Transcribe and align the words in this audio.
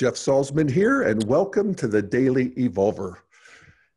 Jeff 0.00 0.14
Salzman 0.14 0.70
here, 0.70 1.02
and 1.02 1.22
welcome 1.24 1.74
to 1.74 1.86
the 1.86 2.00
Daily 2.00 2.52
Evolver. 2.52 3.16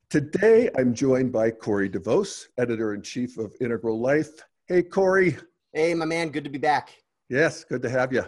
Today, 0.10 0.70
I'm 0.78 0.94
joined 0.94 1.32
by 1.32 1.50
Corey 1.50 1.90
DeVos, 1.90 2.48
editor 2.58 2.94
in 2.94 3.02
chief 3.02 3.38
of 3.38 3.56
Integral 3.62 4.02
Life. 4.02 4.44
Hey, 4.66 4.84
Corey. 4.84 5.38
Hey, 5.72 5.94
my 5.94 6.04
man. 6.04 6.28
Good 6.28 6.44
to 6.44 6.50
be 6.50 6.58
back. 6.58 6.94
Yes, 7.30 7.64
good 7.64 7.82
to 7.84 7.90
have 7.90 8.12
you. 8.12 8.26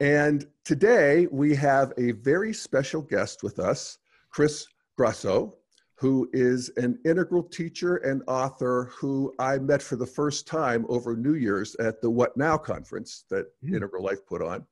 And 0.00 0.46
today, 0.64 1.26
we 1.30 1.54
have 1.56 1.92
a 1.98 2.12
very 2.12 2.54
special 2.54 3.02
guest 3.02 3.42
with 3.42 3.58
us, 3.58 3.98
Chris 4.30 4.66
Grosso, 4.96 5.56
who 5.96 6.30
is 6.32 6.70
an 6.78 6.98
integral 7.04 7.42
teacher 7.42 7.96
and 7.96 8.22
author 8.28 8.92
who 8.96 9.34
I 9.38 9.58
met 9.58 9.82
for 9.82 9.96
the 9.96 10.06
first 10.06 10.46
time 10.46 10.86
over 10.88 11.14
New 11.14 11.34
Year's 11.34 11.74
at 11.74 12.00
the 12.00 12.08
What 12.08 12.34
Now 12.38 12.56
conference 12.56 13.26
that 13.28 13.44
mm. 13.62 13.76
Integral 13.76 14.02
Life 14.02 14.24
put 14.26 14.40
on. 14.40 14.64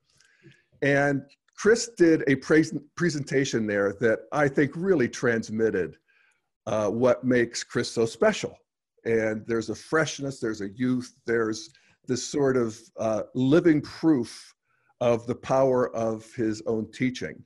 And 0.81 1.23
Chris 1.57 1.91
did 1.97 2.23
a 2.27 2.37
pre- 2.37 2.71
presentation 2.97 3.67
there 3.67 3.95
that 4.01 4.21
I 4.33 4.49
think 4.49 4.73
really 4.75 5.09
transmitted 5.09 5.97
uh, 6.67 6.89
what 6.89 7.25
makes 7.25 7.65
Chris 7.65 7.91
so 7.91 8.07
special. 8.07 8.57
And 9.05 9.45
there's 9.47 9.71
a 9.71 9.75
freshness, 9.75 10.41
there's 10.41 10.61
a 10.61 10.71
youth, 10.71 11.15
there's 11.27 11.71
this 12.07 12.27
sort 12.27 12.57
of 12.57 12.79
uh, 12.99 13.23
living 13.35 13.81
proof 13.81 14.55
of 15.01 15.27
the 15.27 15.35
power 15.35 15.95
of 15.95 16.31
his 16.35 16.63
own 16.67 16.91
teaching. 16.93 17.43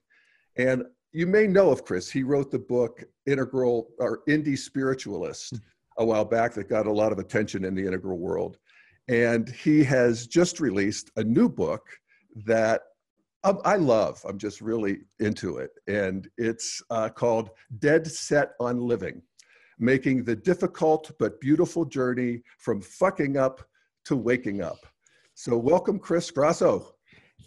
And 0.57 0.85
you 1.13 1.27
may 1.27 1.47
know 1.47 1.71
of 1.71 1.85
Chris. 1.85 2.11
He 2.11 2.23
wrote 2.23 2.51
the 2.51 2.59
book 2.59 3.03
Integral 3.27 3.89
or 3.99 4.21
Indie 4.29 4.59
Spiritualist 4.59 5.61
a 5.99 6.05
while 6.05 6.25
back 6.25 6.55
that 6.55 6.69
got 6.69 6.87
a 6.87 6.93
lot 6.93 7.13
of 7.13 7.19
attention 7.19 7.65
in 7.65 7.75
the 7.75 7.87
integral 7.87 8.19
world. 8.19 8.59
And 9.09 9.49
he 9.49 9.83
has 9.85 10.27
just 10.27 10.61
released 10.61 11.11
a 11.17 11.25
new 11.25 11.49
book 11.49 11.87
that 12.47 12.83
I 13.43 13.77
love. 13.77 14.25
I'm 14.29 14.39
just 14.39 14.61
really 14.61 14.99
into 15.19 15.59
it. 15.59 15.71
And 15.89 16.29
it's 16.37 16.83
uh, 16.91 17.09
called 17.09 17.51
Dead 17.79 18.07
Set 18.07 18.53
on 18.61 18.81
Living 18.81 19.23
Making 19.79 20.25
the 20.25 20.37
Difficult 20.37 21.11
but 21.19 21.41
Beautiful 21.41 21.87
Journey 21.87 22.43
from 22.59 22.83
Fucking 22.83 23.39
Up 23.39 23.63
to 24.05 24.17
Waking 24.17 24.61
Up. 24.61 24.79
So, 25.35 25.57
welcome, 25.57 25.99
Chris 25.99 26.31
Grosso. 26.31 26.95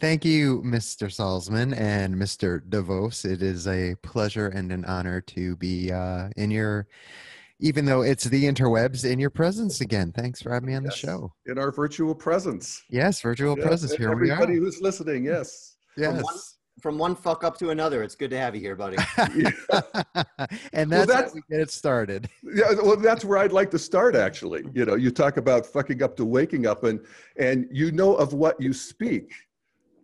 Thank 0.01 0.25
you, 0.25 0.63
Mr. 0.63 1.07
Salzman 1.07 1.77
and 1.77 2.15
Mr. 2.15 2.59
DeVos. 2.67 3.23
It 3.23 3.43
is 3.43 3.67
a 3.67 3.93
pleasure 4.01 4.47
and 4.47 4.71
an 4.71 4.85
honor 4.85 5.21
to 5.21 5.55
be 5.57 5.91
uh, 5.91 6.29
in 6.35 6.49
your, 6.49 6.87
even 7.59 7.85
though 7.85 8.01
it's 8.01 8.23
the 8.23 8.45
interwebs, 8.45 9.09
in 9.09 9.19
your 9.19 9.29
presence 9.29 9.81
again. 9.81 10.11
Thanks 10.11 10.41
for 10.41 10.51
having 10.51 10.69
me 10.69 10.75
on 10.75 10.85
yes, 10.85 10.93
the 10.93 11.07
show. 11.07 11.33
In 11.45 11.59
our 11.59 11.71
virtual 11.71 12.15
presence. 12.15 12.81
Yes, 12.89 13.21
virtual 13.21 13.55
yes, 13.55 13.67
presence. 13.67 13.93
Here 13.93 14.09
we 14.09 14.31
are. 14.31 14.33
Everybody 14.33 14.57
who's 14.57 14.81
listening, 14.81 15.25
yes. 15.25 15.72
Yes. 15.97 16.13
From 16.15 16.23
one, 16.23 16.35
from 16.81 16.97
one, 16.97 17.15
fuck 17.15 17.43
up 17.43 17.57
to 17.59 17.69
another. 17.69 18.03
It's 18.03 18.15
good 18.15 18.31
to 18.31 18.37
have 18.37 18.55
you 18.55 18.61
here, 18.61 18.75
buddy. 18.75 18.97
and 20.73 20.91
that's, 20.91 20.91
well, 20.91 21.05
that's 21.05 21.29
how 21.29 21.35
we 21.35 21.41
get 21.49 21.59
it 21.59 21.71
started. 21.71 22.29
Yeah, 22.55 22.73
well, 22.83 22.97
that's 22.97 23.25
where 23.25 23.37
I'd 23.39 23.51
like 23.51 23.71
to 23.71 23.79
start. 23.79 24.15
Actually, 24.15 24.63
you 24.73 24.85
know, 24.85 24.95
you 24.95 25.09
talk 25.09 25.37
about 25.37 25.65
fucking 25.65 26.03
up 26.03 26.15
to 26.17 26.25
waking 26.25 26.67
up, 26.67 26.83
and 26.83 26.99
and 27.37 27.67
you 27.71 27.91
know 27.91 28.15
of 28.15 28.33
what 28.33 28.61
you 28.61 28.73
speak. 28.73 29.33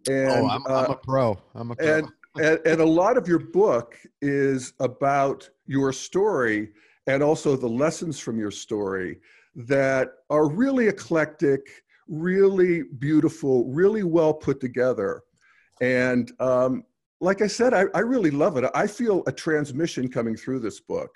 And, 0.08 0.30
oh, 0.30 0.48
I'm, 0.48 0.66
uh, 0.68 0.86
I'm 0.86 0.92
a 0.92 0.96
pro. 0.96 1.38
I'm 1.54 1.72
a 1.72 1.76
pro. 1.76 1.98
And, 1.98 2.08
and 2.38 2.60
and 2.66 2.82
a 2.82 2.86
lot 2.86 3.18
of 3.18 3.28
your 3.28 3.40
book 3.40 4.00
is 4.22 4.74
about 4.80 5.48
your 5.68 5.94
story 5.94 6.70
and 7.06 7.22
also 7.22 7.56
the 7.56 7.68
lessons 7.68 8.20
from 8.20 8.40
your 8.40 8.52
story 8.52 9.20
that 9.56 10.10
are 10.30 10.48
really 10.48 10.88
eclectic, 10.88 11.84
really 12.08 12.84
beautiful, 12.84 13.66
really 13.66 14.04
well 14.04 14.34
put 14.34 14.60
together 14.60 15.24
and 15.82 16.32
um, 16.40 16.84
like 17.22 17.42
I 17.42 17.48
said, 17.48 17.74
I, 17.74 17.86
I, 17.94 18.00
really 18.00 18.32
love 18.32 18.58
it. 18.58 18.70
I 18.74 18.88
feel 18.88 19.24
a 19.28 19.32
transmission 19.32 20.10
coming 20.10 20.36
through 20.36 20.60
this 20.60 20.80
book. 20.80 21.10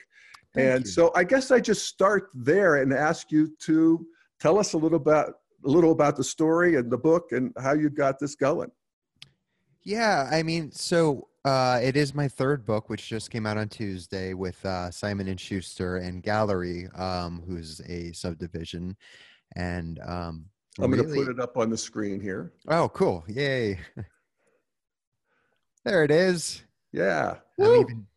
Thank 0.54 0.68
and 0.68 0.86
you. 0.86 0.92
so 0.92 1.12
I 1.16 1.24
guess 1.24 1.52
I 1.52 1.60
just 1.60 1.88
start 1.88 2.30
there 2.34 2.78
and 2.78 2.94
ask 2.94 3.32
you 3.32 3.56
to 3.62 4.06
tell 4.40 4.60
us 4.60 4.74
a 4.74 4.78
little 4.78 4.98
about 4.98 5.34
a 5.66 5.70
little 5.70 5.92
about 5.92 6.18
the 6.18 6.24
story 6.24 6.76
and 6.76 6.92
the 6.92 6.98
book 6.98 7.32
and 7.32 7.54
how 7.62 7.74
you 7.74 7.90
got 7.90 8.20
this 8.20 8.36
going. 8.36 8.70
Yeah, 9.84 10.30
I 10.32 10.44
mean, 10.44 10.72
so 10.72 11.28
uh, 11.46 11.80
it 11.82 11.98
is 11.98 12.14
my 12.14 12.28
third 12.28 12.66
book, 12.66 12.90
which 12.90 13.08
just 13.08 13.32
came 13.32 13.46
out 13.46 13.58
on 13.58 13.70
Tuesday 13.70 14.34
with 14.34 14.64
uh, 14.66 14.92
Simon 14.92 15.28
and 15.28 15.40
Schuster 15.40 15.98
and 15.98 16.22
Gallery, 16.22 16.88
um, 16.96 17.44
who's 17.48 17.82
a 17.88 18.12
subdivision, 18.14 18.96
and 19.56 20.00
um, 20.06 20.46
I'm 20.80 20.92
really... 20.92 21.04
going 21.04 21.16
to 21.16 21.26
put 21.26 21.32
it 21.32 21.40
up 21.42 21.58
on 21.58 21.70
the 21.70 21.78
screen 21.78 22.22
here. 22.22 22.54
Oh, 22.68 22.90
cool! 22.90 23.24
Yay! 23.28 23.80
There 25.86 26.04
it 26.04 26.12
is. 26.12 26.64
Yeah. 26.92 27.38
Even, 27.60 28.08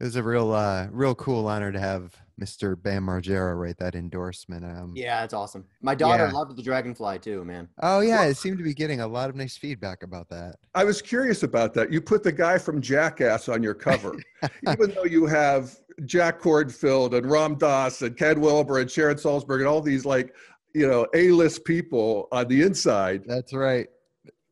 it 0.00 0.04
was 0.04 0.16
a 0.16 0.22
real, 0.22 0.52
uh, 0.52 0.88
real 0.90 1.14
cool 1.14 1.46
honor 1.46 1.70
to 1.70 1.78
have 1.78 2.16
Mr. 2.40 2.80
Bam 2.80 3.06
Margera 3.06 3.58
write 3.58 3.76
that 3.78 3.94
endorsement. 3.94 4.64
Um, 4.64 4.92
yeah, 4.96 5.20
that's 5.20 5.34
awesome. 5.34 5.64
My 5.80 5.94
daughter 5.94 6.26
yeah. 6.26 6.32
loved 6.32 6.56
the 6.56 6.62
Dragonfly 6.62 7.20
too, 7.20 7.44
man. 7.44 7.68
Oh 7.80 8.00
yeah, 8.00 8.24
it 8.24 8.36
seemed 8.36 8.58
to 8.58 8.64
be 8.64 8.74
getting 8.74 9.00
a 9.00 9.06
lot 9.06 9.30
of 9.30 9.36
nice 9.36 9.56
feedback 9.56 10.02
about 10.02 10.28
that. 10.30 10.56
I 10.74 10.82
was 10.82 11.00
curious 11.00 11.44
about 11.44 11.72
that. 11.74 11.92
You 11.92 12.00
put 12.00 12.24
the 12.24 12.32
guy 12.32 12.58
from 12.58 12.80
Jackass 12.80 13.48
on 13.48 13.62
your 13.62 13.74
cover, 13.74 14.16
even 14.68 14.90
though 14.92 15.04
you 15.04 15.26
have 15.26 15.78
Jack 16.04 16.40
Kornfield 16.40 17.16
and 17.16 17.30
Ram 17.30 17.56
Dass 17.56 18.02
and 18.02 18.16
Ken 18.16 18.40
Wilber 18.40 18.80
and 18.80 18.90
Sharon 18.90 19.16
Salzberg 19.16 19.58
and 19.58 19.68
all 19.68 19.80
these 19.80 20.04
like 20.04 20.34
you 20.74 20.88
know 20.88 21.06
A-list 21.14 21.64
people 21.64 22.28
on 22.32 22.48
the 22.48 22.62
inside. 22.62 23.22
That's 23.26 23.52
right. 23.52 23.86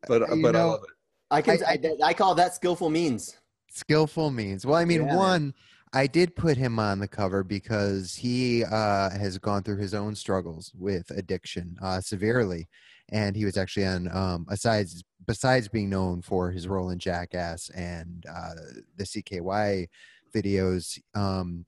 But 0.07 0.21
you 0.29 0.41
but 0.41 0.53
know, 0.53 0.59
I 0.59 0.63
love 0.63 0.83
it. 0.83 0.89
I 1.31 1.41
can. 1.41 1.63
I, 1.65 1.79
I, 1.83 2.09
I, 2.09 2.13
call 2.13 2.35
that 2.35 2.53
skillful 2.53 2.89
means. 2.89 3.37
Skillful 3.69 4.31
means. 4.31 4.65
Well, 4.65 4.75
I 4.75 4.85
mean, 4.85 5.05
yeah. 5.05 5.15
one, 5.15 5.53
I 5.93 6.05
did 6.05 6.35
put 6.35 6.57
him 6.57 6.77
on 6.77 6.99
the 6.99 7.07
cover 7.07 7.43
because 7.43 8.13
he 8.13 8.63
uh, 8.65 9.09
has 9.11 9.37
gone 9.37 9.63
through 9.63 9.77
his 9.77 9.93
own 9.93 10.13
struggles 10.13 10.71
with 10.77 11.09
addiction 11.11 11.77
uh, 11.81 12.01
severely, 12.01 12.67
and 13.09 13.35
he 13.35 13.45
was 13.45 13.57
actually 13.57 13.85
on. 13.85 14.15
Um, 14.15 14.45
besides, 14.49 15.03
besides 15.25 15.69
being 15.69 15.89
known 15.89 16.21
for 16.21 16.51
his 16.51 16.67
role 16.67 16.89
in 16.89 16.99
Jackass 16.99 17.69
and 17.69 18.25
uh, 18.29 18.53
the 18.97 19.05
CKY 19.05 19.87
videos, 20.33 20.99
um, 21.15 21.65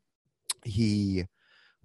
he 0.66 1.24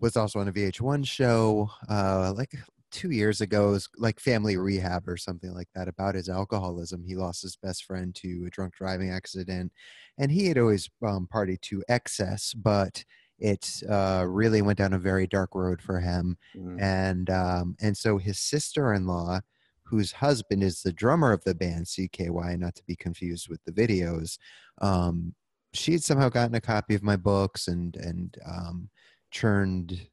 was 0.01 0.17
also 0.17 0.41
on 0.41 0.49
a 0.49 0.53
VH1 0.53 1.07
show 1.07 1.71
uh, 1.89 2.33
like 2.37 2.55
two 2.91 3.11
years 3.11 3.41
ago, 3.41 3.71
was 3.71 3.89
like 3.97 4.21
family 4.21 4.57
rehab 4.57 5.09
or 5.09 5.17
something 5.17 5.53
like 5.53 5.69
that 5.75 5.89
about 5.89 6.15
his 6.15 6.29
alcoholism. 6.29 7.05
He 7.05 7.17
lost 7.17 7.43
his 7.43 7.57
best 7.57 7.85
friend 7.85 8.15
to 8.17 8.45
a 8.47 8.51
drunk 8.51 8.75
driving 8.75 9.11
accident, 9.11 9.73
and 10.19 10.31
he 10.31 10.47
had 10.47 10.59
always 10.59 10.89
um, 11.07 11.29
partied 11.33 11.61
to 11.63 11.83
excess, 11.89 12.55
but 12.55 13.05
it 13.39 13.83
uh, 13.89 14.25
really 14.27 14.63
went 14.63 14.79
down 14.79 14.93
a 14.93 14.99
very 14.99 15.27
dark 15.27 15.55
road 15.55 15.81
for 15.81 16.01
him. 16.01 16.37
Mm. 16.57 16.83
And 16.83 17.31
um, 17.31 17.77
and 17.81 17.97
so 17.97 18.19
his 18.19 18.39
sister 18.39 18.95
in 18.95 19.07
law, 19.07 19.41
whose 19.85 20.13
husband 20.13 20.63
is 20.63 20.83
the 20.83 20.93
drummer 20.93 21.33
of 21.33 21.45
the 21.45 21.55
band 21.55 21.87
CKY, 21.87 22.59
not 22.59 22.75
to 22.75 22.83
be 22.87 22.97
confused 22.97 23.49
with 23.49 23.63
the 23.65 23.73
videos, 23.73 24.39
um, 24.81 25.35
she 25.73 25.93
had 25.93 26.03
somehow 26.03 26.29
gotten 26.29 26.55
a 26.55 26.61
copy 26.61 26.95
of 26.95 27.03
my 27.03 27.17
books 27.17 27.69
and 27.69 27.97
and 27.97 28.37
um, 28.47 28.89
churned 29.31 30.09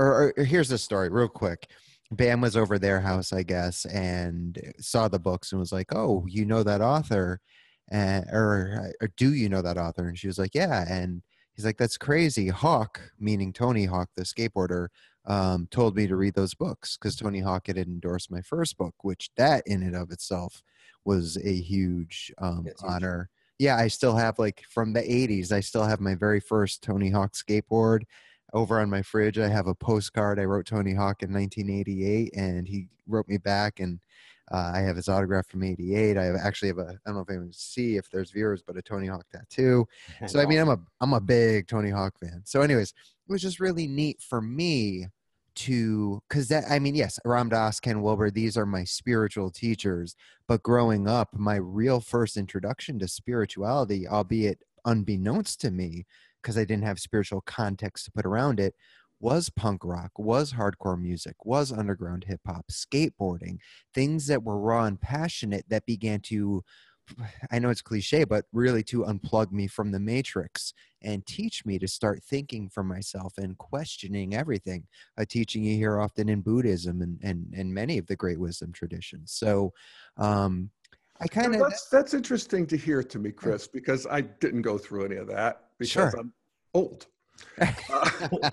or, 0.00 0.34
or 0.36 0.44
here's 0.44 0.68
the 0.68 0.78
story 0.78 1.08
real 1.08 1.28
quick. 1.28 1.68
Bam 2.12 2.40
was 2.40 2.56
over 2.56 2.78
their 2.78 3.00
house, 3.00 3.32
I 3.32 3.42
guess, 3.44 3.84
and 3.86 4.58
saw 4.80 5.08
the 5.08 5.18
books 5.20 5.52
and 5.52 5.60
was 5.60 5.72
like, 5.72 5.94
"Oh, 5.94 6.24
you 6.28 6.44
know 6.44 6.62
that 6.64 6.80
author?" 6.80 7.40
And, 7.90 8.24
or, 8.32 8.92
or 9.00 9.08
do 9.16 9.34
you 9.34 9.48
know 9.48 9.62
that 9.62 9.78
author? 9.78 10.08
And 10.08 10.18
she 10.18 10.26
was 10.26 10.38
like, 10.38 10.54
"Yeah." 10.54 10.84
And 10.88 11.22
he's 11.54 11.64
like, 11.64 11.76
"That's 11.78 11.96
crazy." 11.98 12.48
Hawk, 12.48 13.00
meaning 13.18 13.52
Tony 13.52 13.84
Hawk, 13.84 14.08
the 14.16 14.22
skateboarder, 14.24 14.88
um, 15.26 15.68
told 15.70 15.96
me 15.96 16.06
to 16.08 16.16
read 16.16 16.34
those 16.34 16.54
books 16.54 16.96
because 16.96 17.16
Tony 17.16 17.40
Hawk 17.40 17.66
had 17.68 17.78
endorsed 17.78 18.30
my 18.30 18.40
first 18.42 18.76
book, 18.78 18.94
which 19.02 19.30
that 19.36 19.62
in 19.66 19.82
and 19.82 19.94
of 19.96 20.10
itself 20.10 20.62
was 21.04 21.36
a 21.44 21.54
huge 21.54 22.32
um, 22.38 22.66
honor. 22.82 23.28
Huge. 23.58 23.66
Yeah, 23.66 23.76
I 23.76 23.88
still 23.88 24.16
have 24.16 24.38
like 24.38 24.64
from 24.70 24.92
the 24.94 25.02
'80s. 25.02 25.52
I 25.52 25.60
still 25.60 25.84
have 25.84 26.00
my 26.00 26.14
very 26.14 26.40
first 26.40 26.82
Tony 26.82 27.10
Hawk 27.10 27.32
skateboard 27.34 28.02
over 28.52 28.80
on 28.80 28.90
my 28.90 29.02
fridge 29.02 29.38
i 29.38 29.48
have 29.48 29.66
a 29.66 29.74
postcard 29.74 30.38
i 30.38 30.44
wrote 30.44 30.66
tony 30.66 30.94
hawk 30.94 31.22
in 31.22 31.32
1988 31.32 32.34
and 32.36 32.66
he 32.66 32.88
wrote 33.06 33.28
me 33.28 33.38
back 33.38 33.80
and 33.80 34.00
uh, 34.52 34.72
i 34.74 34.80
have 34.80 34.96
his 34.96 35.08
autograph 35.08 35.46
from 35.46 35.62
88 35.62 36.16
i 36.16 36.24
have 36.24 36.36
actually 36.36 36.68
have 36.68 36.78
a 36.78 36.82
i 36.82 36.96
don't 37.06 37.16
know 37.16 37.20
if 37.20 37.30
anyone 37.30 37.46
can 37.46 37.52
see 37.52 37.96
if 37.96 38.10
there's 38.10 38.30
viewers 38.30 38.62
but 38.66 38.76
a 38.76 38.82
tony 38.82 39.06
hawk 39.06 39.26
tattoo. 39.30 39.86
So 40.26 40.40
i 40.40 40.46
mean 40.46 40.58
i'm 40.58 40.68
a 40.68 40.78
i'm 41.00 41.12
a 41.12 41.20
big 41.20 41.66
tony 41.66 41.90
hawk 41.90 42.18
fan. 42.18 42.42
So 42.44 42.62
anyways 42.62 42.90
it 43.28 43.32
was 43.32 43.42
just 43.42 43.60
really 43.60 43.86
neat 43.86 44.20
for 44.20 44.40
me 44.40 45.06
to 45.56 46.22
because 46.28 46.48
that 46.48 46.64
i 46.70 46.78
mean 46.78 46.94
yes 46.94 47.18
ram 47.24 47.48
dass 47.48 47.80
ken 47.80 48.02
wilber 48.02 48.30
these 48.30 48.56
are 48.56 48.66
my 48.66 48.84
spiritual 48.84 49.50
teachers 49.50 50.14
but 50.46 50.62
growing 50.62 51.08
up 51.08 51.28
my 51.32 51.56
real 51.56 52.00
first 52.00 52.36
introduction 52.36 52.98
to 52.98 53.08
spirituality 53.08 54.06
albeit 54.06 54.62
unbeknownst 54.84 55.60
to 55.60 55.70
me 55.70 56.06
because 56.42 56.56
I 56.56 56.64
didn't 56.64 56.84
have 56.84 56.98
spiritual 56.98 57.42
context 57.42 58.04
to 58.06 58.12
put 58.12 58.26
around 58.26 58.60
it, 58.60 58.74
was 59.20 59.50
punk 59.50 59.84
rock, 59.84 60.12
was 60.18 60.54
hardcore 60.54 61.00
music, 61.00 61.44
was 61.44 61.70
underground 61.70 62.24
hip 62.24 62.40
hop, 62.46 62.66
skateboarding, 62.70 63.58
things 63.94 64.26
that 64.26 64.42
were 64.42 64.58
raw 64.58 64.84
and 64.84 65.00
passionate 65.00 65.64
that 65.68 65.86
began 65.86 66.20
to 66.20 66.62
I 67.50 67.58
know 67.58 67.70
it's 67.70 67.82
cliche, 67.82 68.24
but 68.24 68.44
really 68.52 68.82
to 68.84 69.02
unplug 69.04 69.52
me 69.52 69.66
from 69.66 69.92
the 69.92 70.00
matrix 70.00 70.72
and 71.02 71.26
teach 71.26 71.64
me 71.64 71.78
to 71.78 71.88
start 71.88 72.22
thinking 72.22 72.68
for 72.68 72.82
myself 72.82 73.34
and 73.38 73.56
questioning 73.58 74.34
everything. 74.34 74.84
A 75.16 75.26
teaching 75.26 75.64
you 75.64 75.76
hear 75.76 76.00
often 76.00 76.28
in 76.28 76.40
Buddhism 76.40 77.02
and 77.02 77.18
and, 77.22 77.52
and 77.56 77.72
many 77.72 77.98
of 77.98 78.06
the 78.06 78.16
great 78.16 78.38
wisdom 78.38 78.72
traditions. 78.72 79.32
So 79.32 79.72
um, 80.16 80.70
I 81.20 81.26
kind 81.26 81.54
of 81.54 81.60
that's 81.60 81.88
that's 81.88 82.14
interesting 82.14 82.66
to 82.68 82.76
hear 82.76 83.02
to 83.02 83.18
me, 83.18 83.30
Chris, 83.30 83.66
because 83.66 84.06
I 84.06 84.22
didn't 84.22 84.62
go 84.62 84.78
through 84.78 85.04
any 85.04 85.16
of 85.16 85.26
that 85.28 85.69
because 85.80 86.12
Sure. 86.12 86.20
I'm 86.20 86.32
old. 86.74 87.06
Uh, 87.58 88.50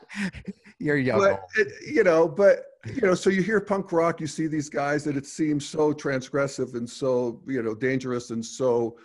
you're 0.79 0.97
young. 0.97 1.19
but 1.19 1.41
it, 1.57 1.67
you 1.85 2.03
know, 2.03 2.27
but 2.27 2.63
you 2.85 3.01
know, 3.01 3.13
so 3.13 3.29
you 3.29 3.43
hear 3.43 3.59
punk 3.59 3.91
rock, 3.91 4.19
you 4.21 4.27
see 4.27 4.47
these 4.47 4.69
guys 4.69 5.03
that 5.03 5.17
it 5.17 5.25
seems 5.25 5.67
so 5.67 5.93
transgressive 5.93 6.73
and 6.73 6.89
so 6.89 7.41
you 7.45 7.61
know 7.61 7.75
dangerous 7.75 8.31
and 8.31 8.43
so 8.43 8.97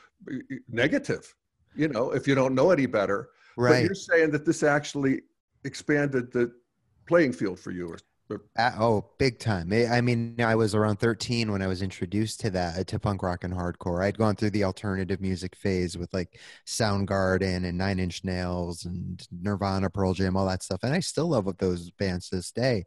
negative. 0.68 1.34
You 1.74 1.88
know, 1.88 2.12
if 2.12 2.26
you 2.26 2.34
don't 2.34 2.54
know 2.54 2.70
any 2.70 2.86
better, 2.86 3.30
but 3.56 3.62
right. 3.62 3.84
you're 3.84 3.94
saying 3.94 4.30
that 4.30 4.46
this 4.46 4.62
actually 4.62 5.22
expanded 5.64 6.32
the 6.32 6.52
playing 7.06 7.32
field 7.32 7.58
for 7.58 7.72
you. 7.72 7.88
Or, 7.88 7.98
Uh, 8.56 8.72
oh, 8.78 9.04
big 9.18 9.38
time. 9.38 9.72
I 9.72 10.00
mean, 10.00 10.40
I 10.40 10.54
was 10.54 10.74
around 10.74 10.96
13 10.98 11.50
when 11.50 11.62
I 11.62 11.66
was 11.66 11.82
introduced 11.82 12.40
to 12.40 12.50
that, 12.50 12.86
to 12.88 12.98
punk 12.98 13.22
rock 13.22 13.44
and 13.44 13.54
hardcore. 13.54 14.04
I'd 14.04 14.18
gone 14.18 14.36
through 14.36 14.50
the 14.50 14.64
alternative 14.64 15.20
music 15.20 15.56
phase 15.56 15.96
with 15.96 16.12
like 16.12 16.40
Soundgarden 16.66 17.64
and 17.66 17.78
Nine 17.78 17.98
Inch 17.98 18.24
Nails 18.24 18.84
and 18.84 19.26
Nirvana, 19.30 19.90
Pearl 19.90 20.14
Jam, 20.14 20.36
all 20.36 20.46
that 20.46 20.62
stuff. 20.62 20.80
And 20.82 20.94
I 20.94 21.00
still 21.00 21.28
love 21.28 21.48
those 21.58 21.90
bands 21.92 22.28
to 22.28 22.36
this 22.36 22.52
day. 22.52 22.84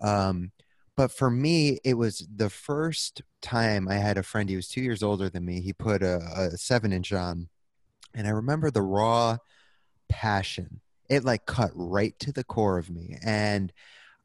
Um, 0.00 0.52
but 0.96 1.12
for 1.12 1.30
me, 1.30 1.78
it 1.84 1.94
was 1.94 2.26
the 2.34 2.50
first 2.50 3.22
time 3.42 3.88
I 3.88 3.94
had 3.94 4.18
a 4.18 4.22
friend, 4.22 4.48
he 4.48 4.56
was 4.56 4.68
two 4.68 4.80
years 4.80 5.02
older 5.02 5.28
than 5.28 5.44
me. 5.44 5.60
He 5.60 5.72
put 5.72 6.02
a, 6.02 6.50
a 6.52 6.56
seven 6.56 6.92
inch 6.92 7.12
on. 7.12 7.48
And 8.14 8.26
I 8.26 8.30
remember 8.30 8.70
the 8.70 8.82
raw 8.82 9.38
passion. 10.08 10.80
It 11.08 11.24
like 11.24 11.46
cut 11.46 11.70
right 11.74 12.18
to 12.20 12.32
the 12.32 12.44
core 12.44 12.78
of 12.78 12.90
me. 12.90 13.18
And 13.22 13.72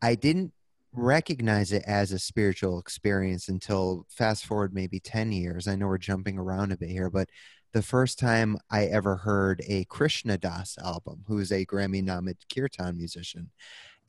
I 0.01 0.15
didn't 0.15 0.53
recognize 0.93 1.71
it 1.71 1.83
as 1.87 2.11
a 2.11 2.19
spiritual 2.19 2.79
experience 2.79 3.47
until 3.47 4.05
fast 4.09 4.45
forward 4.45 4.73
maybe 4.73 4.99
10 4.99 5.31
years. 5.31 5.67
I 5.67 5.75
know 5.75 5.87
we're 5.87 5.97
jumping 5.97 6.37
around 6.37 6.71
a 6.71 6.77
bit 6.77 6.89
here, 6.89 7.09
but 7.09 7.29
the 7.73 7.81
first 7.81 8.19
time 8.19 8.57
I 8.69 8.85
ever 8.85 9.15
heard 9.15 9.61
a 9.67 9.85
Krishna 9.85 10.37
Das 10.37 10.77
album, 10.83 11.23
who 11.27 11.39
is 11.39 11.51
a 11.51 11.65
Grammy 11.65 12.03
nominated 12.03 12.43
kirtan 12.53 12.97
musician. 12.97 13.49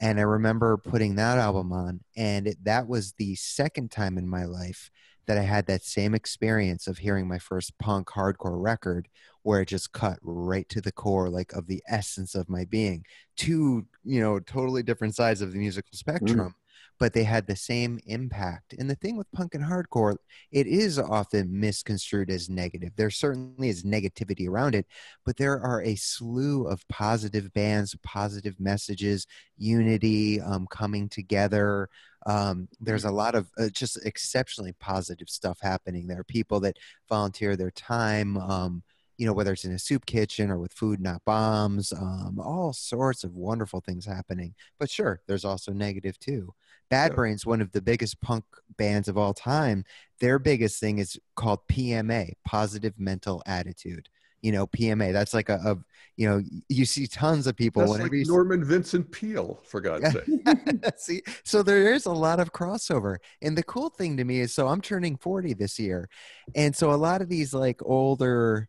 And 0.01 0.19
I 0.19 0.23
remember 0.23 0.77
putting 0.77 1.15
that 1.17 1.39
album 1.39 1.73
on, 1.73 2.01
and 2.17 2.49
it, 2.49 2.65
that 2.65 2.89
was 2.89 3.13
the 3.13 3.37
second 3.37 3.93
time 3.93 4.19
in 4.19 4.29
my 4.29 4.45
life 4.45 4.91
that 5.27 5.39
I 5.39 5.43
had 5.43 5.67
that 5.67 5.85
same 5.85 6.15
experience 6.15 6.89
of 6.89 6.99
hearing 6.99 7.29
my 7.29 7.39
first 7.39 7.79
punk 7.79 8.09
hardcore 8.09 8.61
record 8.61 9.09
where 9.43 9.61
it 9.61 9.69
just 9.69 9.93
cut 9.93 10.19
right 10.23 10.69
to 10.69 10.81
the 10.81 10.93
core 10.93 11.31
like 11.31 11.53
of 11.53 11.67
the 11.67 11.83
essence 11.89 12.35
of 12.35 12.49
my 12.49 12.65
being 12.65 13.05
two 13.37 13.87
you 14.05 14.21
know 14.21 14.41
totally 14.41 14.83
different 14.83 15.15
sides 15.15 15.41
of 15.41 15.53
the 15.53 15.59
musical 15.59 15.93
mm. 15.95 15.99
spectrum 15.99 16.55
but 17.03 17.13
they 17.13 17.25
had 17.25 17.49
the 17.49 17.57
same 17.57 17.99
impact. 18.07 18.75
And 18.79 18.89
the 18.89 18.95
thing 18.95 19.17
with 19.17 19.27
punk 19.33 19.57
and 19.57 19.65
hardcore 19.65 20.15
it 20.53 20.69
is 20.69 21.01
often 21.01 21.59
misconstrued 21.59 22.31
as 22.31 22.49
negative. 22.49 22.93
There 22.95 23.11
certainly 23.11 23.71
is 23.71 23.83
negativity 23.83 24.49
around 24.49 24.77
it 24.77 24.87
but 25.27 25.37
there 25.37 25.61
are 25.61 25.83
a 25.83 25.97
slew 25.97 26.69
of 26.69 26.87
positive 26.87 27.53
bands 27.55 27.97
positive 28.05 28.55
messages 28.61 29.27
unity 29.57 30.41
um, 30.41 30.69
coming 30.71 31.09
together. 31.09 31.89
Um, 32.27 32.69
there's 32.81 33.05
a 33.05 33.11
lot 33.11 33.35
of 33.35 33.51
uh, 33.59 33.69
just 33.71 34.05
exceptionally 34.07 34.75
positive 34.79 35.29
stuff 35.29 35.59
happening 35.61 36.07
there. 36.07 36.21
Are 36.21 36.25
people 36.25 36.61
that 36.61 36.77
volunteer 37.09 37.57
their 37.57 37.73
time 37.73 38.37
um, 38.37 38.85
you 39.19 39.27
know 39.27 39.33
whether 39.33 39.53
it's 39.53 39.65
in 39.65 39.73
a 39.73 39.79
soup 39.79 40.07
kitchen 40.07 40.51
or 40.51 40.59
with 40.59 40.73
food 40.73 41.01
not 41.01 41.25
bombs 41.25 41.93
um, 41.93 42.39
all 42.43 42.73
sorts 42.73 43.25
of 43.25 43.35
wonderful 43.35 43.81
things 43.81 44.05
happening 44.05 44.55
but 44.79 44.91
sure 44.91 45.21
there's 45.27 45.45
also 45.45 45.73
negative 45.73 46.19
too 46.19 46.53
bad 46.91 47.13
Yeah. 47.13 47.17
brains 47.17 47.47
one 47.47 47.61
of 47.61 47.73
the 47.73 47.83
biggest 47.83 48.21
punk 48.21 48.45
bands 48.77 49.09
of 49.09 49.17
all 49.19 49.35
time 49.35 49.85
their 50.21 50.39
biggest 50.39 50.81
thing 50.81 50.99
is 50.99 51.19
called 51.37 51.61
pma 51.71 52.33
positive 52.45 52.95
mental 52.99 53.43
attitude 53.47 54.09
you 54.41 54.53
know 54.53 54.67
pma 54.67 55.13
that's 55.13 55.35
like 55.35 55.49
a, 55.49 55.61
a 55.65 55.77
you 56.17 56.29
know 56.29 56.43
you 56.69 56.85
see 56.85 57.07
tons 57.07 57.47
of 57.47 57.57
people 57.57 57.83
that's 57.83 58.01
like 58.01 58.13
Norman 58.27 58.65
Vincent 58.65 59.11
Peale, 59.11 59.61
for 59.65 59.81
God's 59.81 60.13
sake. 60.13 60.25
See, 60.97 61.23
so 61.45 61.63
there 61.63 61.95
is 61.95 62.07
a 62.07 62.13
lot 62.13 62.39
of 62.41 62.53
crossover. 62.53 63.17
And 63.41 63.57
the 63.57 63.63
cool 63.63 63.89
thing 63.89 64.17
to 64.19 64.25
me 64.25 64.41
is 64.41 64.53
so 64.53 64.69
I'm 64.69 64.81
turning 64.81 65.17
40 65.17 65.55
this 65.55 65.79
year. 65.79 66.09
And 66.55 66.75
so 66.77 66.93
a 66.93 66.97
lot 66.97 67.23
of 67.23 67.29
these 67.29 67.55
like 67.55 67.81
older 67.83 68.69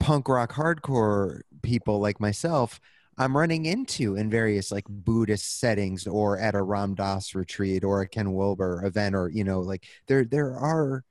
punk 0.00 0.28
rock 0.28 0.52
hardcore 0.52 1.40
people 1.62 2.00
like 2.00 2.20
myself, 2.20 2.80
I'm 3.18 3.36
running 3.36 3.64
into 3.64 4.16
in 4.16 4.28
various 4.30 4.70
like 4.70 4.84
Buddhist 4.88 5.58
settings 5.58 6.06
or 6.06 6.38
at 6.38 6.54
a 6.54 6.62
Ram 6.62 6.94
Dass 6.94 7.34
retreat 7.34 7.82
or 7.82 8.02
a 8.02 8.08
Ken 8.08 8.34
Wilber 8.34 8.84
event 8.84 9.14
or 9.14 9.30
you 9.30 9.44
know 9.44 9.60
like 9.60 9.86
there 10.06 10.24
there 10.24 10.54
are 10.54 11.02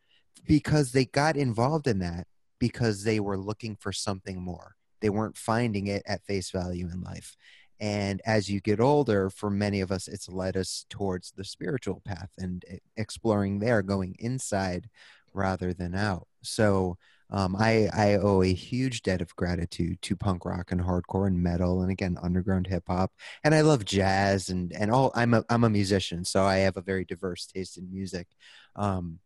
because 0.46 0.92
they 0.92 1.06
got 1.06 1.36
involved 1.36 1.88
in 1.88 2.00
that 2.00 2.28
because 2.60 3.04
they 3.04 3.20
were 3.20 3.38
looking 3.38 3.76
for 3.76 3.92
something 3.92 4.42
more. 4.42 4.76
They 5.02 5.10
weren't 5.10 5.38
finding 5.38 5.88
it 5.88 6.04
at 6.06 6.26
face 6.26 6.52
value 6.52 6.88
in 6.92 7.02
life. 7.02 7.36
And 7.80 8.22
as 8.26 8.50
you 8.50 8.62
get 8.62 8.80
older, 8.80 9.30
for 9.30 9.50
many 9.50 9.82
of 9.82 9.92
us, 9.92 10.08
it's 10.08 10.30
led 10.30 10.56
us 10.56 10.86
towards 10.90 11.32
the 11.32 11.44
spiritual 11.44 12.02
path 12.06 12.30
and 12.38 12.64
e- 12.72 12.80
exploring 12.96 13.60
there, 13.60 13.82
going 13.82 14.16
inside 14.20 14.90
rather 15.34 15.74
than 15.74 15.94
out. 15.94 16.28
So 16.42 16.98
um, 17.32 17.56
I, 17.56 17.90
I 17.94 18.16
owe 18.16 18.42
a 18.44 18.54
huge 18.54 19.02
debt 19.02 19.22
of 19.22 19.36
gratitude 19.36 20.02
to 20.04 20.16
punk 20.16 20.46
rock 20.46 20.72
and 20.72 20.82
hardcore 20.82 21.28
and 21.28 21.42
metal 21.42 21.82
and 21.82 21.92
again 21.92 22.18
underground 22.22 22.68
hip 22.68 22.84
hop. 22.88 23.12
And 23.44 23.56
I 23.56 23.62
love 23.62 23.86
jazz 23.86 24.50
and 24.50 24.72
and 24.74 24.92
all. 24.92 25.12
I'm 25.16 25.34
a 25.34 25.44
I'm 25.50 25.64
a 25.64 25.70
musician, 25.70 26.26
so 26.26 26.44
I 26.44 26.58
have 26.58 26.78
a 26.78 26.82
very 26.82 27.06
diverse 27.06 27.46
taste 27.46 27.78
in 27.78 27.92
music. 27.92 28.28
Um, 28.76 29.20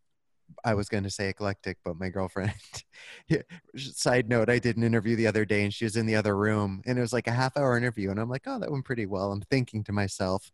I 0.66 0.74
was 0.74 0.90
going 0.90 1.04
to 1.04 1.10
say 1.10 1.30
eclectic, 1.30 1.78
but 1.86 2.00
my 2.00 2.10
girlfriend. 2.10 2.54
side 3.76 4.30
note: 4.30 4.50
I 4.50 4.60
did 4.60 4.78
an 4.78 4.84
interview 4.84 5.16
the 5.16 5.28
other 5.28 5.46
day, 5.46 5.64
and 5.64 5.74
she 5.74 5.86
was 5.86 5.96
in 5.96 6.06
the 6.06 6.16
other 6.16 6.36
room, 6.36 6.82
and 6.86 6.98
it 6.98 7.02
was 7.02 7.14
like 7.14 7.28
a 7.28 7.32
half 7.32 7.58
hour 7.58 7.78
interview, 7.78 8.12
and 8.12 8.20
I'm 8.20 8.30
like, 8.30 8.44
"Oh, 8.48 8.60
that 8.60 8.72
went 8.72 8.86
pretty 8.86 9.06
well." 9.06 9.32
I'm 9.32 9.42
thinking 9.42 9.84
to 9.86 9.92
myself, 9.92 10.52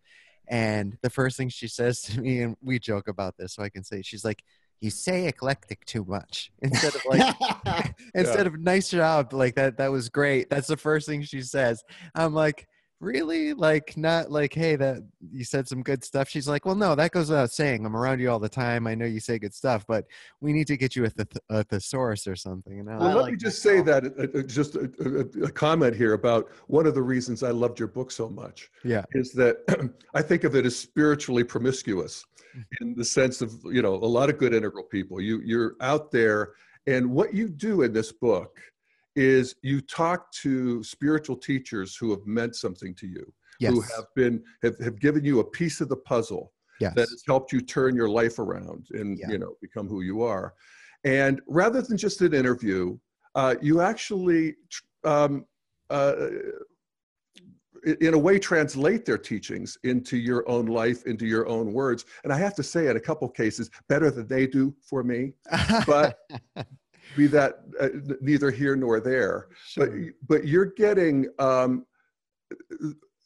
and 0.47 0.97
the 1.01 1.09
first 1.09 1.37
thing 1.37 1.49
she 1.49 1.67
says 1.67 2.01
to 2.03 2.21
me, 2.21 2.41
and 2.41 2.55
we 2.61 2.79
joke 2.79 3.07
about 3.07 3.37
this, 3.37 3.53
so 3.53 3.63
I 3.63 3.69
can 3.69 3.83
say, 3.83 4.01
she's 4.01 4.25
like, 4.25 4.43
"You 4.81 4.89
say 4.89 5.27
eclectic 5.27 5.85
too 5.85 6.05
much," 6.05 6.51
instead 6.61 6.95
of 6.95 7.01
like, 7.05 7.95
instead 8.15 8.47
of 8.47 8.59
nice 8.59 8.89
job, 8.89 9.33
like 9.33 9.55
that. 9.55 9.77
That 9.77 9.91
was 9.91 10.09
great. 10.09 10.49
That's 10.49 10.67
the 10.67 10.77
first 10.77 11.07
thing 11.07 11.21
she 11.23 11.41
says. 11.41 11.83
I'm 12.13 12.33
like. 12.33 12.67
Really? 13.01 13.53
Like, 13.53 13.97
not 13.97 14.31
like, 14.31 14.53
hey, 14.53 14.75
that 14.77 15.03
you 15.31 15.43
said 15.43 15.67
some 15.67 15.83
good 15.83 16.03
stuff. 16.03 16.29
She's 16.29 16.47
like, 16.47 16.65
well, 16.65 16.75
no, 16.75 16.95
that 16.95 17.11
goes 17.11 17.29
without 17.29 17.51
saying. 17.51 17.85
I'm 17.85 17.95
around 17.95 18.19
you 18.19 18.31
all 18.31 18.39
the 18.39 18.49
time. 18.49 18.87
I 18.87 18.95
know 18.95 19.05
you 19.05 19.19
say 19.19 19.37
good 19.37 19.53
stuff, 19.53 19.85
but 19.87 20.05
we 20.39 20.53
need 20.53 20.67
to 20.67 20.77
get 20.77 20.95
you 20.95 21.05
a, 21.05 21.09
th- 21.09 21.27
a 21.49 21.63
thesaurus 21.65 22.25
or 22.25 22.35
something. 22.35 22.79
And 22.79 22.89
I 22.89 22.97
Well, 22.97 23.07
was 23.07 23.15
let 23.15 23.21
like, 23.23 23.31
me 23.33 23.37
just 23.37 23.61
say 23.61 23.81
that 23.81 24.05
uh, 24.05 24.39
uh, 24.39 24.43
just 24.43 24.75
a, 24.75 24.89
a, 24.99 25.45
a 25.45 25.51
comment 25.51 25.95
here 25.95 26.13
about 26.13 26.49
one 26.67 26.85
of 26.85 26.95
the 26.95 27.01
reasons 27.01 27.43
I 27.43 27.51
loved 27.51 27.79
your 27.79 27.89
book 27.89 28.11
so 28.11 28.29
much 28.29 28.69
yeah, 28.83 29.03
is 29.11 29.33
that 29.33 29.57
I 30.13 30.21
think 30.21 30.43
of 30.45 30.55
it 30.55 30.65
as 30.65 30.77
spiritually 30.77 31.43
promiscuous 31.43 32.23
in 32.81 32.95
the 32.95 33.03
sense 33.03 33.41
of 33.41 33.53
you 33.65 33.81
know 33.81 33.95
a 33.95 34.11
lot 34.17 34.29
of 34.29 34.37
good 34.37 34.53
integral 34.53 34.83
people. 34.83 35.19
You 35.19 35.41
you're 35.43 35.75
out 35.81 36.11
there, 36.11 36.53
and 36.87 37.11
what 37.11 37.33
you 37.33 37.49
do 37.49 37.81
in 37.81 37.91
this 37.91 38.11
book 38.11 38.59
is 39.15 39.55
you 39.61 39.81
talk 39.81 40.31
to 40.33 40.83
spiritual 40.83 41.35
teachers 41.37 41.95
who 41.95 42.11
have 42.11 42.25
meant 42.25 42.55
something 42.55 42.93
to 42.95 43.07
you, 43.07 43.31
yes, 43.59 43.71
who 43.73 43.81
have 43.81 44.05
been 44.15 44.43
have, 44.61 44.77
have 44.79 44.99
given 44.99 45.23
you 45.23 45.39
a 45.39 45.43
piece 45.43 45.81
of 45.81 45.89
the 45.89 45.95
puzzle 45.95 46.51
yes, 46.79 46.93
that 46.95 47.07
has 47.09 47.23
helped 47.25 47.51
you 47.53 47.61
turn 47.61 47.95
your 47.95 48.09
life 48.09 48.39
around 48.39 48.87
and 48.91 49.17
Yeah. 49.19 49.29
you 49.29 49.37
know 49.37 49.55
become 49.61 49.87
who 49.87 50.01
you 50.01 50.21
are. 50.23 50.53
And 51.03 51.41
rather 51.47 51.81
than 51.81 51.97
just 51.97 52.21
an 52.21 52.33
interview 52.33 52.97
uh, 53.35 53.55
you 53.61 53.81
actually 53.81 54.55
um, 55.03 55.45
uh, 55.89 56.15
in 58.01 58.13
a 58.13 58.17
way 58.17 58.39
translate 58.39 59.05
their 59.05 59.17
teachings 59.17 59.77
into 59.83 60.17
your 60.17 60.47
own 60.49 60.65
life 60.65 61.05
into 61.05 61.25
your 61.25 61.47
own 61.47 61.71
words. 61.73 62.05
And 62.23 62.33
i 62.33 62.37
have 62.37 62.55
to 62.55 62.63
say 62.63 62.87
in 62.87 62.97
a 62.97 62.99
couple 62.99 63.27
cases 63.29 63.69
better 63.87 64.09
than 64.09 64.27
they 64.27 64.47
do 64.47 64.73
for 64.81 65.03
me. 65.03 65.33
But- 65.85 66.17
be 67.15 67.27
that 67.27 67.61
uh, 67.79 67.89
neither 68.21 68.51
here 68.51 68.75
nor 68.75 68.99
there 68.99 69.47
but 69.77 69.89
but 70.27 70.47
you're 70.47 70.65
getting 70.65 71.27
um 71.39 71.85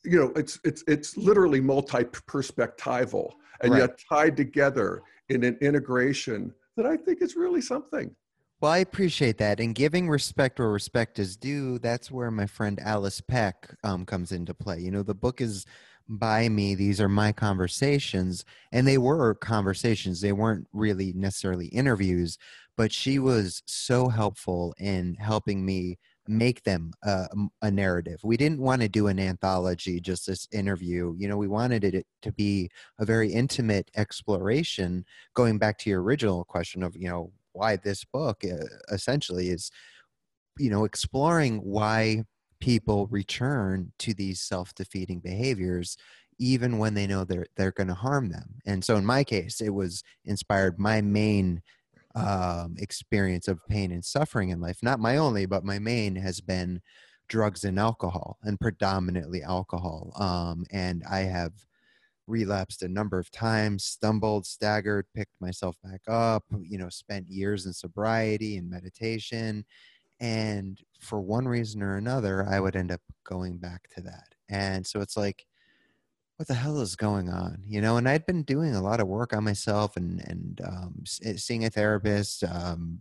you 0.04 0.20
know 0.20 0.32
it's 0.36 0.60
it's 0.64 0.84
it's 0.88 1.18
literally 1.18 1.62
multi-perspectival 1.62 3.32
and 3.62 3.74
Right. 3.74 3.80
yet 3.80 4.00
tied 4.10 4.38
together 4.38 5.02
in 5.30 5.44
an 5.44 5.58
integration 5.62 6.54
that 6.78 6.86
i 6.86 6.96
think 6.98 7.22
is 7.22 7.36
really 7.36 7.62
something 7.62 8.16
Well, 8.62 8.74
I 8.74 8.80
appreciate 8.80 9.38
that. 9.38 9.62
And 9.62 9.74
giving 9.74 10.10
respect 10.10 10.60
where 10.60 10.70
respect 10.70 11.18
is 11.18 11.38
due, 11.38 11.80
that's 11.80 12.12
where 12.12 12.30
my 12.30 12.46
friend 12.46 12.78
Alice 12.82 13.22
Peck 13.22 13.74
um, 13.86 14.06
comes 14.06 14.34
into 14.34 14.54
play. 14.54 14.80
You 14.80 14.92
know, 14.92 15.02
the 15.04 15.16
book 15.16 15.40
is 15.40 15.66
by 16.10 16.50
me, 16.50 16.76
these 16.76 17.00
are 17.00 17.08
my 17.08 17.32
conversations. 17.32 18.44
And 18.74 18.86
they 18.86 18.98
were 18.98 19.34
conversations, 19.36 20.20
they 20.20 20.34
weren't 20.34 20.68
really 20.74 21.14
necessarily 21.14 21.68
interviews, 21.68 22.38
but 22.80 22.94
she 22.94 23.20
was 23.20 23.62
so 23.66 24.08
helpful 24.08 24.74
in 24.78 25.14
helping 25.16 25.66
me 25.66 25.98
make 26.30 26.64
them 26.64 26.94
a, 27.04 27.28
a 27.62 27.70
narrative. 27.70 28.22
We 28.24 28.38
didn't 28.38 28.62
want 28.62 28.82
to 28.82 28.88
do 28.88 29.08
an 29.08 29.20
anthology, 29.20 30.00
just 30.00 30.26
this 30.26 30.48
interview. 30.54 31.14
You 31.18 31.28
know, 31.28 31.36
we 31.36 31.50
wanted 31.50 31.84
it 31.84 32.08
to 32.22 32.32
be 32.32 32.70
a 32.98 33.04
very 33.04 33.34
intimate 33.34 33.92
exploration. 33.98 35.04
Going 35.34 35.58
back 35.58 35.78
to 35.80 35.90
your 35.90 36.02
original 36.02 36.46
question 36.46 36.82
of, 36.82 36.96
you 36.96 37.10
know, 37.10 37.34
why 37.52 37.76
this 37.76 38.06
book 38.06 38.46
uh, 38.46 38.64
essentially 38.94 39.50
is, 39.50 39.72
you 40.58 40.70
know, 40.70 40.86
exploring 40.86 41.58
why 41.58 42.24
people 42.62 43.08
return 43.08 43.92
to 44.00 44.14
these 44.14 44.40
self-defeating 44.40 45.20
behaviors 45.20 45.98
even 46.42 46.78
when 46.78 46.94
they 46.94 47.06
know 47.06 47.26
they're 47.26 47.48
they're 47.58 47.74
going 47.74 47.88
to 47.88 47.94
harm 47.94 48.30
them. 48.30 48.56
And 48.66 48.86
so 48.86 48.96
in 48.96 49.06
my 49.06 49.26
case, 49.26 49.60
it 49.60 49.74
was 49.74 50.02
inspired 50.24 50.80
my 50.80 51.02
main 51.02 51.62
um, 52.16 52.76
experience 52.78 53.48
of 53.48 53.60
pain 53.68 53.92
and 53.92 54.04
suffering 54.04 54.50
in 54.50 54.60
life. 54.60 54.80
Not 54.82 55.00
my 55.00 55.18
only, 55.18 55.46
but 55.46 55.64
my 55.64 55.80
main 55.80 56.16
has 56.16 56.42
been 56.42 56.82
drugs 57.28 57.64
and 57.64 57.80
alcohol, 57.80 58.38
and 58.44 58.60
predominantly 58.60 59.44
alcohol. 59.44 60.12
Um, 60.16 60.66
and 60.72 61.04
I 61.10 61.20
have 61.20 61.54
relapsed 62.26 62.84
a 62.84 62.88
number 62.88 63.20
of 63.20 63.32
times, 63.32 63.84
stumbled, 63.84 64.46
staggered, 64.46 65.06
picked 65.16 65.40
myself 65.40 65.76
back 65.84 66.02
up, 66.08 66.44
you 66.62 66.78
know, 66.78 66.90
spent 66.90 67.28
years 67.30 67.66
in 67.66 67.74
sobriety 67.74 68.58
and 68.58 68.70
meditation. 68.70 69.66
And 70.20 70.80
for 71.00 71.22
one 71.22 71.48
reason 71.48 71.82
or 71.82 71.98
another, 71.98 72.46
I 72.48 72.60
would 72.60 72.76
end 72.76 72.92
up 72.92 73.02
going 73.24 73.58
back 73.58 73.88
to 73.96 74.02
that. 74.02 74.34
And 74.50 74.86
so 74.86 75.00
it's 75.00 75.16
like, 75.16 75.46
what 76.40 76.48
the 76.48 76.54
hell 76.54 76.80
is 76.80 76.96
going 76.96 77.28
on 77.28 77.62
you 77.68 77.82
know 77.82 77.98
and 77.98 78.08
i'd 78.08 78.26
been 78.26 78.44
doing 78.44 78.74
a 78.74 78.82
lot 78.82 79.02
of 79.02 79.08
work 79.10 79.34
on 79.34 79.44
myself 79.44 79.98
and 79.98 80.22
and 80.26 80.62
um, 80.66 81.04
eh, 81.26 81.34
seeing 81.36 81.66
a 81.66 81.70
therapist 81.70 82.46
um, 82.46 82.98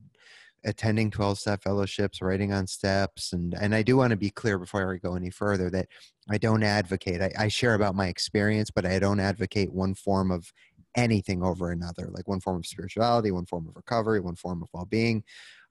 attending 0.65 1.09
12 1.09 1.39
step 1.39 1.63
fellowships 1.63 2.21
writing 2.21 2.53
on 2.53 2.67
steps 2.67 3.33
and 3.33 3.55
and 3.55 3.77
i 3.77 3.81
do 3.81 3.97
want 3.97 4.11
to 4.11 4.17
be 4.17 4.29
clear 4.29 4.59
before 4.59 4.93
i 4.93 4.97
go 4.97 5.15
any 5.15 5.31
further 5.31 5.71
that 5.71 5.87
i 6.29 6.37
don't 6.37 6.65
advocate 6.65 7.23
I, 7.23 7.31
I 7.39 7.47
share 7.47 7.75
about 7.75 7.95
my 7.95 8.09
experience 8.09 8.73
but 8.73 8.85
i 8.85 8.99
don't 8.99 9.21
advocate 9.21 9.73
one 9.73 9.95
form 9.95 10.33
of 10.33 10.53
anything 10.97 11.45
over 11.45 11.71
another 11.71 12.09
like 12.11 12.27
one 12.27 12.41
form 12.41 12.57
of 12.57 12.67
spirituality 12.67 13.31
one 13.31 13.47
form 13.47 13.69
of 13.69 13.77
recovery 13.77 14.19
one 14.19 14.35
form 14.35 14.65
of 14.65 14.69
well-being 14.73 15.23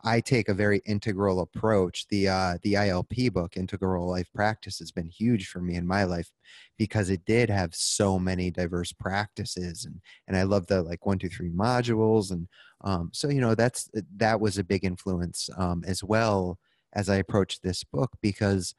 I 0.04 0.20
take 0.20 0.48
a 0.48 0.54
very 0.54 0.82
integral 0.86 1.42
approach. 1.42 2.08
The 2.10 2.30
uh, 2.30 2.58
the 2.63 2.74
ILP 2.74 3.34
book, 3.34 3.58
Integral 3.58 4.08
Life 4.08 4.30
Practice, 4.34 4.80
has 4.80 4.92
been 4.92 5.10
huge 5.10 5.48
for 5.48 5.60
me 5.60 5.75
in 5.75 5.88
my 5.88 6.04
life 6.04 6.30
because 6.77 7.10
it 7.10 7.25
did 7.25 7.50
have 7.50 7.74
so 7.74 8.20
many 8.20 8.51
diverse 8.51 8.92
practices, 8.94 9.86
and 9.86 10.00
and 10.27 10.38
I 10.38 10.44
love 10.44 10.68
the 10.68 10.84
like 10.84 11.06
one, 11.06 11.18
two, 11.18 11.30
three 11.30 11.50
modules, 11.50 12.32
and 12.32 12.48
um, 12.82 13.10
so 13.13 13.30
you 13.30 13.42
know 13.42 13.56
that's 13.56 13.89
that 14.18 14.39
was 14.39 14.58
a 14.58 14.63
big 14.63 14.86
influence 14.86 15.50
um, 15.58 15.84
as 15.88 16.04
well 16.04 16.60
as 16.94 17.10
I 17.10 17.16
approached 17.16 17.63
this 17.63 17.84
book 17.84 18.12
because 18.22 18.75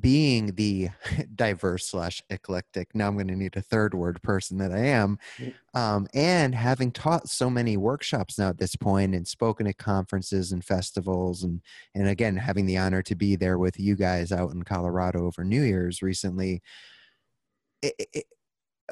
being 0.00 0.54
the 0.56 0.88
diverse 1.34 1.86
slash 1.86 2.22
eclectic 2.30 2.88
now 2.94 3.08
i'm 3.08 3.14
going 3.14 3.26
to 3.28 3.36
need 3.36 3.56
a 3.56 3.62
third 3.62 3.94
word 3.94 4.20
person 4.22 4.58
that 4.58 4.72
i 4.72 4.78
am 4.78 5.18
mm. 5.38 5.52
um, 5.74 6.06
and 6.12 6.54
having 6.54 6.90
taught 6.90 7.28
so 7.28 7.48
many 7.48 7.76
workshops 7.76 8.38
now 8.38 8.48
at 8.48 8.58
this 8.58 8.76
point 8.76 9.14
and 9.14 9.26
spoken 9.26 9.66
at 9.66 9.78
conferences 9.78 10.52
and 10.52 10.64
festivals 10.64 11.42
and 11.42 11.60
and 11.94 12.08
again 12.08 12.36
having 12.36 12.66
the 12.66 12.76
honor 12.76 13.02
to 13.02 13.14
be 13.14 13.36
there 13.36 13.58
with 13.58 13.80
you 13.80 13.96
guys 13.96 14.32
out 14.32 14.52
in 14.52 14.62
colorado 14.62 15.26
over 15.26 15.44
new 15.44 15.62
year's 15.62 16.02
recently 16.02 16.62
it, 17.82 17.94
it, 18.12 18.24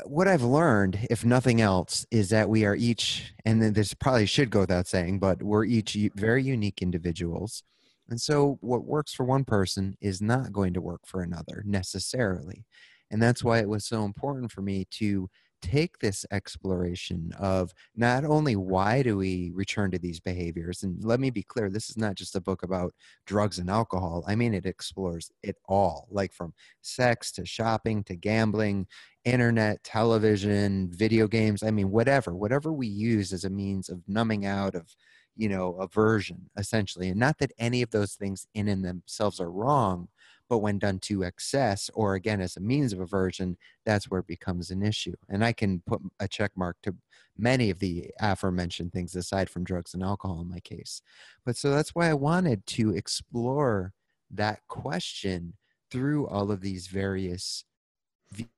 what 0.06 0.28
I've 0.28 0.42
learned, 0.42 1.06
if 1.10 1.24
nothing 1.24 1.60
else, 1.60 2.06
is 2.10 2.30
that 2.30 2.48
we 2.48 2.64
are 2.64 2.76
each, 2.76 3.34
and 3.44 3.60
this 3.60 3.94
probably 3.94 4.26
should 4.26 4.50
go 4.50 4.60
without 4.60 4.86
saying, 4.86 5.18
but 5.18 5.42
we're 5.42 5.64
each 5.64 5.96
very 6.14 6.42
unique 6.42 6.82
individuals 6.82 7.64
and 8.08 8.20
so, 8.20 8.58
what 8.60 8.84
works 8.84 9.12
for 9.12 9.24
one 9.24 9.44
person 9.44 9.96
is 10.00 10.22
not 10.22 10.52
going 10.52 10.74
to 10.74 10.80
work 10.80 11.02
for 11.06 11.22
another 11.22 11.62
necessarily. 11.66 12.64
And 13.10 13.22
that's 13.22 13.42
why 13.44 13.58
it 13.58 13.68
was 13.68 13.86
so 13.86 14.04
important 14.04 14.52
for 14.52 14.62
me 14.62 14.86
to 14.92 15.30
take 15.60 15.98
this 15.98 16.24
exploration 16.30 17.32
of 17.38 17.72
not 17.96 18.24
only 18.24 18.54
why 18.54 19.02
do 19.02 19.16
we 19.16 19.50
return 19.54 19.90
to 19.90 19.98
these 19.98 20.20
behaviors 20.20 20.82
and 20.82 21.02
let 21.04 21.18
me 21.18 21.30
be 21.30 21.42
clear 21.42 21.68
this 21.68 21.90
is 21.90 21.96
not 21.96 22.14
just 22.14 22.36
a 22.36 22.40
book 22.40 22.62
about 22.62 22.94
drugs 23.26 23.58
and 23.58 23.68
alcohol 23.68 24.22
i 24.28 24.36
mean 24.36 24.54
it 24.54 24.66
explores 24.66 25.32
it 25.42 25.56
all 25.68 26.06
like 26.10 26.32
from 26.32 26.52
sex 26.82 27.32
to 27.32 27.44
shopping 27.44 28.04
to 28.04 28.14
gambling 28.14 28.86
internet 29.24 29.82
television 29.82 30.88
video 30.92 31.26
games 31.26 31.64
i 31.64 31.70
mean 31.70 31.90
whatever 31.90 32.36
whatever 32.36 32.72
we 32.72 32.86
use 32.86 33.32
as 33.32 33.44
a 33.44 33.50
means 33.50 33.88
of 33.88 34.00
numbing 34.06 34.46
out 34.46 34.76
of 34.76 34.94
you 35.38 35.48
know 35.48 35.74
aversion 35.76 36.50
essentially 36.58 37.08
and 37.08 37.18
not 37.18 37.38
that 37.38 37.52
any 37.58 37.80
of 37.80 37.90
those 37.90 38.14
things 38.14 38.46
in 38.54 38.68
and 38.68 38.84
themselves 38.84 39.40
are 39.40 39.50
wrong 39.50 40.08
but 40.50 40.58
when 40.58 40.78
done 40.78 40.98
to 40.98 41.22
excess 41.22 41.90
or 41.94 42.14
again 42.14 42.40
as 42.40 42.56
a 42.56 42.60
means 42.60 42.92
of 42.92 43.00
aversion 43.00 43.56
that's 43.86 44.10
where 44.10 44.20
it 44.20 44.26
becomes 44.26 44.70
an 44.70 44.82
issue 44.82 45.14
and 45.28 45.44
i 45.44 45.52
can 45.52 45.80
put 45.86 46.00
a 46.20 46.28
check 46.28 46.50
mark 46.56 46.76
to 46.82 46.94
many 47.38 47.70
of 47.70 47.78
the 47.78 48.10
aforementioned 48.20 48.92
things 48.92 49.14
aside 49.14 49.48
from 49.48 49.64
drugs 49.64 49.94
and 49.94 50.02
alcohol 50.02 50.40
in 50.40 50.50
my 50.50 50.60
case 50.60 51.00
but 51.46 51.56
so 51.56 51.70
that's 51.70 51.94
why 51.94 52.10
i 52.10 52.14
wanted 52.14 52.66
to 52.66 52.94
explore 52.94 53.92
that 54.30 54.60
question 54.66 55.54
through 55.90 56.26
all 56.26 56.50
of 56.50 56.60
these 56.60 56.88
various 56.88 57.64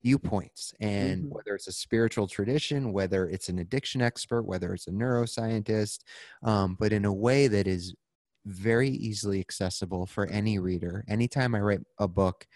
viewpoints 0.03 0.75
and 0.81 1.23
mm-hmm. 1.23 1.35
whether 1.35 1.55
it's 1.55 1.69
a 1.69 1.73
spiritual 1.73 2.27
tradition 2.27 2.93
whether 2.93 3.29
it's 3.29 3.49
an 3.49 3.61
addiction 3.61 4.03
expert 4.03 4.43
whether 4.43 4.75
it's 4.75 4.89
a 4.89 4.91
neuroscientist 4.91 6.00
um, 6.43 6.77
but 6.79 6.93
in 6.93 7.05
a 7.05 7.12
way 7.12 7.47
that 7.47 7.67
is 7.67 7.95
very 8.47 8.89
easily 8.89 9.39
accessible 9.39 10.07
for 10.07 10.27
any 10.27 10.59
reader 10.59 11.05
anytime 11.09 11.55
i 11.55 11.61
write 11.61 11.81
a 11.99 12.09
book 12.09 12.47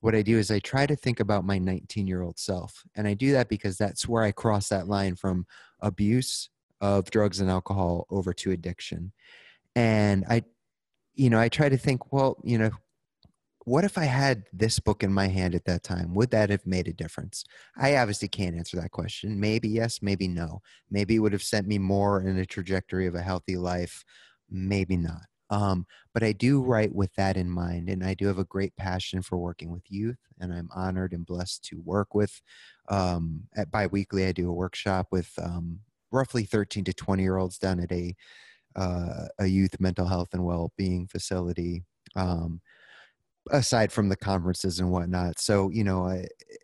what 0.00 0.14
i 0.14 0.22
do 0.22 0.38
is 0.38 0.50
i 0.50 0.58
try 0.60 0.86
to 0.86 0.96
think 0.96 1.20
about 1.20 1.44
my 1.44 1.58
19 1.58 2.06
year 2.06 2.22
old 2.22 2.38
self 2.38 2.82
and 2.94 3.06
i 3.06 3.12
do 3.12 3.32
that 3.32 3.48
because 3.48 3.76
that's 3.76 4.08
where 4.08 4.22
i 4.22 4.32
cross 4.32 4.68
that 4.68 4.88
line 4.88 5.14
from 5.16 5.44
abuse 5.80 6.48
of 6.80 7.10
drugs 7.10 7.40
and 7.40 7.50
alcohol 7.50 8.06
over 8.08 8.32
to 8.32 8.52
addiction 8.52 9.12
and 9.76 10.24
i 10.30 10.42
you 11.14 11.28
know 11.28 11.38
i 11.38 11.48
try 11.48 11.68
to 11.68 11.76
think 11.76 12.10
well 12.12 12.38
you 12.42 12.56
know 12.56 12.70
what 13.68 13.84
if 13.84 13.98
I 13.98 14.04
had 14.04 14.44
this 14.52 14.80
book 14.80 15.02
in 15.02 15.12
my 15.12 15.28
hand 15.28 15.54
at 15.54 15.66
that 15.66 15.82
time? 15.82 16.14
Would 16.14 16.30
that 16.30 16.48
have 16.48 16.66
made 16.66 16.88
a 16.88 16.92
difference? 16.92 17.44
I 17.76 17.96
obviously 17.96 18.28
can't 18.28 18.56
answer 18.56 18.80
that 18.80 18.92
question. 18.92 19.38
Maybe 19.38 19.68
yes, 19.68 20.00
maybe 20.00 20.26
no. 20.26 20.62
Maybe 20.90 21.16
it 21.16 21.18
would 21.18 21.34
have 21.34 21.42
sent 21.42 21.66
me 21.66 21.78
more 21.78 22.22
in 22.22 22.38
a 22.38 22.46
trajectory 22.46 23.06
of 23.06 23.14
a 23.14 23.20
healthy 23.20 23.56
life. 23.58 24.04
Maybe 24.50 24.96
not. 24.96 25.26
Um, 25.50 25.86
but 26.14 26.22
I 26.22 26.32
do 26.32 26.62
write 26.62 26.94
with 26.94 27.14
that 27.16 27.36
in 27.36 27.50
mind, 27.50 27.90
and 27.90 28.02
I 28.02 28.14
do 28.14 28.26
have 28.26 28.38
a 28.38 28.44
great 28.44 28.74
passion 28.76 29.20
for 29.20 29.36
working 29.36 29.70
with 29.70 29.82
youth, 29.90 30.18
and 30.40 30.52
I'm 30.52 30.68
honored 30.74 31.12
and 31.12 31.26
blessed 31.26 31.64
to 31.66 31.80
work 31.82 32.14
with. 32.14 32.40
Um, 32.88 33.42
at 33.54 33.70
biweekly, 33.70 34.24
I 34.26 34.32
do 34.32 34.48
a 34.48 34.52
workshop 34.54 35.08
with 35.10 35.30
um, 35.42 35.80
roughly 36.10 36.44
13 36.44 36.84
to 36.84 36.94
20 36.94 37.22
year 37.22 37.36
olds 37.36 37.58
down 37.58 37.80
at 37.80 37.92
a 37.92 38.14
uh, 38.76 39.26
a 39.38 39.46
youth 39.46 39.80
mental 39.80 40.06
health 40.06 40.28
and 40.32 40.44
well 40.44 40.72
being 40.76 41.06
facility. 41.06 41.82
Um, 42.16 42.60
aside 43.50 43.92
from 43.92 44.08
the 44.08 44.16
conferences 44.16 44.80
and 44.80 44.90
whatnot. 44.90 45.38
So, 45.38 45.70
you 45.70 45.84
know, 45.84 46.06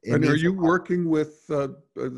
and 0.07 0.25
are 0.25 0.37
you 0.37 0.53
working 0.53 1.09
with 1.09 1.45
uh, 1.51 1.69
uh, 2.01 2.09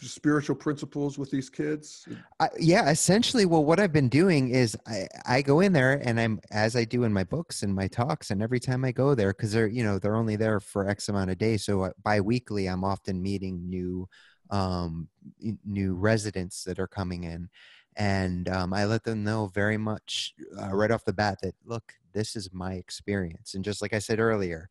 spiritual 0.00 0.56
principles 0.56 1.18
with 1.18 1.30
these 1.30 1.48
kids? 1.48 2.06
I, 2.40 2.48
yeah, 2.58 2.90
essentially. 2.90 3.46
Well, 3.46 3.64
what 3.64 3.78
I've 3.80 3.92
been 3.92 4.08
doing 4.08 4.50
is 4.50 4.76
I, 4.86 5.06
I 5.26 5.42
go 5.42 5.60
in 5.60 5.72
there 5.72 6.00
and 6.04 6.20
I'm, 6.20 6.40
as 6.50 6.76
I 6.76 6.84
do 6.84 7.04
in 7.04 7.12
my 7.12 7.24
books 7.24 7.62
and 7.62 7.74
my 7.74 7.88
talks, 7.88 8.30
and 8.30 8.42
every 8.42 8.60
time 8.60 8.84
I 8.84 8.92
go 8.92 9.14
there, 9.14 9.32
because 9.32 9.52
they're, 9.52 9.68
you 9.68 9.84
know, 9.84 9.98
they're 9.98 10.16
only 10.16 10.36
there 10.36 10.60
for 10.60 10.88
X 10.88 11.08
amount 11.08 11.30
of 11.30 11.38
days. 11.38 11.64
So 11.64 11.92
biweekly 12.02 12.66
I'm 12.66 12.84
often 12.84 13.22
meeting 13.22 13.68
new, 13.68 14.08
um, 14.50 15.08
new 15.64 15.94
residents 15.94 16.64
that 16.64 16.78
are 16.78 16.88
coming 16.88 17.24
in 17.24 17.48
and 17.98 18.48
um, 18.48 18.72
I 18.72 18.84
let 18.84 19.02
them 19.02 19.24
know 19.24 19.48
very 19.48 19.76
much 19.76 20.32
uh, 20.60 20.68
right 20.68 20.90
off 20.90 21.04
the 21.04 21.12
bat 21.12 21.38
that 21.42 21.54
look, 21.66 21.92
this 22.18 22.36
is 22.36 22.50
my 22.52 22.74
experience, 22.74 23.54
and 23.54 23.64
just 23.64 23.80
like 23.80 23.92
I 23.94 24.00
said 24.00 24.18
earlier, 24.18 24.68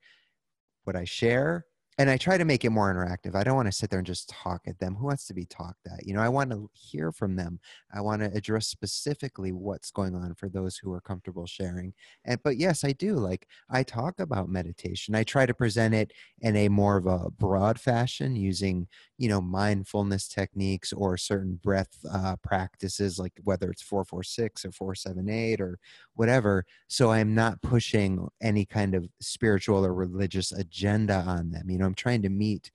what 0.84 0.96
I 0.96 1.06
share 1.06 1.66
and 2.00 2.12
I 2.12 2.18
try 2.18 2.38
to 2.38 2.46
make 2.46 2.64
it 2.64 2.70
more 2.70 2.94
interactive. 2.94 3.34
I 3.36 3.44
don't 3.44 3.56
want 3.56 3.68
to 3.68 3.72
sit 3.72 3.90
there 3.90 3.98
and 3.98 4.06
just 4.06 4.30
talk 4.30 4.62
at 4.68 4.78
them. 4.78 4.94
Who 4.96 5.06
wants 5.08 5.26
to 5.28 5.34
be 5.34 5.46
talked 5.46 5.88
at? 5.92 6.06
You 6.06 6.14
know, 6.14 6.22
I 6.22 6.30
want 6.30 6.52
to 6.52 6.70
hear 6.74 7.12
from 7.12 7.36
them. 7.36 7.60
I 7.92 8.02
want 8.02 8.22
to 8.22 8.32
address 8.38 8.68
specifically 8.68 9.52
what's 9.52 9.90
going 9.90 10.14
on 10.14 10.36
for 10.36 10.48
those 10.48 10.78
who 10.78 10.94
are 10.94 11.02
comfortable 11.02 11.48
sharing. 11.48 11.94
And 12.24 12.40
but 12.44 12.58
yes, 12.58 12.84
I 12.84 12.92
do. 12.92 13.16
Like 13.16 13.48
I 13.72 13.82
talk 13.82 14.20
about 14.20 14.48
meditation. 14.48 15.16
I 15.16 15.24
try 15.24 15.48
to 15.48 15.56
present 15.56 15.96
it 15.96 16.14
in 16.42 16.56
a 16.56 16.70
more 16.70 16.98
of 16.98 17.08
a 17.08 17.32
broad 17.32 17.80
fashion 17.80 18.36
using, 18.36 18.88
you 19.18 19.28
know, 19.30 19.42
mindfulness 19.42 20.28
techniques 20.28 20.94
or 20.94 21.18
certain 21.18 21.60
breath 21.64 21.98
uh, 22.14 22.36
practices, 22.44 23.18
like 23.18 23.34
whether 23.44 23.72
it's 23.72 23.82
446 23.82 24.66
or 24.66 24.72
478 24.72 25.62
or 25.62 25.80
whatever. 26.16 26.66
So 26.88 27.12
I'm 27.12 27.34
not 27.36 27.62
pushing 27.62 28.28
any 28.42 28.66
kind 28.66 28.96
of 28.96 29.08
spiritual 29.22 29.86
or 29.86 29.94
religious 29.94 30.52
agenda 30.52 31.24
on 31.28 31.52
them. 31.52 31.70
You 31.70 31.78
know, 31.80 31.87
I'm 31.88 31.96
trying 31.96 32.22
to 32.24 32.30
meet, 32.30 32.72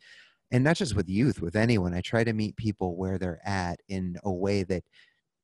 and 0.51 0.65
not 0.65 0.77
just 0.77 0.97
with 0.97 1.09
youth, 1.09 1.41
with 1.41 1.57
anyone, 1.57 1.95
I 1.95 2.01
try 2.01 2.25
to 2.25 2.33
meet 2.33 2.57
people 2.57 2.97
where 2.97 3.19
they're 3.19 3.41
at 3.45 3.81
in 3.89 4.17
a 4.25 4.33
way 4.33 4.65
that 4.65 4.85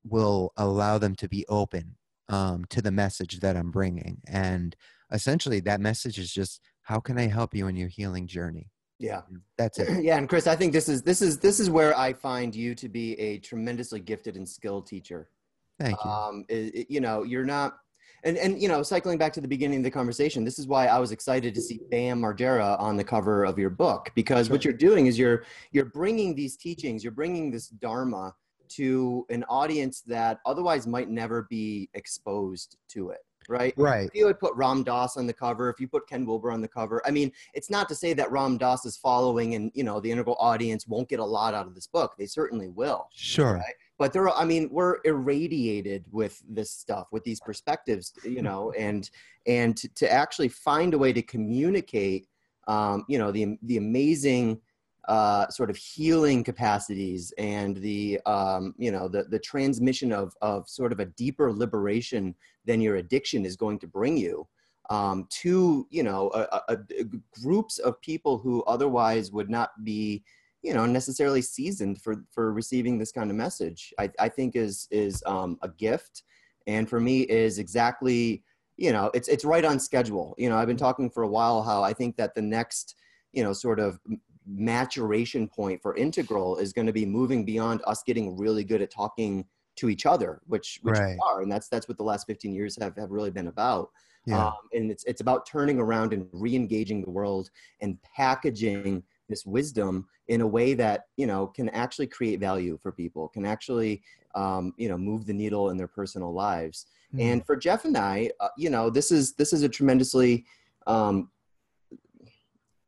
will 0.05 0.53
allow 0.57 0.99
them 0.99 1.15
to 1.17 1.29
be 1.29 1.45
open 1.49 1.97
um, 2.29 2.65
to 2.71 2.83
the 2.83 2.91
message 2.91 3.41
that 3.41 3.57
I'm 3.57 3.71
bringing. 3.71 4.21
And 4.27 4.75
essentially, 5.13 5.61
that 5.61 5.81
message 5.81 6.19
is 6.19 6.33
just 6.33 6.61
how 6.83 7.01
can 7.01 7.19
I 7.19 7.27
help 7.27 7.55
you 7.55 7.69
in 7.69 7.77
your 7.77 7.89
healing 7.89 8.27
journey? 8.27 8.71
Yeah, 8.99 9.23
that's 9.57 9.79
it. 9.79 10.03
yeah, 10.03 10.19
and 10.19 10.29
Chris, 10.29 10.47
I 10.47 10.57
think 10.57 10.73
this 10.73 10.89
is 10.89 11.03
this 11.03 11.23
is 11.23 11.39
this 11.39 11.61
is 11.61 11.71
where 11.71 11.97
I 11.97 12.13
find 12.13 12.55
you 12.55 12.75
to 12.75 12.89
be 12.89 13.19
a 13.19 13.39
tremendously 13.39 14.01
gifted 14.01 14.37
and 14.37 14.49
skilled 14.49 14.87
teacher. 14.87 15.31
Thank 15.79 15.97
you. 16.05 16.11
Um, 16.11 16.45
it, 16.49 16.75
it, 16.75 16.91
you 16.91 17.01
know, 17.01 17.23
you're 17.23 17.45
not, 17.45 17.79
and 18.25 18.37
and 18.37 18.61
you 18.61 18.69
know, 18.69 18.83
cycling 18.83 19.19
back 19.19 19.33
to 19.35 19.41
the 19.41 19.49
beginning 19.49 19.79
of 19.79 19.85
the 19.85 19.91
conversation, 19.91 20.45
this 20.45 20.59
is 20.59 20.67
why 20.67 20.87
I 20.87 20.99
was 20.99 21.13
excited 21.13 21.55
to 21.55 21.61
see 21.61 21.81
Bam 21.91 22.21
Margera 22.21 22.79
on 22.81 22.97
the 22.97 23.05
cover 23.05 23.45
of 23.45 23.59
your 23.59 23.71
book 23.71 24.11
because 24.15 24.47
sure. 24.47 24.55
what 24.55 24.65
you're 24.65 24.75
doing 24.75 25.07
is 25.07 25.19
you're 25.19 25.45
you're 25.73 25.87
bringing 25.87 26.35
these 26.35 26.57
teachings, 26.57 27.03
you're 27.05 27.13
bringing 27.13 27.51
this 27.51 27.69
dharma 27.69 28.35
to 28.71 29.27
an 29.31 29.45
audience 29.49 30.03
that 30.03 30.41
otherwise 30.45 30.87
might 30.87 31.09
never 31.09 31.47
be 31.49 31.89
exposed 31.95 32.77
to 32.89 33.11
it 33.11 33.21
right? 33.49 33.75
Right. 33.77 34.07
If 34.07 34.15
you 34.15 34.27
would 34.27 34.39
put 34.39 34.55
Ram 34.55 34.85
Dass 34.85 35.17
on 35.17 35.27
the 35.27 35.33
cover, 35.33 35.71
if 35.71 35.81
you 35.81 35.89
put 35.89 36.07
Ken 36.07 36.25
Wilber 36.25 36.53
on 36.53 36.61
the 36.61 36.69
cover, 36.69 37.03
I 37.07 37.11
mean, 37.11 37.33
it's 37.55 37.71
not 37.71 37.89
to 37.89 37.95
say 37.95 38.13
that 38.13 38.31
Ram 38.31 38.59
Dass 38.59 38.85
is 38.85 38.97
following 38.97 39.55
and 39.55 39.73
you 39.75 39.85
know 39.85 40.01
the 40.01 40.11
integral 40.11 40.37
audience 40.39 40.87
won't 40.87 41.09
get 41.09 41.19
a 41.19 41.25
lot 41.25 41.55
out 41.55 41.67
of 41.67 41.75
this 41.75 41.87
book. 41.87 42.15
They 42.19 42.27
certainly 42.27 42.69
will. 42.69 43.09
Sure. 43.13 43.55
Right? 43.55 43.75
But 43.99 44.13
there 44.13 44.29
are, 44.29 44.37
I 44.37 44.45
mean, 44.45 44.69
we're 44.71 44.99
irradiated 45.05 46.05
with 46.13 46.41
this 46.49 46.71
stuff, 46.71 47.09
with 47.11 47.25
these 47.25 47.41
perspectives, 47.41 48.13
you 48.25 48.43
know, 48.49 48.73
and 48.73 49.11
and 49.47 49.77
to, 49.77 49.89
to 49.97 50.11
actually 50.11 50.49
find 50.49 50.95
a 50.95 50.99
way 50.99 51.13
to 51.13 51.23
communicate, 51.23 52.29
um, 52.67 53.05
you 53.09 53.19
know, 53.19 53.33
the 53.33 53.59
the 53.63 53.77
amazing 53.77 54.61
uh, 55.09 55.49
sort 55.49 55.71
of 55.71 55.77
healing 55.77 56.45
capacities 56.45 57.33
and 57.39 57.79
the 57.79 58.21
um, 58.27 58.75
you 58.79 58.93
know 58.93 59.09
the 59.09 59.25
the 59.25 59.39
transmission 59.39 60.13
of 60.13 60.35
of 60.43 60.69
sort 60.69 60.93
of 60.93 61.01
a 61.01 61.07
deeper 61.07 61.53
liberation 61.53 62.35
than 62.67 62.81
your 62.81 62.97
addiction 62.97 63.47
is 63.47 63.57
going 63.57 63.79
to 63.79 63.87
bring 63.87 64.17
you 64.17 64.47
um, 64.91 65.27
to 65.31 65.87
you 65.91 66.03
know 66.03 66.31
a, 66.35 66.61
a, 66.69 66.79
a 67.01 67.05
groups 67.43 67.79
of 67.79 68.01
people 68.03 68.39
who 68.39 68.63
otherwise 68.65 69.33
would 69.33 69.49
not 69.49 69.71
be 69.83 70.23
you 70.63 70.75
know 70.75 70.87
necessarily 70.87 71.43
seasoned 71.43 72.01
for 72.01 72.25
for 72.33 72.53
receiving 72.53 72.99
this 72.99 73.13
kind 73.13 73.31
of 73.31 73.37
message. 73.37 73.93
I, 73.99 74.11
I 74.19 74.29
think 74.29 74.57
is 74.57 74.89
is 74.91 75.23
um, 75.27 75.59
a 75.63 75.69
gift. 75.69 76.23
And 76.67 76.89
for 76.89 77.01
me 77.01 77.23
is 77.23 77.59
exactly 77.59 78.43
you 78.77 78.93
know 78.93 79.11
it's 79.15 79.29
it's 79.29 79.45
right 79.45 79.65
on 79.65 79.79
schedule. 79.79 80.35
You 80.39 80.49
know 80.49 80.57
i've 80.57 80.67
been 80.67 80.77
talking 80.77 81.11
for 81.11 81.23
a 81.23 81.29
while 81.29 81.63
how 81.63 81.83
i 81.83 81.93
think 81.93 82.17
that 82.17 82.35
the 82.35 82.43
next 82.43 82.95
you 83.33 83.43
know 83.43 83.53
sort 83.53 83.81
of 83.81 83.99
maturation 84.47 85.47
point 85.47 85.81
for 85.83 85.95
integral 85.97 86.57
is 86.57 86.73
going 86.73 86.87
to 86.87 86.93
be 86.93 87.05
moving 87.05 87.45
beyond 87.45 87.83
us 87.87 88.03
getting 88.03 88.37
really 88.37 88.65
good 88.65 88.81
at 88.81 88.91
talking 88.91 89.45
to 89.77 89.89
each 89.89 90.07
other 90.07 90.41
which 90.47 90.81
which 90.83 90.99
right. 90.99 91.15
we 91.15 91.19
are. 91.25 91.43
And 91.43 91.51
that's 91.51 91.69
that's 91.69 91.89
what 91.89 91.97
the 91.97 92.05
last 92.05 92.27
15 92.27 92.53
years 92.53 92.77
have, 92.81 92.97
have 92.97 93.11
really 93.11 93.31
been 93.31 93.49
about. 93.49 93.91
Yeah. 94.27 94.49
um, 94.49 94.55
and 94.73 94.91
it's 94.91 95.05
it's 95.05 95.21
about 95.21 95.47
turning 95.47 95.79
around 95.79 96.13
and 96.13 96.27
re-engaging 96.33 97.03
the 97.03 97.11
world 97.11 97.51
and 97.81 97.97
packaging 98.03 99.03
this 99.29 99.45
wisdom 99.47 100.07
in 100.29 100.41
a 100.41 100.47
way 100.47 100.75
that 100.75 101.07
you 101.17 101.27
know 101.27 101.47
can 101.47 101.69
actually 101.71 102.07
create 102.07 102.41
value 102.41 102.79
for 102.83 102.93
people 102.93 103.29
can 103.29 103.45
actually 103.45 104.03
um, 104.35 104.73
you 104.77 104.89
know 104.89 104.99
move 104.99 105.27
the 105.27 105.33
needle 105.33 105.71
in 105.71 105.77
their 105.77 105.89
personal 105.89 106.33
lives 106.33 106.87
mm. 107.15 107.21
and 107.21 107.45
for 107.47 107.57
jeff 107.57 107.85
and 107.85 107.97
i 107.97 108.31
uh, 108.41 108.49
you 108.57 108.71
know 108.71 108.91
this 108.91 109.11
is 109.11 109.35
this 109.35 109.53
is 109.53 109.63
a 109.63 109.69
tremendously 109.69 110.45
um, 110.87 111.29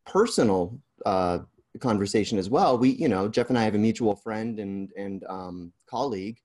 personal 0.07 0.79
uh, 1.07 1.39
conversation 1.79 2.39
as 2.39 2.51
well. 2.51 2.77
We, 2.77 2.91
you 2.91 3.09
know, 3.09 3.29
Jeff 3.29 3.49
and 3.49 3.59
I 3.59 3.63
have 3.63 3.75
a 3.75 3.79
mutual 3.79 4.17
friend 4.17 4.59
and 4.59 4.91
and 4.97 5.25
um, 5.29 5.73
colleague 5.87 6.39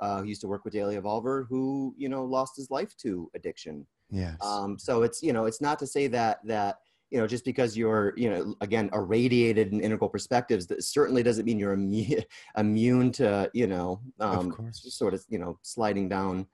uh, 0.00 0.20
who 0.20 0.24
used 0.24 0.40
to 0.40 0.48
work 0.48 0.64
with 0.64 0.74
Daily 0.74 0.96
Evolver, 0.96 1.46
who 1.48 1.94
you 1.96 2.08
know 2.08 2.24
lost 2.24 2.56
his 2.56 2.70
life 2.70 2.96
to 2.98 3.30
addiction. 3.34 3.86
Yes. 4.10 4.36
Um, 4.42 4.78
so 4.78 5.02
it's 5.02 5.22
you 5.22 5.32
know 5.32 5.44
it's 5.44 5.60
not 5.60 5.78
to 5.78 5.86
say 5.86 6.08
that 6.08 6.40
that 6.44 6.78
you 7.14 7.20
know 7.20 7.28
just 7.28 7.44
because 7.44 7.76
you're 7.76 8.12
you 8.16 8.28
know 8.28 8.56
again 8.60 8.90
irradiated 8.92 9.72
in 9.72 9.80
integral 9.80 10.10
perspectives 10.10 10.66
that 10.66 10.82
certainly 10.82 11.22
doesn't 11.22 11.44
mean 11.44 11.60
you're 11.60 11.72
immune, 11.72 12.24
immune 12.56 13.12
to 13.12 13.48
you 13.54 13.68
know 13.68 14.00
um, 14.18 14.52
sort 14.72 15.14
of 15.14 15.24
you 15.28 15.38
know 15.38 15.56
sliding 15.62 16.08
down 16.08 16.44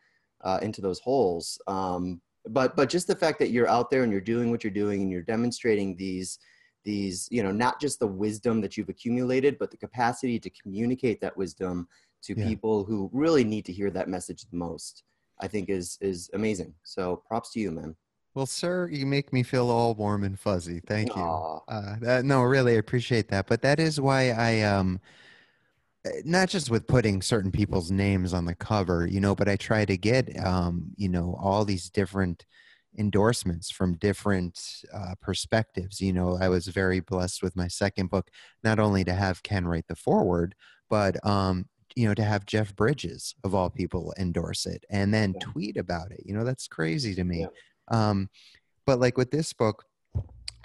uh, 0.42 0.58
into 0.60 0.82
those 0.82 1.00
holes. 1.00 1.58
Um, 1.66 2.20
but 2.50 2.76
but 2.76 2.90
just 2.90 3.06
the 3.06 3.16
fact 3.16 3.38
that 3.38 3.52
you're 3.52 3.68
out 3.68 3.90
there 3.90 4.02
and 4.02 4.12
you're 4.12 4.20
doing 4.20 4.50
what 4.50 4.62
you're 4.62 4.70
doing 4.70 5.00
and 5.00 5.10
you're 5.10 5.22
demonstrating 5.22 5.96
these 5.96 6.38
these 6.84 7.26
you 7.30 7.42
know 7.42 7.52
not 7.52 7.80
just 7.80 7.98
the 7.98 8.06
wisdom 8.06 8.60
that 8.60 8.76
you've 8.76 8.90
accumulated 8.90 9.58
but 9.58 9.70
the 9.70 9.78
capacity 9.78 10.38
to 10.38 10.50
communicate 10.50 11.22
that 11.22 11.36
wisdom 11.38 11.88
to 12.22 12.34
yeah. 12.34 12.46
people 12.46 12.84
who 12.84 13.08
really 13.14 13.44
need 13.44 13.64
to 13.64 13.72
hear 13.72 13.90
that 13.90 14.08
message 14.08 14.46
the 14.50 14.56
most 14.56 15.04
i 15.42 15.46
think 15.46 15.68
is 15.68 15.98
is 16.00 16.30
amazing 16.32 16.72
so 16.82 17.22
props 17.28 17.52
to 17.52 17.60
you 17.60 17.70
man 17.70 17.94
well 18.34 18.46
sir 18.46 18.88
you 18.90 19.06
make 19.06 19.32
me 19.32 19.42
feel 19.42 19.70
all 19.70 19.94
warm 19.94 20.24
and 20.24 20.38
fuzzy 20.38 20.80
thank 20.86 21.14
you 21.14 21.22
uh, 21.22 21.96
that, 22.00 22.24
no 22.24 22.42
really 22.42 22.74
I 22.74 22.78
appreciate 22.78 23.28
that 23.28 23.46
but 23.46 23.62
that 23.62 23.80
is 23.80 24.00
why 24.00 24.30
i 24.30 24.60
um 24.62 25.00
eh, 26.04 26.22
not 26.24 26.48
just 26.48 26.70
with 26.70 26.86
putting 26.86 27.22
certain 27.22 27.50
people's 27.50 27.90
names 27.90 28.32
on 28.32 28.44
the 28.44 28.54
cover 28.54 29.06
you 29.06 29.20
know 29.20 29.34
but 29.34 29.48
i 29.48 29.56
try 29.56 29.84
to 29.84 29.96
get 29.96 30.38
um 30.44 30.92
you 30.96 31.08
know 31.08 31.36
all 31.40 31.64
these 31.64 31.90
different 31.90 32.44
endorsements 32.98 33.70
from 33.70 33.96
different 33.96 34.60
uh, 34.92 35.14
perspectives. 35.20 36.00
You 36.00 36.12
know, 36.12 36.38
I 36.40 36.48
was 36.48 36.66
very 36.68 37.00
blessed 37.00 37.42
with 37.42 37.56
my 37.56 37.68
second 37.68 38.10
book, 38.10 38.30
not 38.64 38.78
only 38.78 39.04
to 39.04 39.12
have 39.12 39.42
Ken 39.42 39.66
write 39.66 39.86
the 39.88 39.96
foreword, 39.96 40.54
but 40.88 41.24
um, 41.26 41.66
you 41.94 42.08
know, 42.08 42.14
to 42.14 42.24
have 42.24 42.46
Jeff 42.46 42.74
Bridges 42.74 43.34
of 43.44 43.54
all 43.54 43.70
people 43.70 44.14
endorse 44.18 44.66
it 44.66 44.84
and 44.90 45.12
then 45.12 45.34
yeah. 45.34 45.40
tweet 45.40 45.76
about 45.76 46.12
it. 46.12 46.22
You 46.24 46.34
know, 46.34 46.44
that's 46.44 46.68
crazy 46.68 47.14
to 47.14 47.24
me. 47.24 47.40
Yeah. 47.40 47.46
Um, 47.90 48.28
but 48.86 49.00
like 49.00 49.16
with 49.16 49.30
this 49.30 49.52
book, 49.52 49.84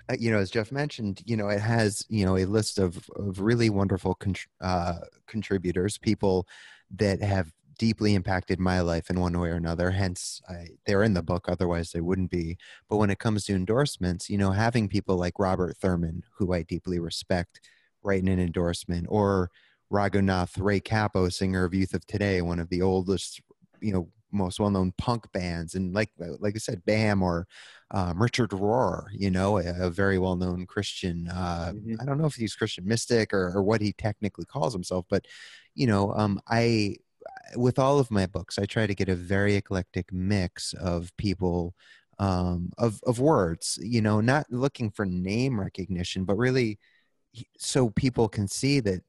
uh, 0.10 0.16
you 0.20 0.32
know, 0.32 0.38
as 0.38 0.52
Jeff 0.52 0.72
mentioned, 0.72 1.22
you 1.26 1.36
know, 1.36 1.50
it 1.50 1.62
has 1.62 2.06
you 2.10 2.26
know 2.26 2.38
a 2.38 2.46
list 2.46 2.80
of 2.80 3.10
of 3.16 3.40
really 3.40 3.70
wonderful 3.70 4.18
uh, 4.62 4.94
contributors, 5.28 5.98
people 5.98 6.48
that 6.92 7.22
have 7.22 7.52
deeply 7.78 8.16
impacted 8.16 8.60
my 8.60 8.80
life 8.82 9.10
in 9.10 9.20
one 9.20 9.38
way 9.38 9.50
or 9.50 9.56
another. 9.56 9.92
Hence, 9.92 10.42
I, 10.48 10.68
they're 10.86 11.04
in 11.04 11.14
the 11.14 11.24
book, 11.24 11.48
otherwise, 11.48 11.92
they 11.92 12.02
wouldn't 12.02 12.32
be. 12.32 12.58
But 12.90 12.98
when 12.98 13.10
it 13.10 13.20
comes 13.20 13.46
to 13.46 13.56
endorsements, 13.56 14.30
you 14.30 14.38
know, 14.38 14.52
having 14.52 14.88
people 14.88 15.18
like 15.18 15.40
Robert 15.40 15.78
Thurman, 15.78 16.24
who 16.38 16.54
I 16.54 16.62
deeply 16.64 17.00
respect, 17.00 17.62
writing 18.04 18.30
an 18.30 18.40
endorsement, 18.40 19.08
or 19.10 19.50
Raghunath 19.92 20.62
Ray 20.62 20.80
Cappo, 20.80 21.30
singer 21.30 21.66
of 21.66 21.74
Youth 21.74 21.94
of 21.94 22.06
Today, 22.06 22.42
one 22.42 22.60
of 22.60 22.70
the 22.70 22.82
oldest, 22.82 23.42
you 23.82 23.94
know, 23.94 24.10
most 24.36 24.60
well-known 24.60 24.94
punk 24.98 25.32
bands, 25.32 25.76
and 25.76 25.94
like 25.94 26.12
like 26.18 26.56
I 26.56 26.60
said, 26.60 26.86
Bam 26.86 27.24
or 27.24 27.48
um, 27.92 28.22
Richard 28.22 28.52
Rohr, 28.52 29.06
you 29.12 29.32
know, 29.32 29.58
a, 29.58 29.88
a 29.88 29.90
very 29.90 30.20
well-known 30.20 30.66
Christian. 30.66 31.28
Uh, 31.30 31.72
mm-hmm. 31.74 31.96
I 32.02 32.06
don't 32.06 32.20
know 32.20 32.26
if 32.26 32.36
he's 32.36 32.56
Christian 32.56 32.88
mystic 32.88 33.34
or, 33.34 33.52
or 33.56 33.64
what 33.64 33.82
he 33.82 33.94
technically 33.94 34.46
calls 34.46 34.74
himself, 34.74 35.06
but 35.10 35.26
you 35.74 35.88
know, 35.88 36.14
um, 36.14 36.40
I 36.48 36.98
with 37.56 37.80
all 37.80 38.00
of 38.00 38.12
my 38.12 38.26
books, 38.26 38.60
I 38.60 38.66
try 38.66 38.88
to 38.88 38.96
get 38.96 39.10
a 39.10 39.16
very 39.16 39.56
eclectic 39.56 40.12
mix 40.12 40.74
of 40.74 41.16
people, 41.18 41.74
um, 42.20 42.72
of 42.78 43.00
of 43.06 43.20
words. 43.20 43.80
You 43.82 44.02
know, 44.02 44.22
not 44.22 44.46
looking 44.50 44.92
for 44.92 45.06
name 45.06 45.60
recognition, 45.60 46.26
but 46.26 46.38
really 46.38 46.80
so 47.58 47.90
people 47.90 48.30
can 48.30 48.48
see 48.48 48.80
that 48.82 49.02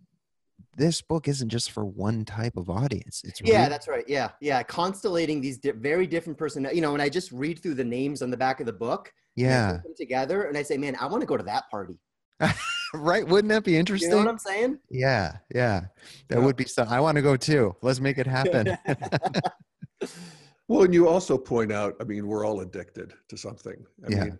this 0.77 1.03
book 1.03 1.27
isn't 1.27 1.49
just 1.49 1.71
for 1.71 1.85
one 1.85 2.25
type 2.25 2.57
of 2.57 2.71
audience. 2.71 3.23
It's 3.25 3.41
yeah, 3.41 3.59
really- 3.59 3.69
that's 3.71 3.89
right. 3.89 4.05
Yeah, 4.07 4.31
yeah, 4.41 4.63
constellating 4.63 5.41
these 5.41 5.59
di- 5.59 5.73
very 5.73 6.07
different 6.07 6.39
person. 6.39 6.69
You 6.73 6.81
know, 6.81 6.93
when 6.93 7.01
I 7.01 7.09
just 7.09 7.33
read 7.33 7.63
through 7.63 7.75
the 7.75 7.85
names 7.85 8.23
on 8.23 8.31
the 8.31 8.37
back 8.37 8.61
of 8.61 8.67
the 8.67 8.73
book, 8.73 9.13
yeah, 9.35 9.79
together, 9.97 10.45
and 10.45 10.57
I 10.57 10.63
say, 10.63 10.77
man, 10.77 10.97
I 11.01 11.07
want 11.07 11.23
to 11.23 11.27
go 11.27 11.37
to 11.37 11.45
that 11.45 11.65
party. 11.71 11.99
right? 12.95 13.27
Wouldn't 13.27 13.49
that 13.49 13.65
be 13.65 13.77
interesting? 13.77 14.11
You 14.11 14.17
know 14.17 14.23
what 14.23 14.31
I'm 14.31 14.39
saying? 14.39 14.79
Yeah, 14.91 15.37
yeah. 15.55 15.87
That 16.29 16.39
yeah. 16.39 16.45
would 16.45 16.57
be 16.57 16.65
so. 16.65 16.85
I 16.85 17.01
want 17.01 17.17
to 17.17 17.23
go 17.23 17.37
too. 17.37 17.75
Let's 17.83 18.01
make 18.01 18.19
it 18.19 18.27
happen. 18.27 18.77
well, 20.69 20.83
and 20.83 20.93
you 20.93 21.09
also 21.09 21.39
point 21.39 21.73
out, 21.73 21.97
I 22.01 22.05
mean, 22.05 22.27
we're 22.27 22.45
all 22.45 22.61
addicted 22.61 23.15
to 23.29 23.37
something. 23.37 23.85
I 24.07 24.11
yeah. 24.11 24.25
mean, 24.25 24.39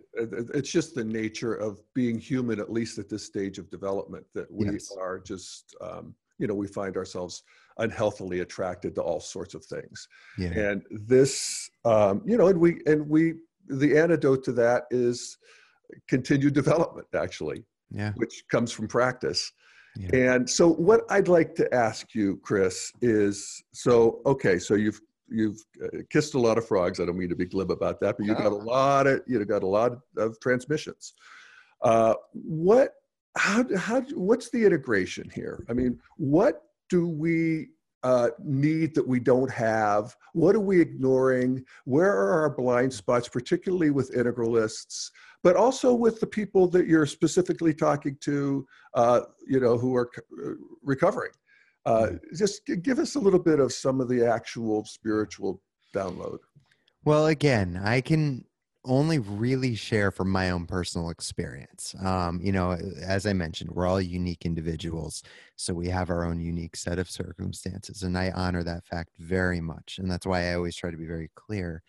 it's 0.53 0.71
just 0.71 0.95
the 0.95 1.03
nature 1.03 1.55
of 1.55 1.81
being 1.93 2.19
human, 2.19 2.59
at 2.59 2.71
least 2.71 2.97
at 2.97 3.09
this 3.09 3.23
stage 3.23 3.57
of 3.57 3.69
development, 3.69 4.25
that 4.33 4.51
we 4.51 4.69
yes. 4.71 4.91
are 4.99 5.19
just, 5.19 5.75
um, 5.81 6.13
you 6.39 6.47
know, 6.47 6.53
we 6.53 6.67
find 6.67 6.97
ourselves 6.97 7.43
unhealthily 7.77 8.39
attracted 8.39 8.95
to 8.95 9.01
all 9.01 9.19
sorts 9.19 9.53
of 9.53 9.63
things. 9.65 10.07
Yeah. 10.37 10.49
And 10.49 10.83
this, 10.89 11.69
um, 11.85 12.21
you 12.25 12.37
know, 12.37 12.47
and 12.47 12.59
we, 12.59 12.81
and 12.85 13.07
we, 13.07 13.35
the 13.67 13.97
antidote 13.97 14.43
to 14.45 14.51
that 14.53 14.85
is 14.91 15.37
continued 16.07 16.53
development, 16.53 17.07
actually 17.15 17.65
yeah. 17.91 18.11
which 18.15 18.43
comes 18.49 18.71
from 18.71 18.87
practice. 18.87 19.51
Yeah. 19.95 20.33
And 20.33 20.49
so, 20.49 20.73
what 20.73 21.01
I'd 21.09 21.27
like 21.27 21.55
to 21.55 21.73
ask 21.73 22.13
you, 22.13 22.39
Chris, 22.43 22.91
is 23.01 23.63
so 23.73 24.21
okay. 24.25 24.59
So 24.59 24.75
you've 24.75 24.99
you've 25.27 25.59
uh, 25.83 25.99
kissed 26.11 26.35
a 26.35 26.39
lot 26.39 26.57
of 26.57 26.67
frogs. 26.67 26.99
I 26.99 27.05
don't 27.05 27.17
mean 27.17 27.29
to 27.29 27.35
be 27.35 27.45
glib 27.45 27.71
about 27.71 27.99
that, 28.01 28.17
but 28.17 28.27
you've 28.27 28.37
got 28.37 28.51
a 28.51 28.55
lot 28.55 29.07
of 29.07 29.21
you 29.25 29.39
know 29.39 29.45
got 29.45 29.63
a 29.63 29.67
lot 29.67 29.93
of 30.17 30.39
transmissions. 30.39 31.13
Uh, 31.81 32.13
what 32.33 32.91
how 33.37 33.65
how 33.77 34.01
what's 34.13 34.49
the 34.49 34.65
integration 34.65 35.29
here? 35.33 35.63
I 35.69 35.73
mean, 35.73 35.99
what 36.17 36.63
do 36.89 37.07
we 37.07 37.69
uh, 38.03 38.29
need 38.43 38.95
that 38.95 39.07
we 39.07 39.19
don't 39.19 39.51
have? 39.51 40.15
What 40.33 40.55
are 40.55 40.61
we 40.61 40.79
ignoring? 40.79 41.63
Where 41.85 42.11
are 42.11 42.41
our 42.41 42.49
blind 42.49 42.93
spots, 42.93 43.27
particularly 43.27 43.91
with 43.91 44.13
integralists, 44.13 45.09
but 45.43 45.55
also 45.55 45.93
with 45.93 46.19
the 46.19 46.27
people 46.27 46.67
that 46.69 46.87
you're 46.87 47.05
specifically 47.05 47.73
talking 47.73 48.17
to, 48.21 48.65
uh, 48.93 49.21
you 49.47 49.59
know, 49.59 49.77
who 49.77 49.95
are 49.95 50.09
uh, 50.45 50.51
recovering? 50.83 51.31
Uh, 51.85 52.07
mm-hmm. 52.07 52.35
just 52.35 52.61
give 52.81 52.99
us 52.99 53.15
a 53.15 53.19
little 53.19 53.39
bit 53.39 53.59
of 53.59 53.71
some 53.71 54.01
of 54.01 54.09
the 54.09 54.25
actual 54.25 54.83
spiritual 54.85 55.61
download. 55.95 56.39
Well, 57.05 57.27
again, 57.27 57.79
I 57.81 58.01
can 58.01 58.45
only 58.87 59.19
really 59.19 59.75
share 59.75 60.11
from 60.11 60.29
my 60.31 60.49
own 60.49 60.65
personal 60.65 61.09
experience. 61.09 61.95
Um, 62.03 62.39
you 62.41 62.51
know, 62.51 62.71
as 63.01 63.25
I 63.25 63.33
mentioned, 63.33 63.71
we're 63.71 63.87
all 63.87 64.01
unique 64.01 64.45
individuals, 64.45 65.23
so 65.55 65.73
we 65.73 65.87
have 65.89 66.09
our 66.09 66.25
own 66.25 66.39
unique 66.39 66.75
set 66.75 66.99
of 66.99 67.09
circumstances, 67.09 68.03
and 68.03 68.17
I 68.17 68.31
honor 68.31 68.63
that 68.63 68.85
fact 68.85 69.11
very 69.19 69.61
much, 69.61 69.99
and 69.99 70.09
that's 70.09 70.25
why 70.25 70.49
I 70.49 70.55
always 70.55 70.75
try 70.75 70.91
to 70.91 70.97
be 70.97 71.05
very 71.05 71.29
clear. 71.35 71.83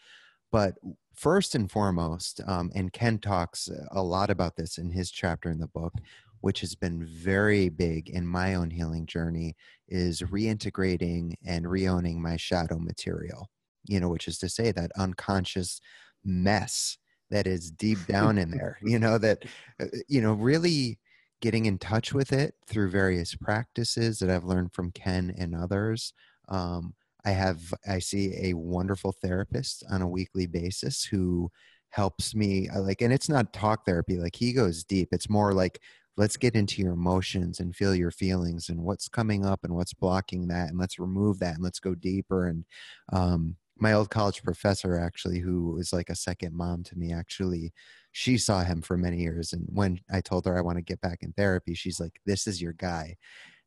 But 0.53 0.77
first 1.15 1.55
and 1.55 1.71
foremost, 1.71 2.41
um, 2.47 2.71
and 2.75 2.93
Ken 2.93 3.19
talks 3.19 3.69
a 3.91 4.03
lot 4.03 4.31
about 4.31 4.57
this 4.57 4.79
in 4.79 4.91
his 4.91 5.11
chapter 5.11 5.51
in 5.51 5.59
the 5.61 5.69
book, 5.69 5.95
which 6.41 6.61
has 6.61 6.75
been 6.75 7.05
very 7.05 7.69
big 7.69 8.09
in 8.09 8.27
my 8.27 8.55
own 8.55 8.71
healing 8.71 9.07
journey, 9.07 9.57
is 9.89 10.23
reintegrating 10.23 11.35
and 11.45 11.67
reowning 11.67 12.17
my 12.17 12.37
shadow 12.37 12.79
material. 12.79 13.49
You 13.85 14.01
know, 14.01 14.09
which 14.11 14.29
is 14.29 14.39
to 14.39 14.49
say 14.51 14.73
that 14.73 14.93
unconscious 14.99 15.81
mess 16.29 16.99
that 17.31 17.47
is 17.47 17.71
deep 17.71 17.99
down 18.07 18.39
in 18.39 18.51
there 18.51 18.79
you 18.83 18.99
know 18.99 19.19
that 19.19 19.45
uh, 19.81 19.85
uh, 19.85 19.99
you 20.09 20.21
know 20.21 20.33
really 20.33 20.99
getting 21.41 21.67
in 21.67 21.79
touch 21.79 22.13
with 22.13 22.33
it 22.33 22.55
through 22.67 22.91
various 22.91 23.35
practices 23.35 24.19
that 24.19 24.31
i've 24.31 24.45
learned 24.45 24.73
from 24.73 24.91
ken 24.93 25.35
and 25.39 25.55
others. 25.55 26.13
Um, 26.49 26.95
i 27.25 27.31
have 27.31 27.75
i 27.89 27.99
see 27.99 28.35
a 28.41 28.55
wonderful 28.55 29.13
therapist 29.13 29.85
on 29.91 30.03
a 30.03 30.09
weekly 30.09 30.47
basis 30.47 31.05
who 31.05 31.51
helps 31.91 32.35
me 32.35 32.69
uh, 32.69 32.81
like 32.81 33.03
and 33.03 33.13
it's 33.13 33.29
not 33.29 33.53
talk 33.53 33.85
therapy 33.85 34.19
like 34.19 34.37
he 34.37 34.53
goes 34.53 34.85
deep. 34.85 35.09
It's 35.13 35.31
more 35.31 35.53
like 35.53 35.81
let's 36.17 36.37
get 36.37 36.57
into 36.57 36.83
your 36.83 36.93
emotions 36.93 37.61
and 37.61 37.75
feel 37.75 37.95
your 37.95 38.11
feelings 38.11 38.69
and 38.69 38.83
what's 38.83 39.09
coming 39.09 39.47
up 39.47 39.61
and 39.63 39.75
what's 39.75 39.95
blocking 39.95 40.49
that 40.49 40.69
and 40.69 40.79
let's 40.79 40.99
remove 40.99 41.39
that 41.39 41.55
and 41.55 41.63
let's 41.63 41.79
go 41.79 41.95
deeper. 41.95 42.49
And 42.49 42.65
um, 43.13 43.57
my 43.81 43.93
old 43.93 44.11
college 44.11 44.43
professor 44.43 44.99
actually 44.99 45.39
who 45.39 45.73
was 45.73 45.93
like 45.93 46.11
a 46.11 46.15
second 46.15 46.55
mom 46.55 46.83
to 46.83 46.97
me 46.97 47.13
actually 47.13 47.73
she 48.13 48.37
saw 48.37 48.63
him 48.63 48.83
for 48.83 48.97
many 48.97 49.19
years 49.19 49.53
and 49.53 49.67
when 49.73 49.99
i 50.13 50.21
told 50.21 50.45
her 50.45 50.57
i 50.57 50.61
want 50.61 50.77
to 50.77 50.83
get 50.83 51.01
back 51.01 51.19
in 51.23 51.33
therapy 51.33 51.75
she's 51.75 52.01
like 52.01 52.21
this 52.27 52.47
is 52.47 52.61
your 52.61 52.73
guy 52.75 53.17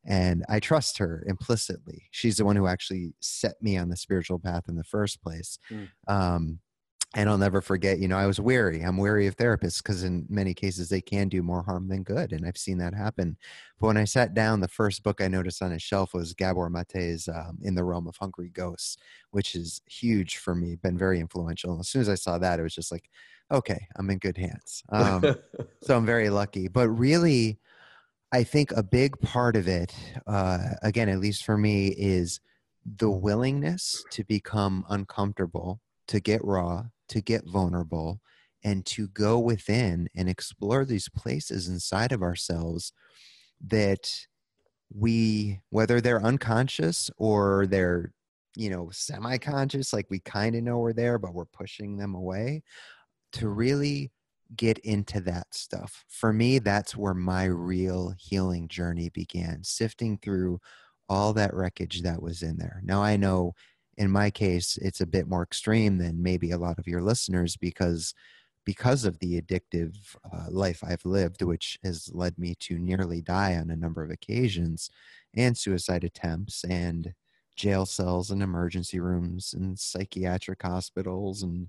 and 0.04 0.44
i 0.48 0.58
trust 0.58 0.98
her 0.98 1.24
implicitly 1.26 2.08
she's 2.10 2.36
the 2.36 2.44
one 2.44 2.56
who 2.56 2.66
actually 2.66 3.12
set 3.20 3.54
me 3.62 3.76
on 3.76 3.88
the 3.88 3.96
spiritual 3.96 4.38
path 4.38 4.64
in 4.68 4.76
the 4.76 4.84
first 4.84 5.22
place 5.22 5.58
mm. 5.70 5.88
um, 6.08 6.58
and 7.14 7.28
I'll 7.28 7.38
never 7.38 7.60
forget, 7.60 7.98
you 7.98 8.08
know, 8.08 8.16
I 8.16 8.26
was 8.26 8.40
wary. 8.40 8.80
I'm 8.80 8.96
wary 8.96 9.26
of 9.26 9.36
therapists 9.36 9.82
because 9.82 10.02
in 10.02 10.24
many 10.30 10.54
cases 10.54 10.88
they 10.88 11.02
can 11.02 11.28
do 11.28 11.42
more 11.42 11.62
harm 11.62 11.88
than 11.88 12.02
good. 12.02 12.32
And 12.32 12.46
I've 12.46 12.56
seen 12.56 12.78
that 12.78 12.94
happen. 12.94 13.36
But 13.78 13.88
when 13.88 13.96
I 13.98 14.04
sat 14.04 14.32
down, 14.32 14.60
the 14.60 14.68
first 14.68 15.02
book 15.02 15.20
I 15.20 15.28
noticed 15.28 15.62
on 15.62 15.72
his 15.72 15.82
shelf 15.82 16.14
was 16.14 16.32
Gabor 16.32 16.70
Mate's 16.70 17.28
um, 17.28 17.58
In 17.62 17.74
the 17.74 17.84
Realm 17.84 18.08
of 18.08 18.16
Hungry 18.16 18.48
Ghosts, 18.48 18.96
which 19.30 19.54
is 19.54 19.82
huge 19.86 20.38
for 20.38 20.54
me, 20.54 20.76
been 20.76 20.96
very 20.96 21.20
influential. 21.20 21.78
As 21.80 21.88
soon 21.88 22.00
as 22.00 22.08
I 22.08 22.14
saw 22.14 22.38
that, 22.38 22.58
it 22.58 22.62
was 22.62 22.74
just 22.74 22.90
like, 22.90 23.10
okay, 23.50 23.86
I'm 23.96 24.08
in 24.08 24.18
good 24.18 24.38
hands. 24.38 24.82
Um, 24.88 25.36
so 25.82 25.96
I'm 25.96 26.06
very 26.06 26.30
lucky. 26.30 26.68
But 26.68 26.88
really, 26.88 27.58
I 28.32 28.42
think 28.42 28.72
a 28.72 28.82
big 28.82 29.20
part 29.20 29.56
of 29.56 29.68
it, 29.68 29.94
uh, 30.26 30.58
again, 30.82 31.10
at 31.10 31.20
least 31.20 31.44
for 31.44 31.58
me, 31.58 31.88
is 31.88 32.40
the 32.84 33.10
willingness 33.10 34.02
to 34.12 34.24
become 34.24 34.86
uncomfortable, 34.88 35.80
to 36.08 36.18
get 36.18 36.42
raw, 36.42 36.84
to 37.12 37.20
get 37.20 37.46
vulnerable 37.46 38.20
and 38.64 38.86
to 38.86 39.06
go 39.08 39.38
within 39.38 40.08
and 40.16 40.30
explore 40.30 40.84
these 40.86 41.08
places 41.10 41.68
inside 41.68 42.10
of 42.10 42.22
ourselves 42.22 42.92
that 43.66 44.26
we 44.94 45.60
whether 45.68 46.00
they're 46.00 46.22
unconscious 46.22 47.10
or 47.18 47.66
they're 47.66 48.12
you 48.56 48.70
know 48.70 48.88
semi-conscious 48.90 49.92
like 49.92 50.06
we 50.10 50.20
kind 50.20 50.54
of 50.54 50.62
know 50.62 50.78
we're 50.78 50.94
there 50.94 51.18
but 51.18 51.34
we're 51.34 51.44
pushing 51.44 51.98
them 51.98 52.14
away 52.14 52.62
to 53.32 53.48
really 53.48 54.10
get 54.56 54.78
into 54.80 55.20
that 55.20 55.46
stuff. 55.54 56.04
For 56.08 56.32
me 56.32 56.58
that's 56.58 56.96
where 56.96 57.14
my 57.14 57.44
real 57.44 58.14
healing 58.18 58.68
journey 58.68 59.10
began 59.10 59.62
sifting 59.62 60.18
through 60.18 60.60
all 61.08 61.34
that 61.34 61.52
wreckage 61.52 62.02
that 62.02 62.22
was 62.22 62.42
in 62.42 62.56
there. 62.56 62.80
Now 62.82 63.02
i 63.02 63.16
know 63.16 63.52
in 63.96 64.10
my 64.10 64.30
case 64.30 64.78
it's 64.78 65.00
a 65.00 65.06
bit 65.06 65.28
more 65.28 65.42
extreme 65.42 65.98
than 65.98 66.22
maybe 66.22 66.50
a 66.50 66.58
lot 66.58 66.78
of 66.78 66.86
your 66.86 67.02
listeners 67.02 67.56
because 67.56 68.14
because 68.64 69.04
of 69.04 69.18
the 69.18 69.40
addictive 69.40 69.94
uh, 70.32 70.46
life 70.50 70.82
I've 70.84 71.04
lived, 71.04 71.42
which 71.42 71.78
has 71.82 72.10
led 72.14 72.38
me 72.38 72.54
to 72.60 72.78
nearly 72.78 73.20
die 73.20 73.56
on 73.56 73.70
a 73.70 73.76
number 73.76 74.02
of 74.04 74.10
occasions, 74.10 74.90
and 75.34 75.56
suicide 75.56 76.04
attempts, 76.04 76.64
and 76.64 77.14
jail 77.56 77.86
cells, 77.86 78.30
and 78.30 78.42
emergency 78.42 79.00
rooms, 79.00 79.52
and 79.52 79.78
psychiatric 79.78 80.62
hospitals, 80.62 81.42
and 81.42 81.68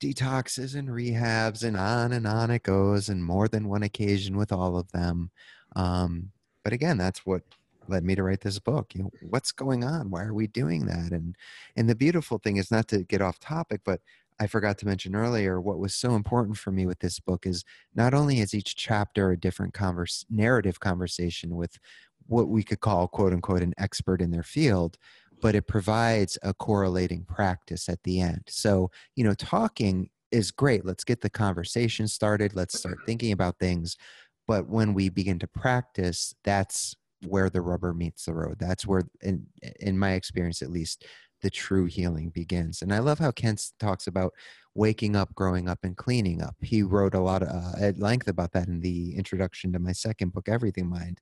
detoxes, 0.00 0.76
and 0.76 0.88
rehabs, 0.88 1.64
and 1.64 1.76
on 1.76 2.12
and 2.12 2.26
on 2.26 2.50
it 2.50 2.62
goes, 2.62 3.08
and 3.08 3.24
more 3.24 3.48
than 3.48 3.68
one 3.68 3.82
occasion 3.82 4.36
with 4.36 4.52
all 4.52 4.76
of 4.76 4.90
them. 4.92 5.30
Um, 5.76 6.30
but 6.62 6.72
again, 6.72 6.98
that's 6.98 7.26
what 7.26 7.42
led 7.88 8.04
me 8.04 8.14
to 8.14 8.22
write 8.22 8.40
this 8.40 8.58
book 8.58 8.94
you 8.94 9.02
know 9.02 9.10
what's 9.22 9.52
going 9.52 9.84
on 9.84 10.10
why 10.10 10.22
are 10.22 10.34
we 10.34 10.46
doing 10.46 10.86
that 10.86 11.12
and 11.12 11.36
and 11.76 11.88
the 11.88 11.94
beautiful 11.94 12.38
thing 12.38 12.56
is 12.56 12.70
not 12.70 12.88
to 12.88 13.02
get 13.04 13.22
off 13.22 13.38
topic 13.38 13.80
but 13.84 14.00
I 14.40 14.46
forgot 14.46 14.78
to 14.78 14.86
mention 14.86 15.14
earlier, 15.14 15.60
what 15.60 15.78
was 15.78 15.94
so 15.94 16.14
important 16.14 16.56
for 16.56 16.72
me 16.72 16.86
with 16.86 17.00
this 17.00 17.20
book 17.20 17.44
is 17.44 17.62
not 17.94 18.14
only 18.14 18.40
is 18.40 18.54
each 18.54 18.74
chapter 18.74 19.30
a 19.30 19.36
different 19.38 19.74
converse, 19.74 20.24
narrative 20.30 20.80
conversation 20.80 21.56
with 21.56 21.78
what 22.26 22.48
we 22.48 22.62
could 22.62 22.80
call, 22.80 23.06
quote 23.06 23.34
unquote, 23.34 23.62
an 23.62 23.74
expert 23.76 24.22
in 24.22 24.30
their 24.30 24.42
field, 24.42 24.96
but 25.42 25.54
it 25.54 25.66
provides 25.66 26.38
a 26.42 26.54
correlating 26.54 27.24
practice 27.24 27.86
at 27.86 28.02
the 28.04 28.20
end. 28.20 28.44
So, 28.48 28.90
you 29.14 29.24
know, 29.24 29.34
talking 29.34 30.08
is 30.30 30.50
great. 30.50 30.86
Let's 30.86 31.04
get 31.04 31.20
the 31.20 31.28
conversation 31.28 32.08
started. 32.08 32.54
Let's 32.54 32.78
start 32.78 32.98
thinking 33.04 33.32
about 33.32 33.58
things. 33.58 33.98
But 34.46 34.68
when 34.68 34.94
we 34.94 35.10
begin 35.10 35.38
to 35.40 35.46
practice, 35.46 36.34
that's 36.44 36.96
where 37.26 37.50
the 37.50 37.60
rubber 37.60 37.92
meets 37.94 38.24
the 38.24 38.34
road. 38.34 38.56
That's 38.58 38.86
where, 38.86 39.02
in 39.22 39.46
in 39.80 39.98
my 39.98 40.12
experience 40.12 40.62
at 40.62 40.70
least, 40.70 41.04
the 41.42 41.50
true 41.50 41.86
healing 41.86 42.30
begins. 42.30 42.82
And 42.82 42.92
I 42.92 42.98
love 42.98 43.18
how 43.18 43.30
Ken 43.30 43.56
talks 43.78 44.06
about 44.06 44.32
waking 44.74 45.16
up, 45.16 45.34
growing 45.34 45.68
up, 45.68 45.80
and 45.82 45.96
cleaning 45.96 46.42
up. 46.42 46.54
He 46.60 46.82
wrote 46.82 47.14
a 47.14 47.20
lot 47.20 47.42
of, 47.42 47.48
uh, 47.48 47.72
at 47.80 47.98
length 47.98 48.28
about 48.28 48.52
that 48.52 48.68
in 48.68 48.80
the 48.80 49.16
introduction 49.16 49.72
to 49.72 49.78
my 49.78 49.92
second 49.92 50.32
book, 50.32 50.48
Everything 50.48 50.88
Mind. 50.88 51.20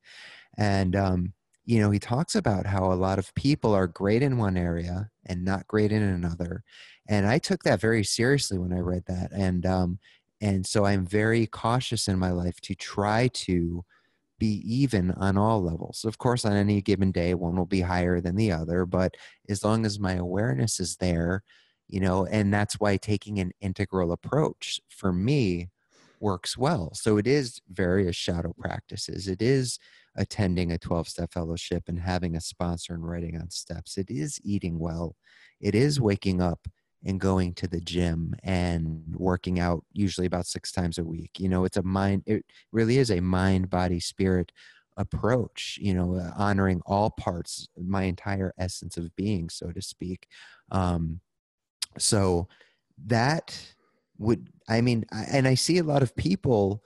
And 0.56 0.94
um, 0.96 1.32
you 1.64 1.80
know, 1.80 1.90
he 1.90 1.98
talks 1.98 2.34
about 2.34 2.64
how 2.64 2.90
a 2.90 2.94
lot 2.94 3.18
of 3.18 3.34
people 3.34 3.74
are 3.74 3.86
great 3.86 4.22
in 4.22 4.38
one 4.38 4.56
area 4.56 5.10
and 5.26 5.44
not 5.44 5.66
great 5.66 5.92
in 5.92 6.02
another. 6.02 6.64
And 7.06 7.26
I 7.26 7.38
took 7.38 7.62
that 7.64 7.78
very 7.80 8.04
seriously 8.04 8.56
when 8.56 8.72
I 8.72 8.80
read 8.80 9.04
that. 9.06 9.32
And 9.32 9.66
um, 9.66 9.98
and 10.40 10.66
so 10.66 10.86
I'm 10.86 11.04
very 11.04 11.46
cautious 11.46 12.08
in 12.08 12.18
my 12.18 12.30
life 12.30 12.60
to 12.62 12.74
try 12.74 13.28
to 13.28 13.84
be 14.38 14.62
even 14.66 15.10
on 15.12 15.36
all 15.36 15.62
levels. 15.62 16.04
Of 16.04 16.18
course, 16.18 16.44
on 16.44 16.52
any 16.52 16.80
given 16.80 17.12
day, 17.12 17.34
one 17.34 17.56
will 17.56 17.66
be 17.66 17.80
higher 17.80 18.20
than 18.20 18.36
the 18.36 18.52
other, 18.52 18.86
but 18.86 19.16
as 19.48 19.64
long 19.64 19.84
as 19.84 19.98
my 19.98 20.14
awareness 20.14 20.80
is 20.80 20.96
there, 20.96 21.42
you 21.88 22.00
know, 22.00 22.26
and 22.26 22.52
that's 22.52 22.78
why 22.78 22.96
taking 22.96 23.38
an 23.38 23.52
integral 23.60 24.12
approach 24.12 24.80
for 24.88 25.12
me 25.12 25.70
works 26.20 26.56
well. 26.56 26.92
So 26.94 27.16
it 27.16 27.26
is 27.26 27.60
various 27.70 28.16
shadow 28.16 28.54
practices. 28.58 29.28
It 29.28 29.40
is 29.40 29.78
attending 30.16 30.72
a 30.72 30.78
12 30.78 31.08
step 31.08 31.32
fellowship 31.32 31.84
and 31.86 31.98
having 31.98 32.36
a 32.36 32.40
sponsor 32.40 32.94
and 32.94 33.08
writing 33.08 33.36
on 33.40 33.50
steps. 33.50 33.96
It 33.96 34.10
is 34.10 34.40
eating 34.42 34.78
well. 34.78 35.16
It 35.60 35.74
is 35.74 36.00
waking 36.00 36.42
up 36.42 36.66
and 37.04 37.20
going 37.20 37.54
to 37.54 37.68
the 37.68 37.80
gym 37.80 38.34
and 38.42 39.02
working 39.16 39.60
out 39.60 39.84
usually 39.92 40.26
about 40.26 40.46
six 40.46 40.72
times 40.72 40.98
a 40.98 41.04
week 41.04 41.30
you 41.38 41.48
know 41.48 41.64
it's 41.64 41.76
a 41.76 41.82
mind 41.82 42.22
it 42.26 42.44
really 42.72 42.98
is 42.98 43.10
a 43.10 43.20
mind 43.20 43.70
body 43.70 44.00
spirit 44.00 44.52
approach 44.96 45.78
you 45.80 45.94
know 45.94 46.16
uh, 46.16 46.32
honoring 46.36 46.82
all 46.86 47.10
parts 47.10 47.68
my 47.76 48.02
entire 48.02 48.52
essence 48.58 48.96
of 48.96 49.14
being 49.14 49.48
so 49.48 49.70
to 49.70 49.80
speak 49.80 50.26
um 50.72 51.20
so 51.98 52.48
that 53.06 53.56
would 54.18 54.48
i 54.68 54.80
mean 54.80 55.04
and 55.30 55.46
i 55.46 55.54
see 55.54 55.78
a 55.78 55.84
lot 55.84 56.02
of 56.02 56.16
people 56.16 56.82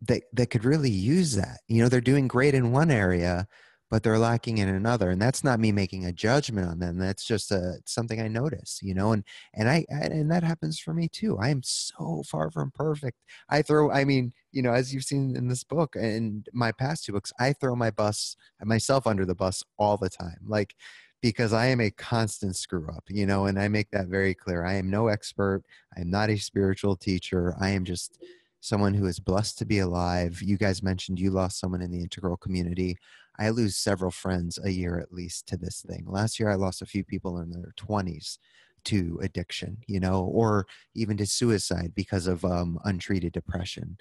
that 0.00 0.22
that 0.32 0.48
could 0.48 0.64
really 0.64 0.90
use 0.90 1.34
that 1.34 1.58
you 1.66 1.82
know 1.82 1.88
they're 1.88 2.00
doing 2.00 2.28
great 2.28 2.54
in 2.54 2.70
one 2.70 2.90
area 2.90 3.48
but 3.90 4.02
they're 4.02 4.18
lacking 4.18 4.58
in 4.58 4.68
another 4.68 5.10
and 5.10 5.20
that's 5.20 5.42
not 5.42 5.60
me 5.60 5.72
making 5.72 6.04
a 6.04 6.12
judgment 6.12 6.68
on 6.68 6.78
them 6.78 6.98
that's 6.98 7.24
just 7.24 7.50
a, 7.50 7.74
something 7.86 8.20
i 8.20 8.28
notice 8.28 8.78
you 8.82 8.94
know 8.94 9.12
and 9.12 9.24
and 9.54 9.68
I, 9.68 9.84
and 9.90 10.30
that 10.30 10.44
happens 10.44 10.78
for 10.78 10.94
me 10.94 11.08
too 11.08 11.38
i 11.38 11.48
am 11.48 11.62
so 11.62 12.22
far 12.26 12.50
from 12.50 12.70
perfect 12.72 13.18
i 13.48 13.62
throw 13.62 13.90
i 13.90 14.04
mean 14.04 14.32
you 14.52 14.62
know 14.62 14.72
as 14.72 14.94
you've 14.94 15.04
seen 15.04 15.36
in 15.36 15.48
this 15.48 15.64
book 15.64 15.96
and 15.96 16.46
my 16.52 16.72
past 16.72 17.04
two 17.04 17.12
books 17.12 17.32
i 17.38 17.52
throw 17.52 17.74
my 17.74 17.90
bus 17.90 18.36
myself 18.62 19.06
under 19.06 19.24
the 19.24 19.34
bus 19.34 19.62
all 19.78 19.96
the 19.96 20.10
time 20.10 20.38
like 20.46 20.74
because 21.22 21.52
I 21.52 21.66
am 21.66 21.80
a 21.80 21.90
constant 21.90 22.56
screw 22.56 22.88
up, 22.88 23.04
you 23.08 23.26
know, 23.26 23.46
and 23.46 23.58
I 23.58 23.68
make 23.68 23.90
that 23.90 24.06
very 24.06 24.34
clear. 24.34 24.64
I 24.64 24.74
am 24.74 24.88
no 24.88 25.08
expert. 25.08 25.62
I 25.96 26.00
am 26.00 26.10
not 26.10 26.30
a 26.30 26.36
spiritual 26.38 26.96
teacher. 26.96 27.54
I 27.60 27.70
am 27.70 27.84
just 27.84 28.22
someone 28.60 28.94
who 28.94 29.06
is 29.06 29.20
blessed 29.20 29.58
to 29.58 29.66
be 29.66 29.78
alive. 29.78 30.40
You 30.42 30.56
guys 30.56 30.82
mentioned 30.82 31.20
you 31.20 31.30
lost 31.30 31.58
someone 31.58 31.82
in 31.82 31.90
the 31.90 32.00
integral 32.00 32.36
community. 32.36 32.96
I 33.40 33.48
lose 33.48 33.76
several 33.76 34.10
friends 34.10 34.58
a 34.62 34.70
year 34.70 34.98
at 34.98 35.12
least 35.12 35.46
to 35.48 35.56
this 35.56 35.82
thing. 35.88 36.04
Last 36.06 36.38
year, 36.38 36.50
I 36.50 36.56
lost 36.56 36.82
a 36.82 36.86
few 36.86 37.02
people 37.02 37.38
in 37.38 37.50
their 37.50 37.72
20s 37.78 38.38
to 38.84 39.18
addiction, 39.22 39.78
you 39.86 39.98
know, 39.98 40.24
or 40.24 40.66
even 40.94 41.16
to 41.16 41.26
suicide 41.26 41.92
because 41.94 42.26
of 42.26 42.44
um, 42.44 42.78
untreated 42.84 43.32
depression. 43.32 43.96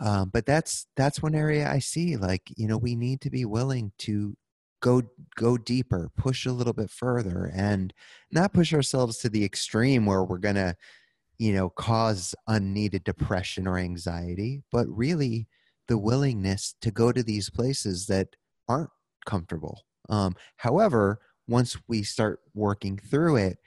Um, 0.00 0.30
but 0.32 0.46
that's 0.46 0.86
that's 0.96 1.22
one 1.22 1.34
area 1.34 1.70
I 1.70 1.80
see. 1.80 2.16
Like, 2.16 2.42
you 2.56 2.68
know, 2.68 2.78
we 2.78 2.94
need 2.94 3.20
to 3.22 3.30
be 3.30 3.44
willing 3.44 3.92
to 3.98 4.36
go 4.80 5.02
go 5.36 5.56
deeper, 5.56 6.10
push 6.16 6.46
a 6.46 6.52
little 6.52 6.72
bit 6.72 6.90
further, 6.90 7.50
and 7.54 7.92
not 8.30 8.52
push 8.52 8.72
ourselves 8.72 9.18
to 9.18 9.28
the 9.28 9.44
extreme 9.44 10.06
where 10.06 10.24
we're 10.24 10.38
gonna, 10.38 10.76
you 11.38 11.52
know, 11.52 11.70
cause 11.70 12.34
unneeded 12.46 13.04
depression 13.04 13.66
or 13.66 13.78
anxiety, 13.78 14.62
but 14.70 14.86
really 14.88 15.48
the 15.88 15.98
willingness 15.98 16.74
to 16.82 16.90
go 16.90 17.12
to 17.12 17.22
these 17.22 17.50
places 17.50 18.06
that 18.06 18.36
aren't 18.68 18.90
comfortable. 19.26 19.82
Um, 20.08 20.34
however, 20.56 21.20
once 21.46 21.76
we 21.88 22.02
start 22.02 22.40
working 22.54 22.98
through 22.98 23.36
it, 23.36 23.58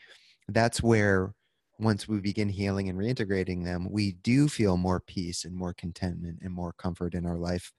that's 0.47 0.81
where 0.81 1.33
once 1.79 2.07
we 2.07 2.19
begin 2.19 2.49
healing 2.49 2.89
and 2.89 2.97
reintegrating 2.97 3.65
them, 3.65 3.87
we 3.89 4.11
do 4.11 4.47
feel 4.47 4.77
more 4.77 4.99
peace 4.99 5.45
and 5.45 5.55
more 5.55 5.73
contentment 5.73 6.39
and 6.41 6.53
more 6.53 6.73
comfort 6.73 7.15
in 7.15 7.25
our 7.25 7.37
life 7.37 7.73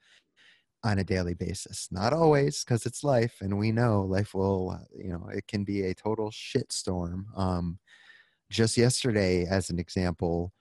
on 0.84 0.98
a 0.98 1.04
daily 1.04 1.34
basis. 1.34 1.88
Not 1.92 2.12
always, 2.12 2.64
because 2.64 2.84
it's 2.86 3.04
life, 3.04 3.36
and 3.40 3.56
we 3.56 3.70
know 3.70 4.02
life 4.02 4.34
will, 4.34 4.78
you 4.96 5.12
know, 5.12 5.28
it 5.32 5.46
can 5.46 5.62
be 5.62 5.82
a 5.82 5.94
total 5.94 6.30
shitstorm. 6.30 7.26
Um, 7.36 7.78
just 8.50 8.76
yesterday, 8.76 9.46
as 9.46 9.70
an 9.70 9.78
example, 9.78 10.52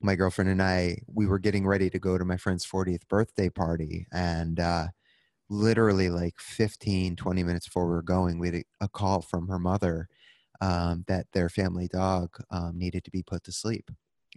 my 0.00 0.14
girlfriend 0.14 0.50
and 0.50 0.62
I, 0.62 0.98
we 1.12 1.26
were 1.26 1.38
getting 1.38 1.66
ready 1.66 1.90
to 1.90 1.98
go 1.98 2.16
to 2.16 2.24
my 2.24 2.36
friend's 2.36 2.66
40th 2.66 3.08
birthday 3.08 3.48
party, 3.48 4.06
and 4.12 4.60
uh, 4.60 4.86
literally 5.48 6.08
like 6.08 6.38
15, 6.38 7.16
20 7.16 7.42
minutes 7.42 7.66
before 7.66 7.86
we 7.86 7.94
were 7.94 8.02
going, 8.02 8.38
we 8.38 8.48
had 8.48 8.64
a, 8.80 8.88
call 8.88 9.20
from 9.20 9.48
her 9.48 9.58
mother 9.58 10.08
um, 10.60 11.04
that 11.08 11.26
their 11.32 11.48
family 11.48 11.88
dog 11.88 12.30
um, 12.50 12.72
needed 12.76 13.04
to 13.04 13.10
be 13.10 13.22
put 13.22 13.44
to 13.44 13.52
sleep. 13.52 13.90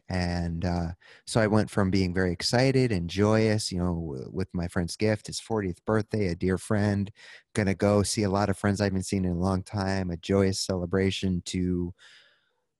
And 0.09 0.63
uh, 0.63 0.87
so 1.25 1.41
I 1.41 1.47
went 1.47 1.69
from 1.69 1.91
being 1.91 2.13
very 2.13 2.31
excited 2.31 2.91
and 2.91 3.09
joyous, 3.09 3.71
you 3.71 3.79
know, 3.79 4.15
with 4.31 4.47
my 4.53 4.67
friend's 4.67 4.95
gift, 4.95 5.27
his 5.27 5.41
40th 5.41 5.83
birthday, 5.85 6.27
a 6.27 6.35
dear 6.35 6.57
friend, 6.57 7.11
gonna 7.53 7.75
go 7.75 8.03
see 8.03 8.23
a 8.23 8.29
lot 8.29 8.49
of 8.49 8.57
friends 8.57 8.79
I 8.79 8.85
haven't 8.85 9.03
seen 9.03 9.25
in 9.25 9.31
a 9.31 9.39
long 9.39 9.63
time, 9.63 10.09
a 10.09 10.17
joyous 10.17 10.59
celebration, 10.59 11.41
to 11.47 11.93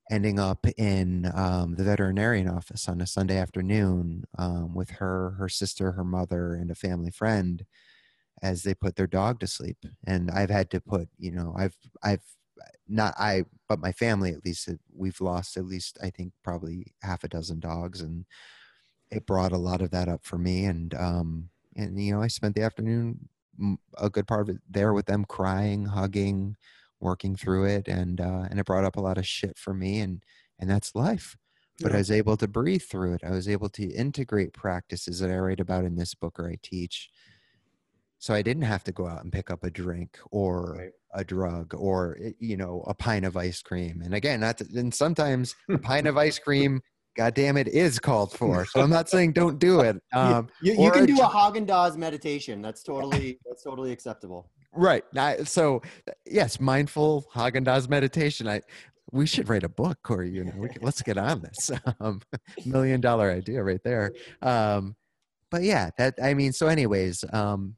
ending 0.09 0.39
up 0.39 0.65
in 0.77 1.29
um, 1.35 1.75
the 1.75 1.83
veterinarian 1.83 2.47
office 2.47 2.87
on 2.87 3.01
a 3.01 3.07
Sunday 3.07 3.37
afternoon 3.37 4.23
um, 4.37 4.73
with 4.73 4.89
her, 4.91 5.31
her 5.31 5.49
sister, 5.49 5.91
her 5.91 6.05
mother, 6.05 6.53
and 6.53 6.71
a 6.71 6.75
family 6.75 7.11
friend 7.11 7.65
as 8.41 8.63
they 8.63 8.73
put 8.73 8.95
their 8.95 9.08
dog 9.08 9.39
to 9.39 9.47
sleep. 9.47 9.78
And 10.06 10.30
I've 10.32 10.50
had 10.50 10.69
to 10.71 10.82
put, 10.82 11.10
you 11.17 11.32
know, 11.32 11.54
I've 11.58 11.76
I've 12.04 12.23
not 12.88 13.13
I, 13.17 13.43
but 13.67 13.80
my 13.80 13.91
family 13.91 14.32
at 14.32 14.45
least, 14.45 14.69
we've 14.95 15.21
lost 15.21 15.58
at 15.58 15.65
least 15.65 15.97
I 16.02 16.10
think 16.10 16.34
probably 16.43 16.93
half 17.02 17.23
a 17.23 17.28
dozen 17.28 17.60
dogs, 17.60 18.02
and 18.02 18.26
it 19.12 19.26
brought 19.26 19.52
a 19.52 19.58
lot 19.58 19.82
of 19.82 19.91
that 19.91 20.08
up 20.08 20.26
for 20.26 20.38
me. 20.38 20.65
And 20.65 20.93
um, 20.95 21.50
and 21.76 22.00
you 22.00 22.13
know, 22.13 22.21
I 22.21 22.28
spent 22.28 22.56
the 22.56 22.63
afternoon 22.63 23.30
a 23.97 24.10
good 24.10 24.28
part 24.28 24.41
of 24.41 24.56
it 24.56 24.62
there 24.69 24.93
with 24.93 25.08
them, 25.08 25.26
crying, 25.26 25.86
hugging, 25.86 26.56
working 27.00 27.36
through 27.36 27.65
it, 27.65 27.88
and 27.88 28.21
uh, 28.21 28.45
and 28.50 28.60
it 28.60 28.65
brought 28.65 28.86
up 28.86 28.97
a 28.97 29.02
lot 29.02 29.17
of 29.17 29.28
shit 29.28 29.58
for 29.58 29.73
me, 29.73 30.00
and 30.00 30.23
and 30.60 30.69
that's 30.69 30.95
life. 30.95 31.38
But 31.80 31.91
yeah. 31.91 31.97
I 31.97 32.00
was 32.00 32.12
able 32.12 32.38
to 32.38 32.47
breathe 32.47 32.82
through 32.82 33.13
it. 33.13 33.23
I 33.23 33.30
was 33.32 33.47
able 33.47 33.69
to 33.69 33.84
integrate 33.84 34.54
practices 34.54 35.19
that 35.19 35.30
I 35.30 35.38
write 35.38 35.60
about 35.60 35.86
in 35.86 35.95
this 35.95 36.15
book 36.15 36.39
or 36.39 36.50
I 36.50 36.58
teach 36.63 37.12
so 38.19 38.34
i 38.34 38.41
didn't 38.41 38.63
have 38.63 38.84
to 38.84 38.91
go 38.91 39.08
out 39.08 39.23
and 39.23 39.32
pick 39.32 39.51
up 39.51 39.63
a 39.63 39.69
drink 39.69 40.17
or 40.32 40.75
right. 40.77 40.91
a 41.13 41.23
drug 41.23 41.73
or 41.73 42.17
eh, 42.23 42.32
you 42.39 42.58
know 42.58 42.84
a 42.88 42.93
pint 42.93 43.25
of 43.25 43.38
ice 43.38 43.62
cream. 43.62 44.01
And 44.03 44.13
again 44.13 44.39
not 44.39 44.58
to, 44.60 44.67
and 44.75 44.93
sometimes 44.93 45.56
a 45.69 45.77
pint 45.77 46.08
of 46.08 46.17
ice 46.17 46.39
cream 46.39 46.82
god 47.15 47.34
damn 47.34 47.58
it 47.58 47.67
is 47.67 47.99
called 47.99 48.32
for. 48.32 48.65
So 48.65 48.82
i'm 48.82 48.89
not 48.89 49.10
saying 49.10 49.34
don't 49.34 49.60
do 49.60 49.82
it 49.82 49.97
um, 50.13 50.49
you, 50.62 50.73
you, 50.73 50.84
you 50.84 50.91
can 50.91 51.03
a, 51.03 51.08
do 51.08 51.17
a 51.17 51.27
Haagen-Dazs 51.27 51.97
meditation. 51.97 52.62
That's 52.62 52.84
totally 52.84 53.39
that's 53.45 53.63
totally 53.63 53.91
acceptable. 53.91 54.51
Right. 54.73 55.03
So 55.45 55.82
yes 56.25 56.60
mindful 56.60 57.25
Haagen-Dazs 57.34 57.89
meditation. 57.89 58.47
I 58.47 58.62
we 59.12 59.25
should 59.25 59.47
write 59.47 59.63
a 59.63 59.69
book 59.69 60.12
or 60.12 60.23
you 60.23 60.43
know 60.43 60.67
can, 60.67 60.82
let's 60.82 61.01
get 61.01 61.17
on 61.17 61.41
this. 61.41 61.71
Um, 62.01 62.21
million 62.65 63.01
dollar 63.01 63.32
idea 63.32 63.63
right 63.63 63.82
there. 63.84 64.13
Um, 64.41 64.95
but 65.49 65.63
yeah 65.63 65.89
that 65.97 66.13
i 66.21 66.34
mean 66.34 66.51
so 66.51 66.67
anyways 66.67 67.23
um, 67.32 67.75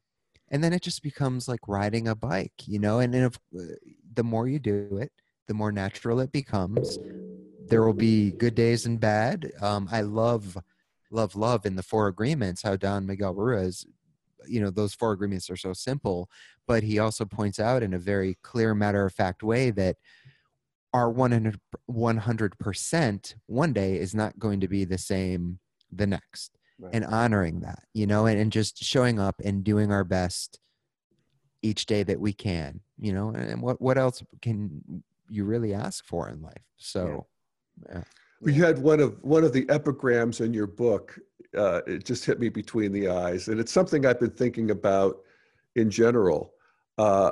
and 0.52 0.64
then 0.64 0.74
it 0.74 0.82
just 0.82 1.04
becomes 1.04 1.48
like 1.48 1.62
riding 1.68 2.08
a 2.08 2.16
bike 2.16 2.54
you 2.66 2.80
know 2.80 3.00
and, 3.00 3.14
and 3.16 3.26
if, 3.26 3.40
uh, 3.60 3.76
the 4.14 4.24
more 4.24 4.48
you 4.48 4.60
do 4.60 4.98
it 5.02 5.12
the 5.50 5.54
more 5.56 5.72
natural 5.72 6.20
it 6.22 6.32
becomes. 6.32 7.00
There 7.68 7.84
will 7.84 7.94
be 7.94 8.32
good 8.32 8.56
days 8.56 8.86
and 8.86 9.00
bad. 9.00 9.52
Um, 9.62 9.90
i 9.92 10.02
love 10.02 10.58
love 11.12 11.36
love 11.36 11.66
in 11.66 11.76
the 11.76 11.84
four 11.84 12.08
agreements 12.08 12.62
how 12.62 12.76
don 12.76 13.08
miguel 13.08 13.34
ruiz 13.34 13.84
you 14.48 14.62
know 14.62 14.70
those 14.70 14.94
four 14.94 15.12
agreements 15.12 15.50
are 15.50 15.58
so 15.58 15.74
simple 15.74 16.30
but 16.68 16.84
he 16.84 17.00
also 17.00 17.26
points 17.26 17.60
out 17.60 17.82
in 17.82 17.96
a 17.96 17.98
very 17.98 18.38
clear 18.44 18.76
matter 18.76 19.08
of 19.08 19.12
fact 19.12 19.42
way 19.42 19.72
that 19.72 19.98
our 20.94 21.10
100 21.10 21.60
100% 21.90 23.36
one 23.48 23.74
day 23.74 23.98
is 23.98 24.14
not 24.14 24.38
going 24.38 24.60
to 24.60 24.68
be 24.68 24.86
the 24.86 25.00
same 25.00 25.58
the 25.92 26.06
next 26.06 26.59
right. 26.80 26.94
and 26.94 27.06
honoring 27.06 27.62
that, 27.62 27.84
you 27.94 28.08
know, 28.08 28.26
and, 28.26 28.40
and 28.40 28.52
just 28.52 28.84
showing 28.84 29.20
up 29.20 29.42
and 29.44 29.64
doing 29.64 29.92
our 29.92 30.04
best 30.04 30.60
each 31.62 31.86
day 31.86 32.04
that 32.04 32.20
we 32.20 32.34
can, 32.34 32.80
you 32.98 33.14
know, 33.14 33.30
and 33.30 33.62
what, 33.62 33.82
what 33.82 33.98
else 33.98 34.24
can 34.42 35.04
you 35.30 35.46
really 35.46 35.74
ask 35.74 36.06
for 36.06 36.30
in 36.30 36.42
life? 36.42 36.64
So, 36.78 37.28
yeah. 37.88 37.96
yeah. 37.96 38.04
You 38.42 38.64
had 38.64 38.80
one 38.80 39.02
of 39.02 39.22
one 39.22 39.44
of 39.44 39.52
the 39.52 39.70
epigrams 39.70 40.40
in 40.40 40.54
your 40.54 40.68
book. 40.68 41.20
Uh, 41.58 41.82
it 41.86 42.06
just 42.06 42.24
hit 42.24 42.40
me 42.40 42.48
between 42.48 42.94
the 42.94 43.10
eyes, 43.10 43.50
and 43.50 43.60
it's 43.60 43.72
something 43.72 44.06
I've 44.06 44.20
been 44.20 44.30
thinking 44.30 44.72
about 44.72 45.18
in 45.76 45.90
general 45.90 46.54
uh, 46.98 47.32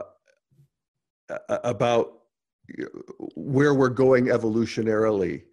about 1.50 2.24
where 3.36 3.74
we're 3.74 3.90
going 3.90 4.26
evolutionarily 4.26 5.44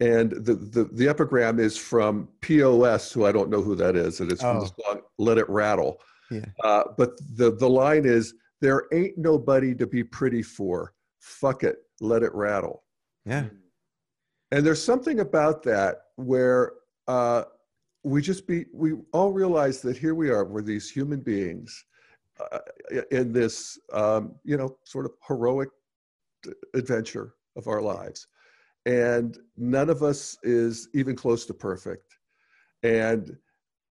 and 0.00 0.30
the, 0.30 0.54
the, 0.54 0.84
the 0.92 1.08
epigram 1.08 1.58
is 1.58 1.76
from 1.76 2.28
POS, 2.40 3.12
who 3.12 3.26
I 3.26 3.32
don't 3.32 3.50
know 3.50 3.60
who 3.60 3.74
that 3.76 3.96
is, 3.96 4.20
and 4.20 4.30
it's 4.30 4.42
from 4.42 4.58
oh. 4.58 4.60
the 4.60 4.82
song 4.82 5.00
"Let 5.18 5.38
It 5.38 5.48
Rattle." 5.48 6.00
Yeah. 6.30 6.44
Uh, 6.62 6.84
but 6.96 7.18
the 7.34 7.52
the 7.52 7.68
line 7.68 8.04
is, 8.04 8.34
"There 8.60 8.84
ain't 8.92 9.18
nobody 9.18 9.74
to 9.74 9.86
be 9.86 10.04
pretty 10.04 10.42
for. 10.42 10.94
Fuck 11.20 11.64
it, 11.64 11.78
let 12.00 12.22
it 12.22 12.32
rattle." 12.34 12.84
Yeah. 13.24 13.46
And 14.52 14.64
there's 14.64 14.82
something 14.82 15.20
about 15.20 15.62
that 15.64 16.02
where 16.16 16.74
uh, 17.08 17.44
we 18.04 18.22
just 18.22 18.46
be 18.46 18.66
we 18.72 18.94
all 19.12 19.32
realize 19.32 19.80
that 19.82 19.96
here 19.96 20.14
we 20.14 20.30
are, 20.30 20.44
we're 20.44 20.62
these 20.62 20.88
human 20.88 21.20
beings 21.20 21.84
uh, 22.52 22.60
in 23.10 23.32
this 23.32 23.78
um, 23.92 24.36
you 24.44 24.56
know 24.56 24.78
sort 24.84 25.06
of 25.06 25.12
heroic 25.26 25.70
adventure 26.74 27.34
of 27.56 27.66
our 27.66 27.82
lives 27.82 28.28
and 28.88 29.38
none 29.58 29.90
of 29.90 30.02
us 30.02 30.38
is 30.42 30.88
even 30.94 31.14
close 31.14 31.44
to 31.44 31.52
perfect. 31.52 32.16
And 32.82 33.36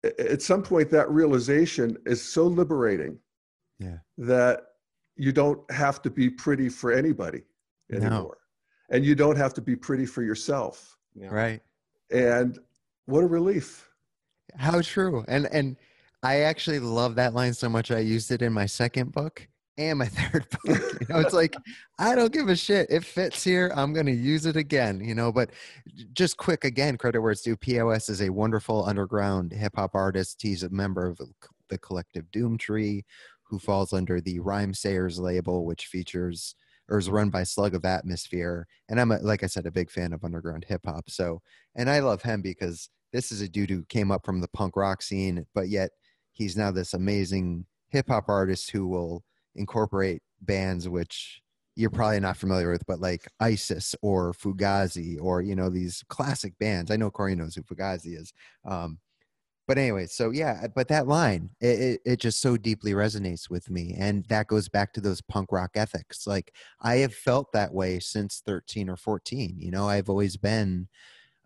at 0.04 0.40
some 0.40 0.62
point 0.62 0.88
that 0.90 1.10
realization 1.10 1.98
is 2.06 2.22
so 2.22 2.44
liberating 2.46 3.18
yeah. 3.80 3.96
that 4.18 4.60
you 5.16 5.32
don't 5.32 5.68
have 5.72 6.00
to 6.02 6.10
be 6.10 6.30
pretty 6.30 6.68
for 6.68 6.92
anybody 6.92 7.42
anymore. 7.90 8.38
No. 8.88 8.94
and 8.96 9.04
you 9.04 9.16
don't 9.16 9.36
have 9.36 9.52
to 9.54 9.60
be 9.60 9.74
pretty 9.74 10.06
for 10.06 10.22
yourself. 10.22 10.96
Yeah. 11.16 11.28
right. 11.28 11.60
And 12.12 12.58
what 13.06 13.24
a 13.24 13.26
relief. 13.26 13.88
How 14.56 14.80
true. 14.80 15.24
And 15.26 15.46
and 15.52 15.76
i 16.22 16.40
actually 16.40 16.78
love 16.78 17.16
that 17.16 17.34
line 17.34 17.52
so 17.52 17.68
much 17.68 17.90
i 17.90 17.98
used 17.98 18.30
it 18.30 18.40
in 18.40 18.50
my 18.50 18.64
second 18.64 19.12
book 19.12 19.46
and 19.78 19.98
my 19.98 20.06
third 20.08 20.46
book. 20.50 20.78
You 21.00 21.06
know, 21.08 21.20
it's 21.20 21.34
like 21.34 21.56
I 21.98 22.14
don't 22.14 22.32
give 22.32 22.48
a 22.48 22.56
shit. 22.56 22.88
It 22.90 23.04
fits 23.04 23.42
here. 23.42 23.72
I'm 23.74 23.92
going 23.92 24.06
to 24.06 24.12
use 24.12 24.46
it 24.46 24.56
again. 24.56 25.00
You 25.00 25.14
know, 25.14 25.32
but 25.32 25.50
just 26.12 26.36
quick 26.36 26.64
again, 26.64 26.96
credit 26.96 27.20
where 27.20 27.32
it's 27.32 27.42
due. 27.42 27.56
POS 27.56 28.08
is 28.08 28.22
a 28.22 28.30
wonderful 28.30 28.84
underground 28.84 29.52
hip 29.52 29.72
hop 29.76 29.94
artist. 29.94 30.40
He's 30.40 30.62
a 30.62 30.70
member 30.70 31.06
of 31.06 31.20
the 31.68 31.78
collective 31.78 32.24
Doomtree, 32.32 33.02
who 33.42 33.58
falls 33.58 33.92
under 33.92 34.20
the 34.20 34.40
Rhymesayers 34.40 35.18
label, 35.18 35.64
which 35.64 35.86
features 35.86 36.54
or 36.88 36.98
is 36.98 37.08
run 37.08 37.30
by 37.30 37.42
Slug 37.42 37.74
of 37.74 37.84
Atmosphere. 37.84 38.66
And 38.88 39.00
I'm 39.00 39.10
a, 39.10 39.18
like 39.18 39.42
I 39.42 39.46
said, 39.46 39.66
a 39.66 39.70
big 39.70 39.90
fan 39.90 40.12
of 40.12 40.22
underground 40.22 40.66
hip 40.68 40.82
hop. 40.84 41.08
So, 41.08 41.40
and 41.74 41.88
I 41.88 42.00
love 42.00 42.22
him 42.22 42.42
because 42.42 42.90
this 43.12 43.32
is 43.32 43.40
a 43.40 43.48
dude 43.48 43.70
who 43.70 43.84
came 43.84 44.10
up 44.10 44.26
from 44.26 44.40
the 44.40 44.48
punk 44.48 44.76
rock 44.76 45.00
scene, 45.00 45.46
but 45.54 45.68
yet 45.68 45.90
he's 46.32 46.56
now 46.56 46.70
this 46.70 46.92
amazing 46.92 47.64
hip 47.88 48.08
hop 48.08 48.28
artist 48.28 48.70
who 48.70 48.86
will 48.86 49.24
incorporate 49.56 50.22
bands 50.42 50.88
which 50.88 51.42
you're 51.76 51.90
probably 51.90 52.20
not 52.20 52.36
familiar 52.36 52.70
with, 52.70 52.86
but 52.86 53.00
like 53.00 53.26
ISIS 53.40 53.94
or 54.00 54.32
Fugazi 54.32 55.18
or 55.20 55.42
you 55.42 55.56
know 55.56 55.68
these 55.68 56.04
classic 56.08 56.56
bands. 56.58 56.90
I 56.90 56.96
know 56.96 57.10
Corey 57.10 57.34
knows 57.34 57.54
who 57.54 57.62
Fugazi 57.62 58.16
is. 58.16 58.32
Um, 58.64 58.98
but 59.66 59.78
anyway, 59.78 60.06
so 60.06 60.30
yeah, 60.30 60.66
but 60.74 60.88
that 60.88 61.08
line 61.08 61.50
it, 61.60 61.80
it, 61.80 62.00
it 62.04 62.20
just 62.20 62.40
so 62.40 62.56
deeply 62.56 62.92
resonates 62.92 63.48
with 63.50 63.70
me, 63.70 63.94
and 63.98 64.24
that 64.26 64.46
goes 64.46 64.68
back 64.68 64.92
to 64.92 65.00
those 65.00 65.22
punk 65.22 65.50
rock 65.52 65.70
ethics. 65.74 66.26
Like 66.26 66.54
I 66.80 66.96
have 66.96 67.14
felt 67.14 67.52
that 67.52 67.72
way 67.72 67.98
since 67.98 68.42
13 68.46 68.88
or 68.88 68.96
14. 68.96 69.56
You 69.58 69.70
know, 69.70 69.88
I've 69.88 70.10
always 70.10 70.36
been 70.36 70.88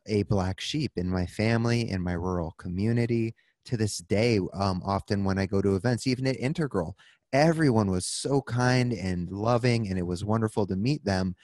a 0.07 0.25
black 0.25 0.61
sheep 0.61 0.93
in 0.97 1.09
my 1.09 1.27
family 1.27 1.91
in 1.91 2.03
my 2.03 2.15
rural 2.15 2.55
community 2.59 3.35
to 3.67 3.77
this 3.77 3.99
day 3.99 4.41
um, 4.55 4.81
often 4.85 5.25
when 5.25 5.39
i 5.39 5.45
go 5.45 5.61
to 5.61 5.77
events 5.77 6.07
even 6.07 6.27
at 6.27 6.41
integral 6.41 6.97
everyone 7.33 7.91
was 7.91 8.07
so 8.07 8.41
kind 8.43 8.93
and 8.93 9.31
loving 9.31 9.89
and 9.89 9.99
it 9.99 10.07
was 10.07 10.25
wonderful 10.25 10.67
to 10.67 10.77
meet 10.77 11.05
them 11.05 11.35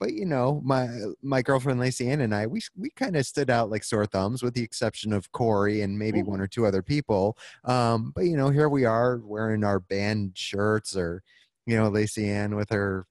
but 0.00 0.12
you 0.12 0.24
know 0.24 0.60
my 0.64 0.88
my 1.22 1.42
girlfriend 1.42 1.78
lacey 1.78 2.08
ann 2.08 2.22
and 2.22 2.34
i 2.34 2.46
we, 2.46 2.60
we 2.76 2.90
kind 2.90 3.16
of 3.16 3.26
stood 3.26 3.50
out 3.50 3.70
like 3.70 3.84
sore 3.84 4.06
thumbs 4.06 4.42
with 4.42 4.54
the 4.54 4.62
exception 4.62 5.12
of 5.12 5.30
corey 5.32 5.82
and 5.82 5.98
maybe 5.98 6.22
one 6.22 6.40
or 6.40 6.46
two 6.46 6.66
other 6.66 6.82
people 6.82 7.36
um, 7.64 8.12
but 8.14 8.24
you 8.24 8.36
know 8.36 8.48
here 8.48 8.68
we 8.68 8.84
are 8.84 9.20
wearing 9.24 9.64
our 9.64 9.80
band 9.80 10.32
shirts 10.34 10.96
or 10.96 11.22
you 11.66 11.76
know 11.76 11.88
lacey 11.88 12.28
ann 12.28 12.56
with 12.56 12.70
her 12.70 13.06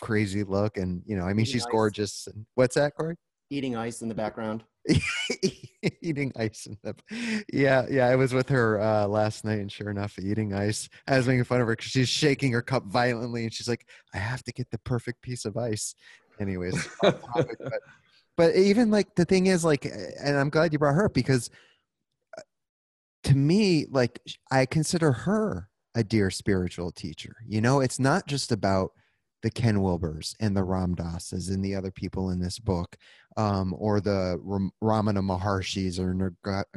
crazy 0.00 0.42
look 0.42 0.76
and 0.76 1.02
you 1.06 1.16
know 1.16 1.24
i 1.24 1.32
mean 1.32 1.46
she's 1.46 1.64
nice. 1.64 1.72
gorgeous 1.72 2.28
what's 2.54 2.74
that 2.74 2.94
corey? 2.96 3.16
Eating 3.50 3.76
ice 3.76 4.02
in 4.02 4.08
the 4.08 4.14
background 4.14 4.64
eating 6.02 6.32
ice 6.36 6.66
in 6.66 6.76
the 6.82 6.94
yeah 7.52 7.86
yeah 7.90 8.06
i 8.06 8.16
was 8.16 8.32
with 8.32 8.48
her 8.48 8.80
uh 8.80 9.06
last 9.06 9.44
night 9.44 9.58
and 9.58 9.70
sure 9.70 9.90
enough 9.90 10.18
eating 10.18 10.54
ice. 10.54 10.88
I 11.06 11.16
was 11.16 11.26
making 11.26 11.44
fun 11.44 11.60
of 11.60 11.66
her 11.66 11.74
because 11.74 11.90
she's 11.90 12.08
shaking 12.08 12.52
her 12.52 12.62
cup 12.62 12.84
violently 12.86 13.44
and 13.44 13.52
she's 13.52 13.68
like 13.68 13.86
i 14.14 14.18
have 14.18 14.42
to 14.44 14.52
get 14.52 14.70
the 14.70 14.78
perfect 14.78 15.22
piece 15.22 15.44
of 15.44 15.56
ice. 15.56 15.94
Anyways 16.40 16.88
topic, 17.02 17.58
but, 17.58 17.72
but 18.36 18.56
even 18.56 18.90
like 18.90 19.14
the 19.14 19.24
thing 19.24 19.46
is 19.46 19.64
like 19.64 19.84
and 19.84 20.36
i'm 20.36 20.50
glad 20.50 20.72
you 20.72 20.78
brought 20.78 20.94
her 20.94 21.06
up 21.06 21.14
because 21.14 21.50
uh, 22.38 22.42
to 23.24 23.34
me 23.34 23.86
like 23.90 24.20
i 24.50 24.64
consider 24.66 25.12
her 25.12 25.68
a 25.94 26.02
dear 26.02 26.30
spiritual 26.30 26.90
teacher 26.90 27.36
you 27.46 27.60
know? 27.60 27.80
It's 27.80 27.98
not 27.98 28.26
just 28.26 28.50
about 28.52 28.92
the 29.42 29.50
Ken 29.50 29.78
Wilbers 29.78 30.34
and 30.40 30.56
the 30.56 30.64
Ram 30.64 30.94
Dass's 30.94 31.48
and 31.48 31.64
the 31.64 31.74
other 31.74 31.90
people 31.90 32.30
in 32.30 32.40
this 32.40 32.58
book, 32.58 32.96
um, 33.36 33.74
or 33.76 34.00
the 34.00 34.38
Ramana 34.82 35.20
Maharshis 35.20 35.98
or 35.98 36.14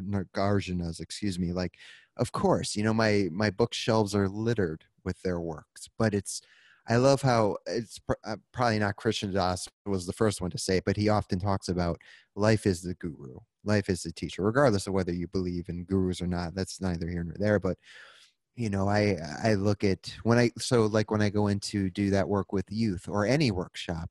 Nagarjunas, 0.01 0.99
excuse 0.99 1.37
me. 1.39 1.53
Like, 1.53 1.75
of 2.17 2.31
course, 2.31 2.75
you 2.75 2.83
know 2.83 2.93
my 2.93 3.29
my 3.31 3.49
bookshelves 3.49 4.15
are 4.15 4.27
littered 4.27 4.85
with 5.03 5.21
their 5.21 5.39
works, 5.39 5.89
but 5.97 6.13
it's 6.13 6.41
I 6.87 6.97
love 6.97 7.21
how 7.21 7.57
it's 7.65 7.99
pr- 7.99 8.13
uh, 8.23 8.37
probably 8.51 8.79
not 8.79 8.95
Krishna 8.95 9.31
Das 9.31 9.67
was 9.85 10.05
the 10.05 10.13
first 10.13 10.41
one 10.41 10.51
to 10.51 10.57
say 10.57 10.77
it, 10.77 10.85
but 10.85 10.97
he 10.97 11.09
often 11.09 11.39
talks 11.39 11.67
about 11.69 11.99
life 12.35 12.65
is 12.67 12.81
the 12.81 12.93
guru, 12.95 13.37
life 13.63 13.89
is 13.89 14.03
the 14.03 14.11
teacher, 14.11 14.43
regardless 14.43 14.87
of 14.87 14.93
whether 14.93 15.11
you 15.13 15.27
believe 15.27 15.67
in 15.69 15.83
gurus 15.85 16.21
or 16.21 16.27
not. 16.27 16.53
That's 16.55 16.81
neither 16.81 17.07
here 17.07 17.23
nor 17.23 17.35
there, 17.37 17.59
but 17.59 17.77
you 18.55 18.69
know 18.69 18.87
i 18.87 19.17
i 19.43 19.53
look 19.53 19.83
at 19.83 20.13
when 20.23 20.37
i 20.37 20.49
so 20.57 20.85
like 20.85 21.11
when 21.11 21.21
i 21.21 21.29
go 21.29 21.47
in 21.47 21.59
to 21.59 21.89
do 21.89 22.09
that 22.09 22.27
work 22.27 22.53
with 22.53 22.65
youth 22.69 23.07
or 23.07 23.25
any 23.25 23.51
workshop 23.51 24.09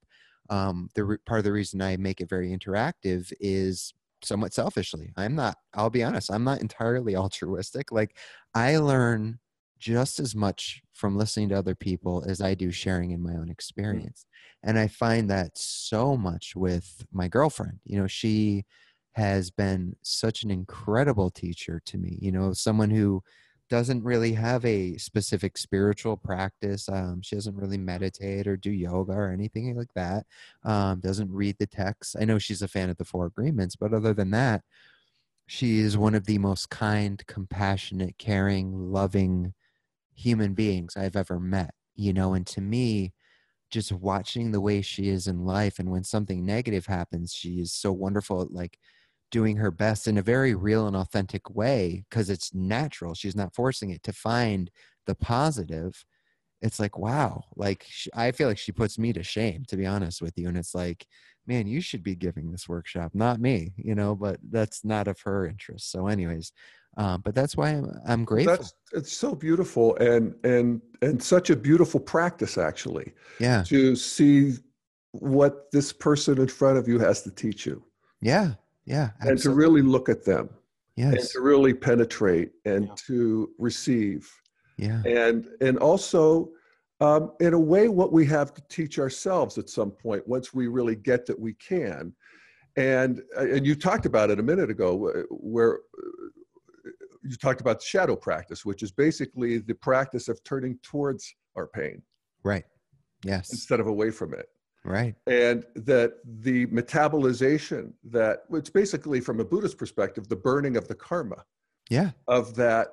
um 0.50 0.88
the 0.94 1.04
re- 1.04 1.18
part 1.26 1.38
of 1.38 1.44
the 1.44 1.52
reason 1.52 1.80
i 1.80 1.96
make 1.96 2.20
it 2.20 2.28
very 2.28 2.50
interactive 2.50 3.32
is 3.40 3.94
somewhat 4.22 4.54
selfishly. 4.54 5.12
I'm 5.16 5.34
not 5.34 5.56
i'll 5.74 5.90
be 5.90 6.02
honest 6.02 6.30
i'm 6.30 6.44
not 6.44 6.60
entirely 6.60 7.16
altruistic. 7.16 7.92
Like 7.92 8.16
i 8.54 8.76
learn 8.78 9.38
just 9.78 10.18
as 10.18 10.34
much 10.34 10.80
from 10.94 11.16
listening 11.16 11.50
to 11.50 11.58
other 11.58 11.74
people 11.74 12.24
as 12.26 12.40
i 12.40 12.54
do 12.54 12.70
sharing 12.70 13.10
in 13.10 13.22
my 13.22 13.32
own 13.32 13.46
mm. 13.48 13.52
experience. 13.52 14.26
And 14.62 14.78
i 14.78 14.88
find 14.88 15.30
that 15.30 15.56
so 15.56 16.16
much 16.16 16.56
with 16.56 17.06
my 17.12 17.28
girlfriend. 17.28 17.80
You 17.84 17.98
know 17.98 18.06
she 18.06 18.64
has 19.12 19.50
been 19.50 19.94
such 20.02 20.42
an 20.42 20.50
incredible 20.50 21.30
teacher 21.30 21.80
to 21.86 21.98
me 21.98 22.18
you 22.20 22.32
know 22.32 22.52
someone 22.52 22.90
who 22.90 23.22
doesn't 23.70 24.04
really 24.04 24.32
have 24.34 24.64
a 24.64 24.96
specific 24.98 25.56
spiritual 25.56 26.16
practice. 26.16 26.88
Um, 26.88 27.22
she 27.22 27.34
doesn't 27.36 27.56
really 27.56 27.78
meditate 27.78 28.46
or 28.46 28.56
do 28.56 28.70
yoga 28.70 29.12
or 29.12 29.30
anything 29.30 29.74
like 29.76 29.92
that. 29.94 30.26
Um, 30.64 31.00
doesn't 31.00 31.32
read 31.32 31.56
the 31.58 31.66
texts. 31.66 32.14
I 32.20 32.24
know 32.24 32.38
she's 32.38 32.62
a 32.62 32.68
fan 32.68 32.90
of 32.90 32.98
the 32.98 33.04
Four 33.04 33.26
Agreements, 33.26 33.76
but 33.76 33.94
other 33.94 34.12
than 34.14 34.30
that, 34.32 34.62
she 35.46 35.78
is 35.80 35.96
one 35.98 36.14
of 36.14 36.26
the 36.26 36.38
most 36.38 36.70
kind, 36.70 37.22
compassionate, 37.26 38.18
caring, 38.18 38.92
loving 38.92 39.54
human 40.14 40.54
beings 40.54 40.96
I've 40.96 41.16
ever 41.16 41.40
met. 41.40 41.74
You 41.96 42.12
know, 42.12 42.34
and 42.34 42.46
to 42.48 42.60
me, 42.60 43.12
just 43.70 43.92
watching 43.92 44.52
the 44.52 44.60
way 44.60 44.82
she 44.82 45.08
is 45.08 45.26
in 45.26 45.44
life, 45.44 45.78
and 45.78 45.90
when 45.90 46.04
something 46.04 46.44
negative 46.44 46.86
happens, 46.86 47.34
she 47.34 47.60
is 47.60 47.72
so 47.72 47.92
wonderful 47.92 48.48
like 48.50 48.78
doing 49.34 49.56
her 49.56 49.72
best 49.72 50.06
in 50.06 50.16
a 50.16 50.22
very 50.22 50.54
real 50.54 50.86
and 50.86 50.94
authentic 50.94 51.50
way 51.50 52.04
because 52.08 52.30
it's 52.30 52.54
natural. 52.54 53.14
She's 53.14 53.34
not 53.34 53.52
forcing 53.52 53.90
it 53.90 54.00
to 54.04 54.12
find 54.12 54.70
the 55.06 55.16
positive. 55.16 56.04
It's 56.62 56.78
like, 56.78 56.96
wow, 56.96 57.42
like 57.56 57.84
I 58.14 58.30
feel 58.30 58.46
like 58.46 58.58
she 58.58 58.70
puts 58.70 58.96
me 58.96 59.12
to 59.12 59.24
shame, 59.24 59.64
to 59.66 59.76
be 59.76 59.86
honest 59.86 60.22
with 60.22 60.38
you. 60.38 60.46
And 60.46 60.56
it's 60.56 60.72
like, 60.72 61.04
man, 61.48 61.66
you 61.66 61.80
should 61.80 62.04
be 62.04 62.14
giving 62.14 62.52
this 62.52 62.68
workshop, 62.68 63.10
not 63.12 63.40
me, 63.40 63.72
you 63.76 63.96
know, 63.96 64.14
but 64.14 64.38
that's 64.52 64.84
not 64.84 65.08
of 65.08 65.20
her 65.22 65.48
interest. 65.48 65.90
So, 65.90 66.06
anyways, 66.06 66.52
um, 66.96 67.20
but 67.24 67.34
that's 67.34 67.56
why 67.56 67.70
I'm, 67.70 67.90
I'm 68.06 68.24
grateful. 68.24 68.54
That's 68.54 68.72
it's 68.92 69.16
so 69.16 69.34
beautiful 69.34 69.96
and 69.96 70.32
and 70.44 70.80
and 71.02 71.20
such 71.20 71.50
a 71.50 71.56
beautiful 71.56 71.98
practice, 71.98 72.56
actually. 72.56 73.14
Yeah. 73.40 73.64
To 73.64 73.96
see 73.96 74.58
what 75.10 75.72
this 75.72 75.92
person 75.92 76.40
in 76.40 76.46
front 76.46 76.78
of 76.78 76.86
you 76.86 77.00
has 77.00 77.22
to 77.22 77.32
teach 77.32 77.66
you. 77.66 77.82
Yeah, 78.20 78.54
yeah 78.86 79.10
absolutely. 79.20 79.30
and 79.30 79.40
to 79.40 79.50
really 79.50 79.82
look 79.82 80.08
at 80.08 80.24
them 80.24 80.48
yes. 80.96 81.14
and 81.14 81.28
to 81.30 81.40
really 81.40 81.74
penetrate 81.74 82.52
and 82.64 82.86
yeah. 82.86 82.94
to 83.06 83.50
receive. 83.58 84.30
Yeah. 84.76 85.02
And 85.04 85.48
and 85.60 85.78
also 85.78 86.50
um, 87.00 87.32
in 87.40 87.54
a 87.54 87.58
way 87.58 87.88
what 87.88 88.12
we 88.12 88.24
have 88.26 88.54
to 88.54 88.62
teach 88.68 88.98
ourselves 88.98 89.58
at 89.58 89.68
some 89.68 89.90
point 89.90 90.26
once 90.26 90.54
we 90.54 90.68
really 90.68 90.96
get 90.96 91.26
that 91.26 91.38
we 91.38 91.54
can. 91.54 92.12
And 92.76 93.22
and 93.36 93.64
you 93.66 93.74
talked 93.74 94.06
about 94.06 94.30
it 94.30 94.38
a 94.38 94.42
minute 94.42 94.70
ago 94.70 95.24
where 95.30 95.80
you 97.22 97.36
talked 97.36 97.60
about 97.60 97.82
shadow 97.82 98.16
practice 98.16 98.66
which 98.66 98.82
is 98.82 98.90
basically 98.90 99.58
the 99.58 99.74
practice 99.74 100.28
of 100.28 100.42
turning 100.44 100.78
towards 100.82 101.34
our 101.56 101.66
pain. 101.66 102.02
Right. 102.42 102.64
Yes. 103.24 103.52
Instead 103.52 103.80
of 103.80 103.86
away 103.86 104.10
from 104.10 104.34
it 104.34 104.48
Right. 104.84 105.14
And 105.26 105.64
that 105.76 106.14
the 106.24 106.66
metabolization 106.66 107.92
that 108.04 108.44
it's 108.52 108.70
basically 108.70 109.20
from 109.20 109.40
a 109.40 109.44
Buddhist 109.44 109.78
perspective, 109.78 110.28
the 110.28 110.36
burning 110.36 110.76
of 110.76 110.88
the 110.88 110.94
karma. 110.94 111.44
Yeah. 111.90 112.10
Of 112.28 112.54
that 112.56 112.88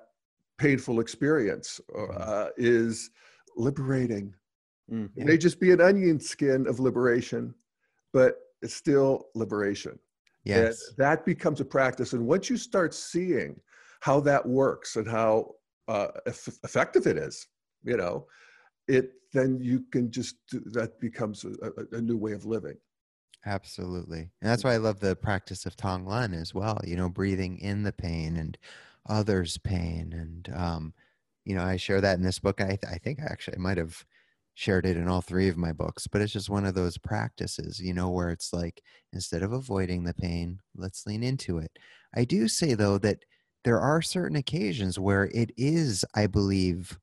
painful 0.58 1.00
experience 1.00 1.82
mm-hmm. 1.94 2.18
uh, 2.18 2.48
is 2.58 3.10
liberating. 3.58 4.34
Mm, 4.92 5.10
yeah. 5.16 5.24
It 5.24 5.28
may 5.28 5.38
just 5.38 5.60
be 5.60 5.72
an 5.72 5.82
onion 5.82 6.20
skin 6.20 6.68
of 6.68 6.80
liberation, 6.80 7.54
but 8.14 8.38
it's 8.62 8.76
still 8.76 9.28
liberation. 9.36 10.00
Yes. 10.44 10.88
And 10.88 10.98
that 10.98 11.26
becomes 11.26 11.62
a 11.62 11.66
practice. 11.66 12.14
And 12.14 12.26
once 12.26 12.50
you 12.50 12.58
start 12.58 12.94
seeing 12.94 13.60
how 14.00 14.20
that 14.22 14.46
works 14.46 14.96
and 14.96 15.08
how 15.08 15.56
uh, 15.88 16.08
effective 16.26 17.06
it 17.06 17.18
is, 17.18 17.48
you 17.84 17.98
know, 17.98 18.26
it 18.88 19.14
then 19.34 19.60
you 19.62 19.86
can 19.92 20.12
just 20.12 20.36
do, 20.50 20.60
that 20.72 21.00
becomes 21.00 21.46
a, 21.46 21.98
a, 21.98 22.02
new 22.02 22.18
way 22.18 22.34
of 22.34 22.46
living. 22.46 22.78
Absolutely. 23.46 24.30
And 24.42 24.52
that's 24.52 24.64
why 24.64 24.74
i 24.74 24.78
love 24.78 25.00
the 25.00 25.16
practice 25.16 25.66
of 25.66 25.76
tonglen 25.76 26.40
as 26.40 26.54
well 26.54 26.80
you 26.84 26.96
know 26.96 27.10
breathing 27.10 27.58
in 27.60 27.84
the 27.84 27.92
pain 27.92 28.38
and 28.38 28.58
others 29.10 29.58
pain. 29.58 30.14
And 30.14 30.56
um 30.56 30.94
you 31.46 31.56
know 31.56 31.64
i 31.64 31.76
share 31.78 32.02
that 32.02 32.18
in 32.18 32.24
this 32.24 32.40
book. 32.40 32.62
I, 32.62 32.78
I 32.90 32.98
think 32.98 33.20
i 33.20 33.26
actually 33.26 33.58
might 33.58 33.78
have 33.78 34.06
shared 34.54 34.86
it 34.86 34.98
in 34.98 35.08
all 35.08 35.22
three 35.22 35.48
of 35.48 35.58
my 35.58 35.72
books 35.72 36.08
but 36.08 36.22
it's 36.22 36.34
just 36.34 36.50
one 36.50 36.66
of 36.66 36.76
those 36.76 36.98
practices 36.98 37.80
you 37.80 37.94
know 37.94 38.10
where 38.10 38.30
it's 38.30 38.52
like 38.52 38.84
instead 39.14 39.42
of 39.42 39.54
avoiding 39.54 40.04
the 40.04 40.14
pain 40.14 40.60
let's 40.76 41.06
lean 41.08 41.24
into 41.24 41.58
it. 41.58 41.72
I 42.14 42.26
do 42.26 42.48
say 42.48 42.74
though 42.74 42.98
that 43.00 43.24
there 43.64 43.80
are 43.80 44.02
certain 44.02 44.36
occasions 44.36 45.00
where 45.00 45.26
it 45.34 45.52
is 45.58 46.06
i 46.14 46.28
believe 46.28 47.00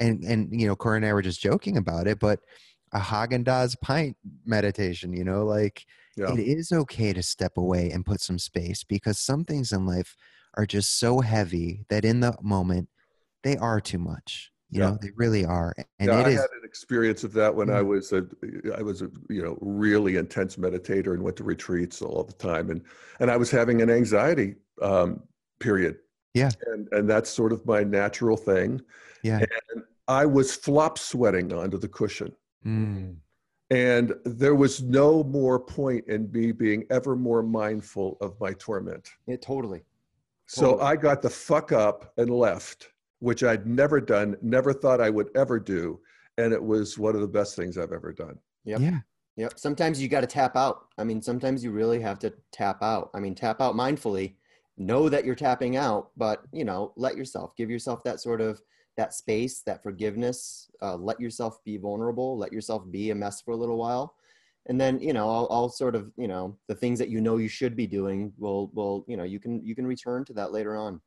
and 0.00 0.24
and 0.24 0.48
you 0.60 0.66
know 0.66 0.76
Corey 0.76 0.98
and 0.98 1.06
I 1.06 1.12
were 1.12 1.22
just 1.22 1.40
joking 1.40 1.76
about 1.76 2.06
it, 2.06 2.18
but 2.18 2.40
a 2.92 2.98
Haagen-Dazs 2.98 3.80
pint 3.80 4.16
meditation, 4.46 5.12
you 5.12 5.24
know, 5.24 5.44
like 5.44 5.84
yeah. 6.16 6.32
it 6.32 6.38
is 6.38 6.70
okay 6.70 7.12
to 7.12 7.22
step 7.22 7.56
away 7.56 7.90
and 7.90 8.06
put 8.06 8.20
some 8.20 8.38
space 8.38 8.84
because 8.84 9.18
some 9.18 9.44
things 9.44 9.72
in 9.72 9.84
life 9.84 10.16
are 10.56 10.64
just 10.64 11.00
so 11.00 11.20
heavy 11.20 11.84
that 11.88 12.04
in 12.04 12.20
the 12.20 12.36
moment 12.40 12.88
they 13.42 13.56
are 13.56 13.80
too 13.80 13.98
much. 13.98 14.52
You 14.70 14.80
yeah. 14.80 14.90
know, 14.90 14.98
they 15.00 15.10
really 15.16 15.44
are. 15.44 15.74
And 15.98 16.08
yeah, 16.08 16.18
I 16.18 16.28
is, 16.28 16.36
had 16.36 16.50
an 16.58 16.64
experience 16.64 17.22
of 17.24 17.32
that 17.34 17.54
when 17.54 17.68
mm-hmm. 17.68 17.76
I 17.76 17.82
was 17.82 18.12
a, 18.12 18.24
I 18.76 18.82
was 18.82 19.02
a, 19.02 19.10
you 19.28 19.42
know, 19.42 19.58
really 19.60 20.16
intense 20.16 20.56
meditator 20.56 21.14
and 21.14 21.22
went 21.22 21.36
to 21.36 21.44
retreats 21.44 22.00
all 22.00 22.24
the 22.24 22.32
time. 22.32 22.70
And, 22.70 22.82
and 23.20 23.30
I 23.30 23.36
was 23.36 23.50
having 23.50 23.82
an 23.82 23.90
anxiety 23.90 24.54
um, 24.82 25.22
period. 25.60 25.98
Yeah. 26.34 26.50
And, 26.66 26.88
and 26.92 27.08
that's 27.08 27.30
sort 27.30 27.52
of 27.52 27.64
my 27.64 27.82
natural 27.84 28.36
thing. 28.36 28.82
Yeah. 29.22 29.38
And 29.38 29.84
I 30.08 30.26
was 30.26 30.54
flop 30.54 30.98
sweating 30.98 31.52
onto 31.52 31.78
the 31.78 31.88
cushion. 31.88 32.32
Mm. 32.66 33.16
And 33.70 34.14
there 34.24 34.54
was 34.54 34.82
no 34.82 35.24
more 35.24 35.58
point 35.58 36.04
in 36.08 36.30
me 36.30 36.52
being 36.52 36.84
ever 36.90 37.16
more 37.16 37.42
mindful 37.42 38.18
of 38.20 38.38
my 38.40 38.52
torment. 38.54 39.10
Yeah, 39.26 39.36
totally. 39.36 39.82
So 40.46 40.80
I 40.80 40.96
got 40.96 41.22
the 41.22 41.30
fuck 41.30 41.72
up 41.72 42.12
and 42.18 42.28
left, 42.28 42.90
which 43.20 43.42
I'd 43.42 43.66
never 43.66 44.00
done, 44.00 44.36
never 44.42 44.74
thought 44.74 45.00
I 45.00 45.08
would 45.08 45.30
ever 45.34 45.58
do. 45.58 46.00
And 46.36 46.52
it 46.52 46.62
was 46.62 46.98
one 46.98 47.14
of 47.14 47.22
the 47.22 47.28
best 47.28 47.56
things 47.56 47.78
I've 47.78 47.92
ever 47.92 48.12
done. 48.12 48.38
Yep. 48.64 48.80
Yeah. 48.80 48.98
Yep. 49.36 49.58
Sometimes 49.58 50.02
you 50.02 50.08
got 50.08 50.20
to 50.20 50.26
tap 50.26 50.56
out. 50.56 50.88
I 50.98 51.04
mean, 51.04 51.22
sometimes 51.22 51.64
you 51.64 51.70
really 51.70 52.00
have 52.00 52.18
to 52.20 52.34
tap 52.52 52.82
out. 52.82 53.10
I 53.14 53.20
mean, 53.20 53.34
tap 53.34 53.60
out 53.60 53.74
mindfully. 53.74 54.34
Know 54.76 55.08
that 55.08 55.24
you're 55.24 55.36
tapping 55.36 55.76
out, 55.76 56.10
but 56.16 56.42
you 56.52 56.64
know, 56.64 56.92
let 56.96 57.16
yourself 57.16 57.54
give 57.56 57.70
yourself 57.70 58.02
that 58.04 58.20
sort 58.20 58.40
of 58.40 58.60
that 58.96 59.14
space, 59.14 59.60
that 59.62 59.82
forgiveness. 59.84 60.68
Uh, 60.82 60.96
let 60.96 61.20
yourself 61.20 61.58
be 61.64 61.76
vulnerable. 61.76 62.36
Let 62.36 62.52
yourself 62.52 62.82
be 62.90 63.10
a 63.10 63.14
mess 63.14 63.40
for 63.40 63.52
a 63.52 63.56
little 63.56 63.76
while, 63.76 64.16
and 64.66 64.80
then 64.80 64.98
you 65.00 65.12
know, 65.12 65.30
I'll, 65.30 65.46
I'll 65.48 65.68
sort 65.68 65.94
of 65.94 66.10
you 66.16 66.26
know 66.26 66.56
the 66.66 66.74
things 66.74 66.98
that 66.98 67.08
you 67.08 67.20
know 67.20 67.36
you 67.36 67.46
should 67.48 67.76
be 67.76 67.86
doing 67.86 68.32
will 68.36 68.70
will 68.74 69.04
you 69.06 69.16
know 69.16 69.22
you 69.22 69.38
can 69.38 69.64
you 69.64 69.76
can 69.76 69.86
return 69.86 70.24
to 70.24 70.32
that 70.34 70.50
later 70.50 70.76
on. 70.76 71.00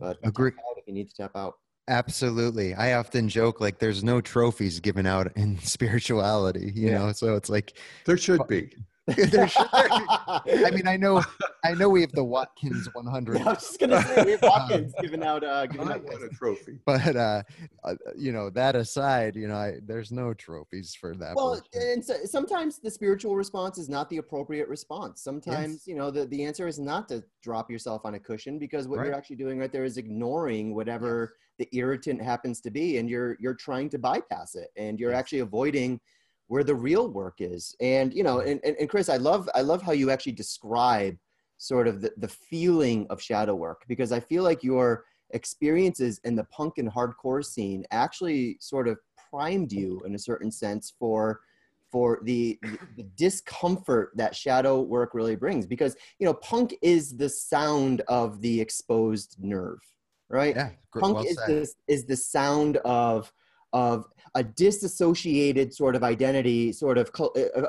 But 0.00 0.20
tap 0.22 0.30
Agree. 0.30 0.50
out 0.50 0.78
if 0.78 0.84
you 0.88 0.94
need 0.94 1.08
to 1.10 1.14
tap 1.14 1.32
out. 1.36 1.54
Absolutely. 1.86 2.74
I 2.74 2.94
often 2.94 3.28
joke 3.28 3.60
like 3.60 3.78
there's 3.78 4.02
no 4.04 4.20
trophies 4.20 4.78
given 4.80 5.06
out 5.06 5.32
in 5.36 5.58
spirituality, 5.60 6.72
you 6.74 6.90
Yeah. 6.90 6.98
know. 6.98 7.12
So 7.12 7.34
it's 7.36 7.48
like 7.48 7.78
There 8.04 8.16
should 8.16 8.46
be. 8.48 8.74
there 9.06 9.48
should- 9.48 9.66
I 9.72 10.70
mean, 10.72 10.86
I 10.86 10.96
know 10.98 11.22
I 11.64 11.74
know 11.74 11.88
we 11.88 12.00
have 12.02 12.12
the 12.12 12.24
Watkins 12.24 12.88
100 12.92 13.40
I 13.40 13.44
was 13.44 13.58
just 13.58 13.80
gonna 13.80 14.00
say 14.02 14.24
we 14.24 14.30
have 14.32 14.42
Watkins 14.44 14.94
giving 15.00 15.22
out 15.22 15.42
uh 15.44 15.66
giving 15.66 15.88
out 15.88 16.02
want 16.04 16.22
a 16.24 16.28
trophy. 16.28 16.78
but 16.86 17.16
uh, 17.16 17.42
uh 17.84 17.94
you 18.16 18.32
know 18.32 18.50
that 18.50 18.76
aside 18.76 19.34
you 19.36 19.48
know 19.48 19.56
I, 19.56 19.74
there's 19.84 20.12
no 20.12 20.34
trophies 20.34 20.94
for 20.94 21.14
that 21.16 21.34
well 21.34 21.60
bullshit. 21.72 21.92
and 21.94 22.04
so, 22.04 22.14
sometimes 22.24 22.78
the 22.78 22.90
spiritual 22.90 23.34
response 23.36 23.78
is 23.78 23.88
not 23.88 24.08
the 24.10 24.18
appropriate 24.18 24.68
response 24.68 25.22
sometimes 25.22 25.86
you 25.86 25.94
know 25.94 26.10
the, 26.10 26.26
the 26.26 26.44
answer 26.44 26.66
is 26.68 26.78
not 26.78 27.08
to 27.08 27.22
drop 27.42 27.70
yourself 27.70 28.02
on 28.04 28.14
a 28.14 28.18
cushion 28.20 28.58
because 28.58 28.86
what 28.86 28.98
Right. 28.98 29.06
you're 29.06 29.14
actually 29.14 29.36
doing 29.36 29.58
right 29.58 29.72
there 29.72 29.84
is 29.84 29.96
ignoring 29.96 30.74
whatever 30.74 31.34
the 31.58 31.68
irritant 31.72 32.22
happens 32.22 32.60
to 32.62 32.70
be 32.70 32.98
and 32.98 33.10
you're 33.10 33.36
you're 33.40 33.54
trying 33.54 33.88
to 33.90 33.98
bypass 33.98 34.54
it 34.54 34.68
and 34.76 35.00
you're 35.00 35.10
Yes. 35.10 35.18
actually 35.20 35.40
avoiding 35.40 36.00
where 36.46 36.64
the 36.64 36.74
real 36.74 37.10
work 37.10 37.36
is 37.40 37.74
and 37.80 38.14
you 38.14 38.22
know 38.22 38.40
and, 38.40 38.60
and, 38.64 38.76
and 38.78 38.88
chris 38.88 39.08
i 39.08 39.16
love 39.16 39.48
i 39.54 39.60
love 39.60 39.82
how 39.82 39.92
you 39.92 40.10
actually 40.10 40.32
describe 40.32 41.16
sort 41.58 41.86
of 41.88 42.00
the, 42.00 42.12
the 42.16 42.28
feeling 42.28 43.06
of 43.10 43.20
shadow 43.20 43.54
work 43.54 43.82
because 43.88 44.12
i 44.12 44.20
feel 44.20 44.42
like 44.42 44.62
your 44.62 45.04
experiences 45.30 46.20
in 46.24 46.34
the 46.34 46.44
punk 46.44 46.78
and 46.78 46.90
hardcore 46.90 47.44
scene 47.44 47.84
actually 47.90 48.56
sort 48.60 48.88
of 48.88 48.98
primed 49.30 49.72
you 49.72 50.00
in 50.06 50.14
a 50.14 50.18
certain 50.18 50.50
sense 50.50 50.94
for 50.98 51.40
for 51.90 52.20
the, 52.24 52.58
the 52.96 53.02
discomfort 53.16 54.12
that 54.14 54.36
shadow 54.36 54.80
work 54.80 55.14
really 55.14 55.36
brings 55.36 55.66
because 55.66 55.96
you 56.18 56.26
know 56.26 56.34
punk 56.34 56.74
is 56.82 57.16
the 57.16 57.28
sound 57.28 58.02
of 58.08 58.40
the 58.40 58.60
exposed 58.60 59.36
nerve 59.38 59.80
right? 60.30 60.56
Yeah 60.56 60.70
punk 60.98 61.16
well 61.16 61.24
is 61.24 61.36
the 61.36 61.68
is 61.86 62.04
the 62.04 62.16
sound 62.16 62.78
of 62.78 63.32
of 63.72 64.06
a 64.34 64.42
disassociated 64.42 65.74
sort 65.74 65.94
of 65.94 66.02
identity 66.02 66.72
sort 66.72 66.96
of 66.96 67.10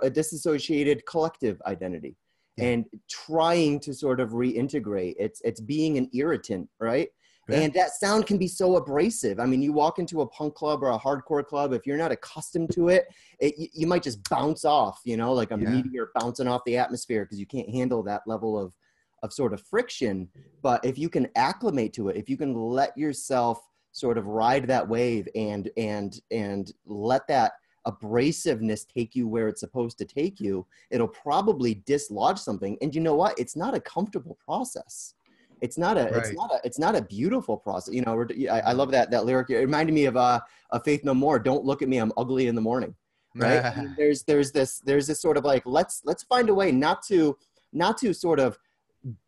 a 0.01 0.09
disassociated 0.09 1.05
collective 1.05 1.61
identity 1.65 2.15
Yeah. 2.59 2.69
and 2.69 2.85
trying 3.09 3.79
to 3.81 3.93
sort 3.93 4.19
of 4.19 4.31
reintegrate 4.31 5.15
it's 5.17 5.41
it's 5.43 5.61
being 5.61 5.97
an 5.97 6.09
irritant 6.13 6.69
right 6.79 7.09
Yeah. 7.47 7.59
and 7.59 7.73
that 7.73 7.91
sound 7.91 8.25
can 8.27 8.37
be 8.37 8.47
so 8.47 8.75
abrasive 8.75 9.39
i 9.39 9.45
mean 9.45 9.61
you 9.61 9.73
walk 9.73 9.99
into 9.99 10.21
a 10.21 10.27
punk 10.27 10.55
club 10.55 10.83
or 10.83 10.89
a 10.91 10.99
hardcore 10.99 11.45
club 11.45 11.73
if 11.73 11.85
you're 11.87 11.97
not 11.97 12.11
accustomed 12.11 12.71
to 12.73 12.89
it, 12.89 13.07
it 13.39 13.55
you, 13.57 13.67
you 13.73 13.87
might 13.87 14.03
just 14.03 14.27
bounce 14.29 14.65
off 14.65 14.99
you 15.05 15.17
know 15.17 15.33
like 15.33 15.51
a 15.51 15.57
Yeah. 15.59 15.69
meteor 15.69 16.11
bouncing 16.15 16.47
off 16.47 16.61
the 16.65 16.77
atmosphere 16.77 17.25
because 17.25 17.39
you 17.39 17.45
can't 17.47 17.69
handle 17.69 18.03
that 18.03 18.21
level 18.27 18.57
of 18.59 18.75
of 19.23 19.33
sort 19.33 19.53
of 19.53 19.61
friction 19.61 20.29
but 20.61 20.83
if 20.85 20.97
you 20.97 21.09
can 21.09 21.27
acclimate 21.35 21.93
to 21.93 22.09
it 22.09 22.15
if 22.15 22.29
you 22.29 22.37
can 22.37 22.53
let 22.53 22.97
yourself 22.97 23.65
sort 23.91 24.17
of 24.17 24.27
ride 24.27 24.67
that 24.67 24.87
wave 24.87 25.27
and 25.35 25.69
and 25.77 26.21
and 26.31 26.73
let 26.85 27.27
that 27.27 27.53
abrasiveness 27.89 28.85
take 28.87 29.15
you 29.15 29.27
where 29.27 29.47
it's 29.47 29.61
supposed 29.61 29.97
to 29.97 30.05
take 30.05 30.39
you 30.39 30.65
it'll 30.91 31.07
probably 31.07 31.81
dislodge 31.85 32.39
something. 32.39 32.77
And 32.81 32.93
you 32.93 33.01
know 33.01 33.15
what? 33.15 33.37
It's 33.39 33.55
not 33.55 33.73
a 33.73 33.79
comfortable 33.79 34.37
process. 34.43 35.15
It's 35.61 35.77
not 35.77 35.97
a 35.97 36.07
it's 36.17 36.29
not 36.33 36.51
a 36.53 36.59
it's 36.63 36.79
not 36.79 36.95
a 36.95 37.01
beautiful 37.01 37.57
process. 37.57 37.93
You 37.93 38.01
know 38.01 38.15
we're- 38.15 38.47
I, 38.47 38.59
I 38.61 38.73
love 38.73 38.91
that 38.91 39.11
that 39.11 39.25
lyric. 39.25 39.49
It 39.49 39.57
reminded 39.57 39.93
me 39.93 40.05
of 40.05 40.15
uh 40.17 40.39
of 40.71 40.83
faith 40.83 41.03
no 41.03 41.13
more 41.13 41.39
don't 41.39 41.65
look 41.65 41.81
at 41.81 41.89
me 41.89 41.97
i'm 41.97 42.13
ugly 42.17 42.47
in 42.47 42.55
the 42.55 42.61
morning 42.61 42.95
right? 43.35 43.63
I 43.65 43.81
mean, 43.81 43.95
there's 43.97 44.23
there's 44.23 44.51
this 44.51 44.79
there's 44.79 45.07
this 45.07 45.21
sort 45.21 45.37
of 45.37 45.43
like 45.43 45.63
let's 45.65 46.01
let's 46.05 46.23
find 46.23 46.49
a 46.49 46.53
way 46.53 46.71
not 46.71 47.03
to 47.07 47.37
not 47.73 47.97
to 47.99 48.13
sort 48.13 48.39
of 48.39 48.57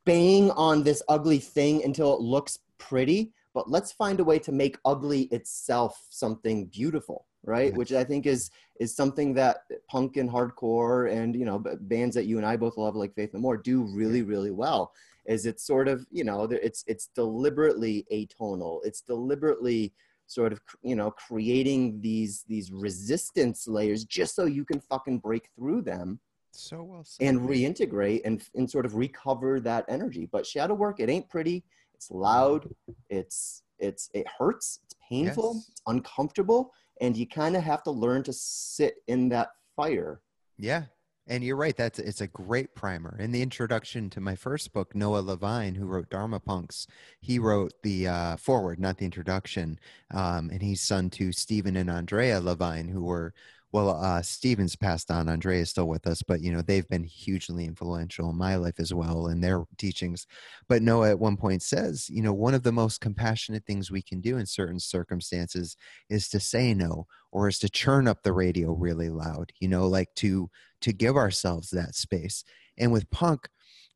bang 0.05 0.51
on 0.51 0.83
this 0.83 1.01
ugly 1.07 1.39
thing 1.39 1.83
until 1.83 2.13
it 2.15 2.21
looks 2.21 2.59
pretty 2.77 3.31
but 3.53 3.69
let's 3.69 3.91
find 3.91 4.19
a 4.19 4.23
way 4.23 4.39
to 4.39 4.51
make 4.51 4.77
ugly 4.85 5.23
itself 5.23 6.05
something 6.09 6.65
beautiful 6.67 7.25
right? 7.43 7.69
Yes. 7.69 7.77
which 7.77 7.91
i 7.93 8.03
think 8.03 8.25
is 8.25 8.51
is 8.79 8.95
something 8.95 9.33
that 9.33 9.63
punk 9.89 10.17
and 10.17 10.29
hardcore 10.29 11.11
and 11.11 11.35
you 11.35 11.45
know 11.45 11.63
bands 11.81 12.15
that 12.15 12.25
you 12.25 12.37
and 12.37 12.45
i 12.45 12.55
both 12.55 12.77
love 12.77 12.95
like 12.95 13.13
faith 13.15 13.33
no 13.33 13.39
more 13.39 13.57
do 13.57 13.83
really 13.83 14.21
really 14.21 14.51
well 14.51 14.91
is 15.25 15.45
it's 15.45 15.65
sort 15.65 15.87
of 15.87 16.05
you 16.11 16.23
know 16.23 16.43
it's 16.43 16.83
it's 16.87 17.07
deliberately 17.07 18.05
atonal. 18.11 18.79
It's 18.83 19.01
deliberately 19.01 19.93
sort 20.27 20.53
of 20.53 20.61
you 20.81 20.95
know 20.95 21.11
creating 21.11 21.99
these 22.01 22.43
these 22.47 22.71
resistance 22.71 23.67
layers 23.67 24.03
just 24.03 24.35
so 24.35 24.45
you 24.45 24.65
can 24.65 24.79
fucking 24.79 25.19
break 25.19 25.49
through 25.55 25.81
them 25.81 26.19
so 26.53 26.83
well 26.83 27.03
said. 27.03 27.27
and 27.27 27.41
reintegrate 27.41 28.21
and, 28.25 28.43
and 28.55 28.69
sort 28.69 28.85
of 28.85 28.95
recover 28.95 29.59
that 29.61 29.85
energy. 29.87 30.27
But 30.31 30.45
shadow 30.45 30.73
work 30.73 30.99
it 30.99 31.09
ain't 31.09 31.29
pretty. 31.29 31.63
It's 31.93 32.09
loud. 32.09 32.63
Mm-hmm. 32.63 32.91
It's 33.09 33.63
it's 33.79 34.09
it 34.13 34.27
hurts. 34.27 34.79
It's 34.85 34.95
painful. 35.07 35.53
Yes. 35.55 35.69
it's 35.69 35.81
uncomfortable 35.87 36.73
and 37.01 37.17
you 37.17 37.27
kind 37.27 37.57
of 37.57 37.63
have 37.63 37.83
to 37.83 37.91
learn 37.91 38.23
to 38.23 38.31
sit 38.31 38.95
in 39.07 39.27
that 39.29 39.49
fire 39.75 40.21
Yeah. 40.57 40.83
And 41.27 41.43
you're 41.43 41.55
right. 41.55 41.77
That's 41.77 41.99
it's 41.99 42.21
a 42.21 42.27
great 42.27 42.73
primer. 42.75 43.15
In 43.19 43.31
the 43.31 43.43
introduction 43.43 44.09
to 44.09 44.19
my 44.19 44.35
first 44.35 44.73
book, 44.73 44.95
Noah 44.95 45.21
Levine, 45.21 45.75
who 45.75 45.85
wrote 45.85 46.09
Dharma 46.09 46.39
Punks, 46.39 46.87
he 47.21 47.37
wrote 47.37 47.73
the 47.83 48.07
uh, 48.07 48.37
foreword, 48.37 48.79
not 48.79 48.97
the 48.97 49.05
introduction. 49.05 49.79
Um, 50.09 50.49
and 50.49 50.61
he's 50.61 50.81
son 50.81 51.09
to 51.11 51.31
Stephen 51.31 51.77
and 51.77 51.91
Andrea 51.91 52.41
Levine, 52.41 52.87
who 52.87 53.03
were 53.03 53.33
well, 53.71 53.89
uh, 54.03 54.21
Stephen's 54.21 54.75
passed 54.75 55.09
on. 55.09 55.29
Andrea 55.29 55.61
is 55.61 55.69
still 55.69 55.87
with 55.87 56.05
us, 56.05 56.21
but 56.21 56.41
you 56.41 56.51
know 56.51 56.61
they've 56.61 56.87
been 56.89 57.03
hugely 57.03 57.65
influential 57.65 58.29
in 58.29 58.37
my 58.37 58.55
life 58.55 58.79
as 58.79 58.93
well 58.93 59.27
in 59.27 59.39
their 59.39 59.63
teachings. 59.77 60.27
But 60.67 60.81
Noah 60.81 61.11
at 61.11 61.19
one 61.19 61.37
point 61.37 61.61
says, 61.61 62.09
you 62.09 62.21
know, 62.21 62.33
one 62.33 62.53
of 62.53 62.63
the 62.63 62.73
most 62.73 62.99
compassionate 62.99 63.65
things 63.65 63.89
we 63.89 64.01
can 64.01 64.19
do 64.19 64.37
in 64.37 64.45
certain 64.45 64.79
circumstances 64.79 65.77
is 66.09 66.27
to 66.29 66.39
say 66.39 66.73
no, 66.73 67.07
or 67.31 67.47
is 67.47 67.59
to 67.59 67.69
churn 67.69 68.07
up 68.07 68.23
the 68.23 68.33
radio 68.33 68.73
really 68.73 69.09
loud. 69.09 69.53
You 69.59 69.69
know, 69.69 69.87
like 69.87 70.13
to 70.15 70.49
to 70.81 70.91
give 70.91 71.15
ourselves 71.15 71.69
that 71.69 71.95
space. 71.95 72.43
And 72.77 72.91
with 72.91 73.09
punk, 73.11 73.47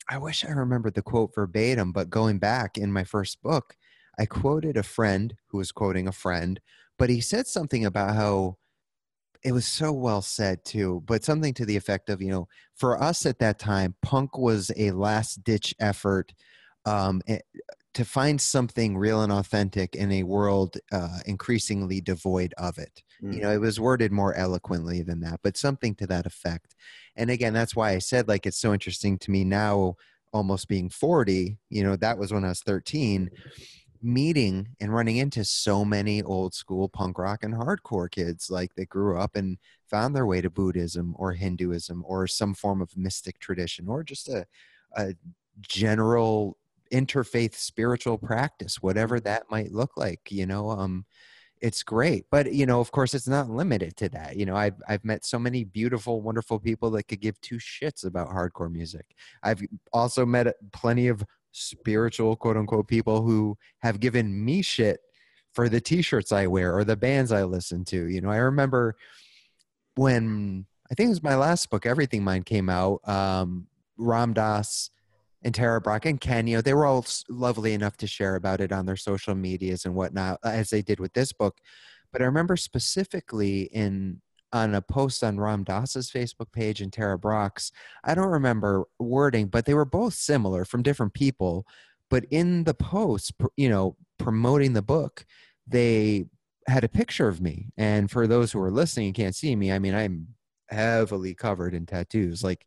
I 0.09 0.19
wish 0.19 0.45
I 0.45 0.51
remembered 0.51 0.93
the 0.93 1.01
quote 1.01 1.33
verbatim, 1.35 1.91
but 1.91 2.09
going 2.09 2.37
back 2.39 2.77
in 2.77 2.93
my 2.93 3.03
first 3.03 3.41
book, 3.41 3.75
I 4.17 4.25
quoted 4.25 4.77
a 4.77 4.83
friend 4.83 5.35
who 5.47 5.57
was 5.57 5.71
quoting 5.71 6.07
a 6.07 6.13
friend, 6.13 6.61
but 6.97 7.09
he 7.09 7.19
said 7.19 7.47
something 7.47 7.85
about 7.85 8.15
how 8.15 8.57
it 9.45 9.51
was 9.51 9.67
so 9.67 9.91
well 9.91 10.23
said 10.23 10.65
too, 10.65 11.03
but 11.05 11.23
something 11.23 11.53
to 11.53 11.65
the 11.65 11.77
effect 11.77 12.09
of, 12.09 12.19
you 12.19 12.31
know, 12.31 12.47
for 12.73 13.01
us 13.01 13.27
at 13.27 13.37
that 13.39 13.59
time, 13.59 13.93
punk 14.01 14.39
was 14.39 14.71
a 14.75 14.89
last 14.89 15.43
ditch 15.43 15.75
effort 15.79 16.33
um, 16.85 17.21
eh, 17.27 17.39
to 17.93 18.03
find 18.03 18.41
something 18.41 18.97
real 18.97 19.21
and 19.21 19.31
authentic 19.31 19.95
in 19.95 20.11
a 20.11 20.23
world 20.23 20.77
uh, 20.91 21.19
increasingly 21.27 22.01
devoid 22.01 22.55
of 22.57 22.79
it. 22.79 23.03
You 23.21 23.41
know 23.41 23.51
it 23.51 23.61
was 23.61 23.79
worded 23.79 24.11
more 24.11 24.33
eloquently 24.35 25.01
than 25.01 25.21
that 25.21 25.39
but 25.41 25.57
something 25.57 25.95
to 25.95 26.07
that 26.07 26.25
effect. 26.25 26.75
And 27.15 27.29
again 27.29 27.53
that's 27.53 27.75
why 27.75 27.91
i 27.91 27.99
said 27.99 28.27
like 28.27 28.45
it's 28.45 28.59
so 28.59 28.73
interesting 28.73 29.17
to 29.19 29.31
me 29.31 29.45
now 29.45 29.95
almost 30.33 30.67
being 30.67 30.89
40 30.89 31.57
you 31.69 31.83
know 31.83 31.95
that 31.95 32.17
was 32.17 32.33
when 32.33 32.43
i 32.43 32.49
was 32.49 32.59
13 32.61 33.29
meeting 34.05 34.69
and 34.79 34.93
running 34.93 35.17
into 35.17 35.43
so 35.43 35.83
many 35.83 36.21
old 36.23 36.53
school 36.53 36.87
punk 36.87 37.17
rock 37.17 37.43
and 37.43 37.53
hardcore 37.53 38.09
kids 38.09 38.49
like 38.49 38.73
that 38.75 38.89
grew 38.89 39.19
up 39.19 39.35
and 39.35 39.57
found 39.89 40.15
their 40.15 40.25
way 40.25 40.41
to 40.41 40.49
buddhism 40.49 41.15
or 41.17 41.33
hinduism 41.33 42.03
or 42.07 42.27
some 42.27 42.53
form 42.53 42.81
of 42.81 42.95
mystic 42.95 43.39
tradition 43.39 43.87
or 43.87 44.03
just 44.03 44.29
a, 44.29 44.45
a 44.95 45.13
general 45.61 46.57
interfaith 46.93 47.55
spiritual 47.55 48.17
practice 48.17 48.81
whatever 48.81 49.19
that 49.19 49.43
might 49.49 49.71
look 49.71 49.97
like 49.97 50.21
you 50.29 50.45
know 50.45 50.69
um 50.69 51.03
it's 51.61 51.83
great. 51.83 52.25
But 52.29 52.53
you 52.53 52.65
know 52.65 52.79
of 52.79 52.91
course 52.91 53.13
it's 53.13 53.27
not 53.27 53.49
limited 53.49 53.95
to 53.97 54.09
that 54.09 54.35
you 54.35 54.45
know 54.45 54.55
i've 54.55 54.75
i've 54.87 55.05
met 55.05 55.25
so 55.25 55.39
many 55.39 55.63
beautiful 55.63 56.21
wonderful 56.21 56.59
people 56.59 56.91
that 56.91 57.03
could 57.03 57.21
give 57.21 57.39
two 57.41 57.57
shits 57.57 58.05
about 58.05 58.29
hardcore 58.29 58.71
music. 58.71 59.15
I've 59.41 59.61
also 59.93 60.25
met 60.25 60.53
plenty 60.73 61.07
of 61.07 61.23
spiritual 61.55 62.35
quote 62.35 62.57
unquote 62.57 62.87
people 62.87 63.21
who 63.21 63.57
have 63.79 63.99
given 63.99 64.43
me 64.43 64.61
shit 64.61 64.99
for 65.53 65.69
the 65.69 65.79
t-shirts 65.79 66.31
i 66.31 66.45
wear 66.45 66.75
or 66.75 66.83
the 66.83 66.97
bands 66.97 67.31
i 67.31 67.43
listen 67.43 67.85
to 67.85 68.07
you 68.07 68.19
know 68.19 68.29
i 68.29 68.37
remember 68.37 68.95
when 69.95 70.65
I 70.91 70.93
think 70.93 71.07
it 71.07 71.09
was 71.09 71.23
my 71.23 71.35
last 71.35 71.69
book, 71.69 71.85
Everything 71.85 72.23
Mind 72.23 72.45
came 72.45 72.69
out. 72.69 72.99
Um, 73.07 73.67
Ram 73.97 74.33
Dass 74.33 74.91
and 75.43 75.55
Tara 75.55 75.81
Brach 75.81 76.05
and 76.05 76.19
Ken, 76.19 76.47
you 76.47 76.57
know, 76.57 76.61
they 76.61 76.73
were 76.73 76.85
all 76.85 77.05
lovely 77.29 77.73
enough 77.73 77.97
to 77.97 78.07
share 78.07 78.35
about 78.35 78.61
it 78.61 78.71
on 78.71 78.85
their 78.85 78.95
social 78.95 79.35
medias 79.35 79.85
and 79.85 79.95
whatnot, 79.95 80.39
uh, 80.43 80.49
as 80.49 80.69
they 80.69 80.81
did 80.81 80.99
with 80.99 81.13
this 81.13 81.31
book. 81.31 81.57
But 82.11 82.21
I 82.21 82.25
remember 82.25 82.55
specifically 82.55 83.63
in 83.63 84.21
on 84.55 84.73
a 84.73 84.81
post 84.81 85.21
on 85.21 85.37
Ram 85.37 85.65
Dass's 85.65 86.09
Facebook 86.09 86.49
page 86.53 86.79
and 86.79 86.91
Tara 86.91 87.19
Brach's, 87.19 87.73
I 88.05 88.15
don't 88.15 88.29
remember 88.29 88.85
wording, 88.97 89.47
but 89.47 89.65
they 89.65 89.73
were 89.73 89.83
both 89.83 90.13
similar 90.13 90.63
from 90.63 90.81
different 90.81 91.13
people. 91.13 91.67
But 92.09 92.23
in 92.31 92.63
the 92.63 92.73
post, 92.73 93.33
you 93.57 93.67
know, 93.67 93.97
promoting 94.17 94.71
the 94.71 94.81
book, 94.81 95.25
they 95.67 96.27
had 96.69 96.85
a 96.85 96.89
picture 96.89 97.27
of 97.27 97.41
me. 97.41 97.67
And 97.75 98.09
for 98.09 98.27
those 98.27 98.53
who 98.53 98.61
are 98.61 98.71
listening 98.71 99.07
and 99.07 99.15
can't 99.15 99.35
see 99.35 99.57
me, 99.57 99.73
I 99.73 99.79
mean, 99.79 99.93
I'm 99.93 100.27
heavily 100.69 101.35
covered 101.35 101.73
in 101.73 101.85
tattoos, 101.85 102.41
like 102.41 102.65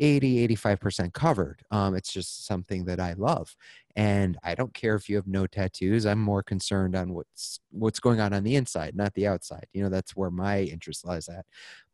80, 0.00 0.48
85% 0.48 1.12
covered. 1.12 1.62
Um, 1.70 1.94
it's 1.94 2.12
just 2.12 2.46
something 2.46 2.84
that 2.86 3.00
I 3.00 3.14
love. 3.14 3.56
And 3.96 4.38
I 4.44 4.54
don't 4.54 4.72
care 4.74 4.94
if 4.94 5.08
you 5.08 5.16
have 5.16 5.26
no 5.26 5.46
tattoos. 5.46 6.06
I'm 6.06 6.20
more 6.20 6.42
concerned 6.42 6.94
on 6.94 7.14
what's 7.14 7.60
what's 7.70 8.00
going 8.00 8.20
on 8.20 8.32
on 8.32 8.44
the 8.44 8.56
inside, 8.56 8.94
not 8.94 9.14
the 9.14 9.26
outside. 9.26 9.66
You 9.72 9.82
know, 9.82 9.88
that's 9.88 10.14
where 10.14 10.30
my 10.30 10.60
interest 10.62 11.04
lies 11.04 11.28
at. 11.28 11.46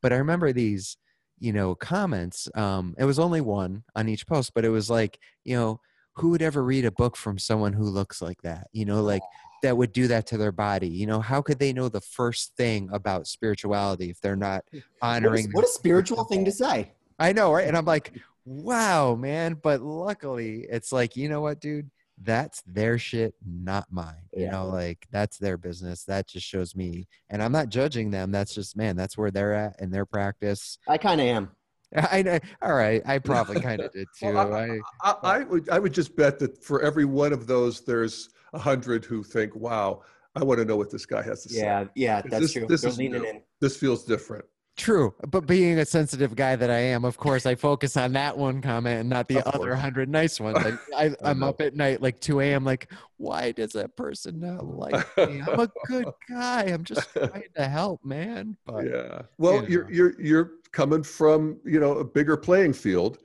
But 0.03 0.13
I 0.13 0.17
remember 0.17 0.53
these, 0.53 0.99
you 1.39 1.53
know, 1.53 1.75
comments. 1.75 2.49
Um, 2.55 2.95
it 2.99 3.05
was 3.05 3.19
only 3.19 3.41
one 3.41 3.85
on 3.97 4.09
each 4.09 4.27
post, 4.27 4.53
but 4.55 4.65
it 4.65 4.71
was 4.71 4.91
like, 4.91 5.19
you 5.45 5.57
know, 5.57 5.81
who 6.17 6.31
would 6.31 6.43
ever 6.43 6.63
read 6.63 6.85
a 6.85 6.93
book 6.93 7.17
from 7.17 7.39
someone 7.39 7.73
who 7.73 7.85
looks 7.85 8.23
like 8.23 8.41
that? 8.43 8.69
You 8.73 8.85
know, 8.85 9.03
like 9.03 9.23
that 9.63 9.77
would 9.77 9.93
do 9.93 10.07
that 10.09 10.27
to 10.27 10.37
their 10.37 10.53
body. 10.53 10.89
You 10.89 11.07
know, 11.07 11.21
how 11.21 11.41
could 11.41 11.59
they 11.59 11.73
know 11.73 11.89
the 11.89 12.03
first 12.03 12.55
thing 12.57 12.89
about 12.93 13.27
spirituality 13.27 14.11
if 14.11 14.21
they're 14.21 14.37
not 14.37 14.65
honoring? 15.03 15.47
What, 15.47 15.49
is, 15.49 15.55
what 15.55 15.65
a 15.65 15.69
spiritual 15.69 16.25
thing 16.25 16.45
to 16.45 16.53
say. 16.65 16.93
I 17.19 17.33
know, 17.33 17.53
right? 17.53 17.67
And 17.67 17.77
I'm 17.77 17.85
like, 17.85 18.13
wow, 18.45 19.15
man. 19.15 19.55
But 19.63 19.81
luckily, 19.81 20.67
it's 20.69 20.93
like, 20.93 21.17
you 21.17 21.29
know 21.29 21.41
what, 21.41 21.61
dude? 21.61 21.91
That's 22.23 22.63
their 22.63 22.97
shit, 22.97 23.35
not 23.45 23.87
mine. 23.91 24.29
You 24.33 24.49
know, 24.49 24.67
like 24.69 25.07
that's 25.11 25.37
their 25.37 25.57
business. 25.57 26.05
That 26.05 26.29
just 26.29 26.47
shows 26.47 26.77
me. 26.77 27.09
And 27.29 27.43
I'm 27.43 27.51
not 27.51 27.71
judging 27.71 28.11
them. 28.11 28.31
That's 28.31 28.55
just, 28.55 28.77
man, 28.77 28.95
that's 28.95 29.19
where 29.19 29.33
they're 29.33 29.55
at 29.55 29.81
in 29.81 29.91
their 29.91 30.07
practice. 30.07 30.79
I 30.87 30.97
kind 30.97 31.21
of 31.21 31.27
am. 31.27 31.51
I 32.11 32.23
know. 32.23 32.39
All 32.63 32.75
right, 32.75 33.03
I 33.07 33.19
probably 33.19 33.61
kind 33.61 33.81
of 33.81 33.93
did 33.93 34.09
too. 34.19 34.33
well, 34.33 34.55
I, 34.55 34.79
I, 35.03 35.15
I, 35.23 35.39
would, 35.41 35.69
I 35.71 35.79
would 35.79 35.93
just 35.93 36.17
bet 36.17 36.39
that 36.41 36.63
for 36.63 36.83
every 36.83 37.05
one 37.05 37.33
of 37.33 37.47
those, 37.47 37.81
there's 37.81 38.31
a 38.53 38.59
hundred 38.59 39.05
who 39.05 39.23
think, 39.23 39.55
"Wow, 39.55 40.03
I 40.35 40.43
want 40.43 40.59
to 40.59 40.65
know 40.65 40.77
what 40.77 40.91
this 40.91 41.07
guy 41.07 41.23
has 41.23 41.43
to 41.45 41.49
say." 41.51 41.61
Yeah, 41.61 41.85
yeah, 41.95 42.23
that's 42.23 42.41
this, 42.41 42.53
true. 42.53 42.67
This 42.67 42.83
They're 42.83 42.91
is 42.91 42.99
leaning 42.99 43.25
in. 43.25 43.43
This 43.61 43.77
feels 43.77 44.05
different. 44.05 44.45
True, 44.77 45.15
but 45.29 45.47
being 45.47 45.79
a 45.79 45.85
sensitive 45.85 46.35
guy 46.35 46.57
that 46.57 46.69
I 46.69 46.79
am, 46.79 47.05
of 47.05 47.17
course, 47.17 47.47
I 47.47 47.55
focus 47.55 47.97
on 47.97 48.13
that 48.15 48.37
one 48.37 48.61
comment 48.61 49.01
and 49.01 49.09
not 49.09 49.29
the 49.29 49.39
of 49.47 49.55
other 49.55 49.75
hundred 49.77 50.09
nice 50.09 50.41
ones. 50.41 50.59
I, 50.97 51.15
I, 51.23 51.31
am 51.31 51.45
up 51.45 51.61
at 51.61 51.77
night 51.77 52.03
like 52.03 52.21
2 52.21 52.41
a.m. 52.41 52.65
Like, 52.65 52.91
why 53.17 53.53
does 53.53 53.71
that 53.73 53.95
person 53.95 54.41
not 54.41 54.67
like 54.67 55.17
me? 55.17 55.43
I'm 55.47 55.61
a 55.61 55.71
good 55.87 56.09
guy. 56.29 56.65
I'm 56.65 56.83
just 56.83 57.13
trying 57.13 57.45
to 57.57 57.69
help, 57.69 58.05
man. 58.05 58.57
But, 58.67 58.87
yeah. 58.87 59.23
Well, 59.39 59.55
you 59.55 59.61
know. 59.61 59.69
you're 59.69 59.91
you're 59.91 60.21
you're 60.21 60.51
coming 60.73 61.05
from 61.05 61.61
you 61.65 61.79
know 61.79 61.99
a 61.99 62.05
bigger 62.05 62.37
playing 62.37 62.73
field, 62.73 63.19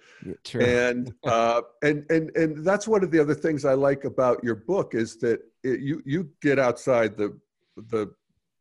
True. 0.44 0.62
and 0.62 1.12
uh, 1.24 1.62
and 1.82 2.06
and 2.12 2.30
and 2.36 2.64
that's 2.64 2.88
one 2.88 3.04
of 3.04 3.10
the 3.10 3.20
other 3.20 3.34
things 3.34 3.66
I 3.66 3.74
like 3.74 4.06
about 4.06 4.44
your 4.44 4.56
book 4.56 4.94
is 4.94 5.18
that 5.18 5.42
it, 5.64 5.80
you 5.80 6.04
you 6.06 6.30
get 6.42 6.60
outside 6.60 7.18
the 7.18 7.36
the 7.76 8.14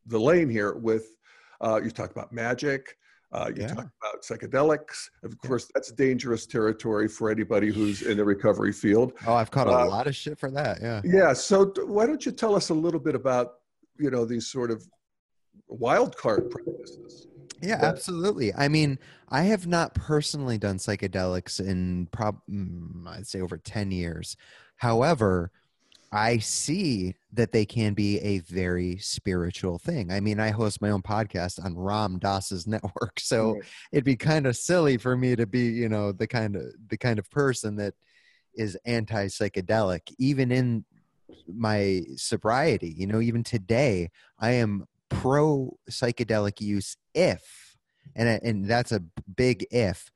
the 0.07 0.19
lane 0.19 0.49
here 0.49 0.73
with 0.75 1.18
uh, 1.61 1.81
you 1.83 1.91
talk 1.91 2.11
about 2.11 2.33
magic. 2.33 2.97
Uh, 3.31 3.51
you 3.55 3.63
yeah. 3.63 3.69
talk 3.69 3.91
about 4.01 4.23
psychedelics. 4.23 5.11
Of 5.23 5.37
course, 5.39 5.71
that's 5.75 5.93
dangerous 5.93 6.47
territory 6.47 7.09
for 7.09 7.31
anybody 7.31 7.71
who's 7.71 8.03
in 8.03 8.17
the 8.17 8.25
recovery 8.25 8.73
field. 8.73 9.13
Oh, 9.27 9.35
I've 9.35 9.51
caught 9.51 9.67
a 9.67 9.71
uh, 9.71 9.87
lot 9.87 10.07
of 10.07 10.17
shit 10.17 10.39
for 10.39 10.51
that. 10.53 10.79
Yeah. 10.81 11.03
Yeah. 11.05 11.33
So 11.35 11.67
why 11.85 12.07
don't 12.07 12.25
you 12.25 12.33
tell 12.33 12.55
us 12.55 12.71
a 12.71 12.75
little 12.75 13.01
bit 13.01 13.15
about 13.15 13.57
you 13.99 14.11
know 14.11 14.25
these 14.25 14.47
sort 14.47 14.71
of 14.71 14.83
wild 15.69 16.17
card 16.17 16.51
practices? 16.51 17.27
Yeah, 17.61 17.81
absolutely. 17.83 18.55
I 18.55 18.69
mean, 18.69 18.99
I 19.29 19.43
have 19.43 19.67
not 19.67 19.95
personally 19.95 20.59
done 20.59 20.79
psychedelics 20.79 21.61
in 21.61 22.07
prob 22.13 22.39
mm, 22.49 23.07
I'd 23.07 23.27
say 23.27 23.41
over 23.41 23.59
10 23.59 23.91
years. 23.91 24.37
However, 24.77 25.51
I 26.11 26.39
see 26.39 27.15
that 27.33 27.53
they 27.53 27.67
can 27.67 27.93
be 27.93 28.19
a 28.21 28.39
very 28.41 28.97
spiritual 28.99 29.79
thing. 29.79 30.11
I 30.11 30.21
mean, 30.21 30.41
I 30.41 30.51
host 30.51 30.81
my 30.81 30.91
own 30.91 31.03
podcast 31.03 31.63
on 31.63 31.77
Ram 31.77 32.19
Dass's 32.19 32.67
network, 32.67 33.13
so 33.21 33.55
right. 33.55 33.63
it'd 33.93 34.05
be 34.05 34.17
kind 34.17 34.47
of 34.47 34.57
silly 34.57 34.97
for 34.97 35.17
me 35.17 35.37
to 35.37 35.47
be, 35.47 35.67
you 35.67 35.89
know, 35.89 36.13
the 36.13 36.27
kind 36.27 36.57
of 36.57 36.63
the 36.89 36.97
kind 36.97 37.19
of 37.19 37.31
person 37.31 37.77
that 37.77 37.95
is 38.55 38.77
anti 38.87 39.27
psychedelic. 39.27 40.13
Even 40.19 40.51
in 40.51 40.85
my 41.47 42.03
sobriety, 42.17 42.95
you 42.97 43.07
know, 43.07 43.21
even 43.21 43.45
today, 43.45 44.11
I 44.39 44.53
am 44.53 44.87
pro 45.11 45.77
psychedelic 45.91 46.61
use 46.61 46.97
if, 47.15 47.77
and 48.17 48.29
and 48.43 48.65
that's 48.65 48.93
a 48.93 49.03
big 49.37 49.67
if, 49.71 50.11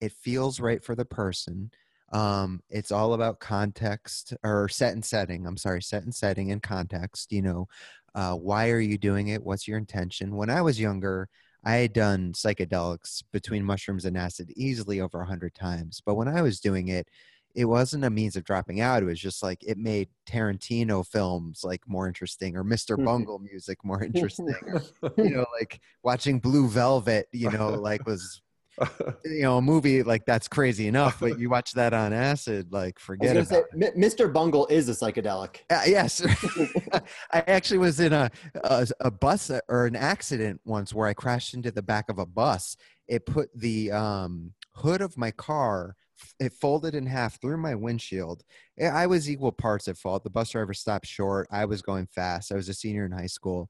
it 0.00 0.12
feels 0.12 0.58
right 0.58 0.82
for 0.82 0.94
the 0.94 1.04
person 1.04 1.70
um, 2.14 2.60
it's 2.70 2.92
all 2.92 3.12
about 3.12 3.40
context 3.40 4.34
or 4.44 4.68
set 4.68 4.92
and 4.92 5.04
setting. 5.04 5.46
I'm 5.46 5.56
sorry, 5.56 5.82
set 5.82 6.04
and 6.04 6.14
setting 6.14 6.52
and 6.52 6.62
context. 6.62 7.32
You 7.32 7.42
know, 7.42 7.68
uh, 8.14 8.34
why 8.34 8.70
are 8.70 8.80
you 8.80 8.96
doing 8.96 9.28
it? 9.28 9.42
What's 9.42 9.66
your 9.66 9.78
intention? 9.78 10.36
When 10.36 10.48
I 10.48 10.62
was 10.62 10.80
younger, 10.80 11.28
I 11.64 11.76
had 11.76 11.92
done 11.92 12.32
psychedelics 12.32 13.24
between 13.32 13.64
mushrooms 13.64 14.04
and 14.04 14.16
acid 14.16 14.52
easily 14.54 15.00
over 15.00 15.20
a 15.20 15.26
hundred 15.26 15.54
times. 15.54 16.00
But 16.06 16.14
when 16.14 16.28
I 16.28 16.40
was 16.40 16.60
doing 16.60 16.88
it, 16.88 17.08
it 17.56 17.64
wasn't 17.64 18.04
a 18.04 18.10
means 18.10 18.36
of 18.36 18.44
dropping 18.44 18.80
out. 18.80 19.02
It 19.02 19.06
was 19.06 19.20
just 19.20 19.42
like 19.42 19.64
it 19.64 19.78
made 19.78 20.08
Tarantino 20.24 21.04
films 21.04 21.62
like 21.64 21.80
more 21.88 22.06
interesting 22.06 22.56
or 22.56 22.62
Mr. 22.62 22.94
Mm-hmm. 22.94 23.06
Bungle 23.06 23.38
music 23.40 23.78
more 23.84 24.04
interesting. 24.14 24.54
or, 25.02 25.12
you 25.18 25.30
know, 25.30 25.46
like 25.58 25.80
watching 26.04 26.38
Blue 26.38 26.68
Velvet, 26.68 27.26
you 27.32 27.50
know, 27.50 27.70
like 27.70 28.06
was 28.06 28.40
you 29.24 29.42
know, 29.42 29.58
a 29.58 29.62
movie 29.62 30.02
like 30.02 30.24
that's 30.26 30.48
crazy 30.48 30.86
enough, 30.86 31.20
but 31.20 31.38
you 31.38 31.48
watch 31.48 31.72
that 31.72 31.92
on 31.92 32.12
acid, 32.12 32.72
like 32.72 32.98
forget 32.98 33.36
it. 33.36 33.48
Mr. 33.96 34.32
Bungle 34.32 34.66
is 34.66 34.88
a 34.88 34.92
psychedelic. 34.92 35.58
Uh, 35.70 35.82
yes, 35.86 36.22
I 37.32 37.44
actually 37.46 37.78
was 37.78 38.00
in 38.00 38.12
a, 38.12 38.30
a, 38.62 38.86
a 39.00 39.10
bus 39.10 39.50
or 39.68 39.86
an 39.86 39.96
accident 39.96 40.60
once 40.64 40.92
where 40.92 41.06
I 41.06 41.14
crashed 41.14 41.54
into 41.54 41.70
the 41.70 41.82
back 41.82 42.08
of 42.08 42.18
a 42.18 42.26
bus. 42.26 42.76
It 43.06 43.26
put 43.26 43.48
the 43.54 43.92
um, 43.92 44.52
hood 44.72 45.00
of 45.00 45.16
my 45.16 45.30
car. 45.30 45.96
It 46.40 46.52
folded 46.52 46.94
in 46.94 47.06
half 47.06 47.40
through 47.40 47.58
my 47.58 47.74
windshield. 47.74 48.42
I 48.80 49.06
was 49.06 49.30
equal 49.30 49.52
parts 49.52 49.88
at 49.88 49.98
fault. 49.98 50.24
The 50.24 50.30
bus 50.30 50.50
driver 50.50 50.74
stopped 50.74 51.06
short. 51.06 51.46
I 51.50 51.64
was 51.66 51.82
going 51.82 52.06
fast. 52.06 52.50
I 52.50 52.56
was 52.56 52.68
a 52.68 52.74
senior 52.74 53.04
in 53.04 53.12
high 53.12 53.26
school. 53.26 53.68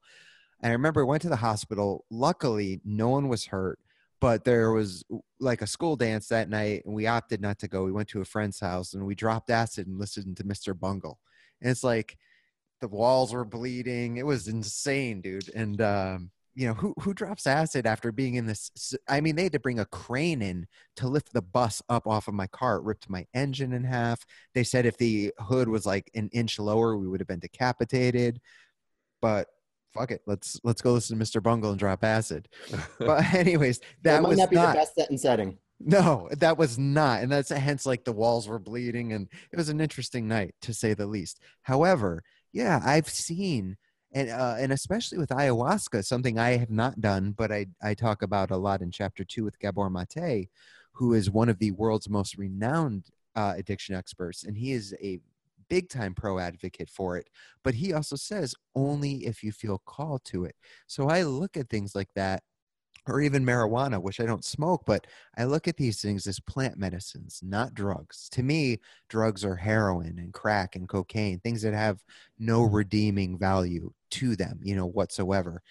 And 0.61 0.69
I 0.71 0.73
remember 0.73 1.01
I 1.01 1.05
went 1.05 1.21
to 1.23 1.29
the 1.29 1.35
hospital. 1.35 2.05
Luckily, 2.09 2.81
no 2.85 3.09
one 3.09 3.27
was 3.27 3.45
hurt 3.47 3.77
but 4.21 4.43
there 4.43 4.71
was 4.71 5.03
like 5.39 5.61
a 5.61 5.67
school 5.67 5.95
dance 5.95 6.27
that 6.27 6.49
night 6.49 6.83
and 6.85 6.93
we 6.93 7.07
opted 7.07 7.41
not 7.41 7.59
to 7.59 7.67
go. 7.67 7.83
We 7.83 7.91
went 7.91 8.09
to 8.09 8.21
a 8.21 8.25
friend's 8.25 8.59
house 8.59 8.93
and 8.93 9.05
we 9.05 9.15
dropped 9.15 9.49
acid 9.49 9.87
and 9.87 9.99
listened 9.99 10.37
to 10.37 10.43
mr 10.43 10.77
bungle. 10.77 11.19
And 11.61 11.71
it's 11.71 11.83
like 11.83 12.17
the 12.81 12.87
walls 12.87 13.33
were 13.33 13.45
bleeding. 13.45 14.17
It 14.17 14.25
was 14.25 14.47
insane 14.47 15.21
dude. 15.21 15.49
And 15.53 15.81
um, 15.81 16.31
you 16.55 16.67
know 16.67 16.73
who 16.73 16.93
who 16.99 17.13
drops 17.13 17.45
acid 17.45 17.85
after 17.85 18.13
being 18.13 18.35
in 18.35 18.45
this 18.45 18.71
i 19.09 19.19
mean 19.19 19.35
they 19.35 19.43
had 19.43 19.51
to 19.51 19.59
bring 19.59 19.79
a 19.79 19.85
crane 19.85 20.41
in 20.41 20.65
to 20.95 21.07
lift 21.07 21.33
the 21.33 21.41
bus 21.41 21.81
up 21.89 22.07
off 22.07 22.29
of 22.29 22.33
my 22.33 22.47
car. 22.47 22.77
It 22.77 22.83
ripped 22.83 23.09
my 23.09 23.25
engine 23.33 23.73
in 23.73 23.83
half. 23.83 24.25
They 24.53 24.63
said 24.63 24.85
if 24.85 24.97
the 24.97 25.33
hood 25.39 25.67
was 25.67 25.85
like 25.85 26.09
an 26.15 26.29
inch 26.31 26.57
lower 26.57 26.97
we 26.97 27.07
would 27.07 27.19
have 27.19 27.27
been 27.27 27.39
decapitated. 27.39 28.39
But 29.21 29.47
fuck 29.95 30.11
it, 30.11 30.21
let's 30.25 30.59
let's 30.63 30.81
go 30.81 30.93
listen 30.93 31.17
to 31.17 31.23
Mr. 31.23 31.41
Bungle 31.41 31.71
and 31.71 31.79
drop 31.79 32.03
acid. 32.03 32.47
but 32.99 33.23
anyways, 33.33 33.79
that, 33.79 33.87
that 34.03 34.21
might 34.21 34.29
was 34.29 34.37
not 34.37 34.49
be 34.49 34.55
not, 34.55 34.73
the 34.73 34.79
best 34.79 34.95
set 34.95 35.09
and 35.09 35.19
setting. 35.19 35.57
No, 35.79 36.29
that 36.31 36.57
was 36.57 36.77
not, 36.77 37.21
and 37.21 37.31
that's 37.31 37.49
hence 37.49 37.85
like 37.85 38.05
the 38.05 38.13
walls 38.13 38.47
were 38.47 38.59
bleeding, 38.59 39.13
and 39.13 39.27
it 39.51 39.57
was 39.57 39.69
an 39.69 39.81
interesting 39.81 40.27
night 40.27 40.55
to 40.61 40.73
say 40.73 40.93
the 40.93 41.07
least. 41.07 41.39
However, 41.63 42.23
yeah, 42.53 42.81
I've 42.83 43.09
seen. 43.09 43.77
And, 44.13 44.29
uh, 44.29 44.55
and 44.57 44.71
especially 44.71 45.17
with 45.17 45.27
ayahuasca, 45.27 46.05
something 46.05 46.39
I 46.39 46.55
have 46.55 46.69
not 46.69 47.01
done, 47.01 47.33
but 47.33 47.51
I, 47.51 47.65
I 47.83 47.95
talk 47.95 48.21
about 48.21 48.49
a 48.49 48.55
lot 48.55 48.81
in 48.81 48.89
chapter 48.89 49.25
two 49.25 49.43
with 49.43 49.59
Gabor 49.59 49.89
Mate, 49.89 50.47
who 50.93 51.13
is 51.13 51.29
one 51.29 51.49
of 51.49 51.59
the 51.59 51.71
world's 51.71 52.09
most 52.09 52.37
renowned 52.37 53.09
uh, 53.35 53.55
addiction 53.57 53.93
experts. 53.93 54.45
And 54.45 54.55
he 54.55 54.71
is 54.71 54.95
a 55.03 55.19
big 55.69 55.89
time 55.89 56.13
pro 56.13 56.39
advocate 56.39 56.89
for 56.89 57.17
it. 57.17 57.29
But 57.63 57.75
he 57.75 57.93
also 57.93 58.15
says 58.15 58.55
only 58.75 59.25
if 59.25 59.43
you 59.43 59.51
feel 59.51 59.81
called 59.85 60.23
to 60.25 60.45
it. 60.45 60.55
So 60.87 61.09
I 61.09 61.23
look 61.23 61.57
at 61.57 61.69
things 61.69 61.95
like 61.95 62.09
that 62.15 62.43
or 63.07 63.21
even 63.21 63.45
marijuana, 63.45 64.01
which 64.01 64.19
I 64.19 64.25
don't 64.25 64.43
smoke, 64.43 64.83
but 64.85 65.05
I 65.37 65.43
look 65.43 65.67
at 65.67 65.77
these 65.77 66.01
things 66.01 66.25
as 66.25 66.39
plant 66.39 66.77
medicines, 66.77 67.39
not 67.43 67.75
drugs. 67.75 68.29
To 68.31 68.41
me, 68.43 68.79
drugs 69.09 69.45
are 69.45 69.55
heroin 69.55 70.17
and 70.17 70.33
crack 70.33 70.75
and 70.75 70.89
cocaine, 70.89 71.39
things 71.39 71.61
that 71.61 71.73
have 71.75 72.01
no 72.39 72.63
redeeming 72.63 73.37
value 73.37 73.91
to 74.11 74.35
them, 74.35 74.59
you 74.63 74.75
know, 74.75 74.87
whatsoever. 74.87 75.61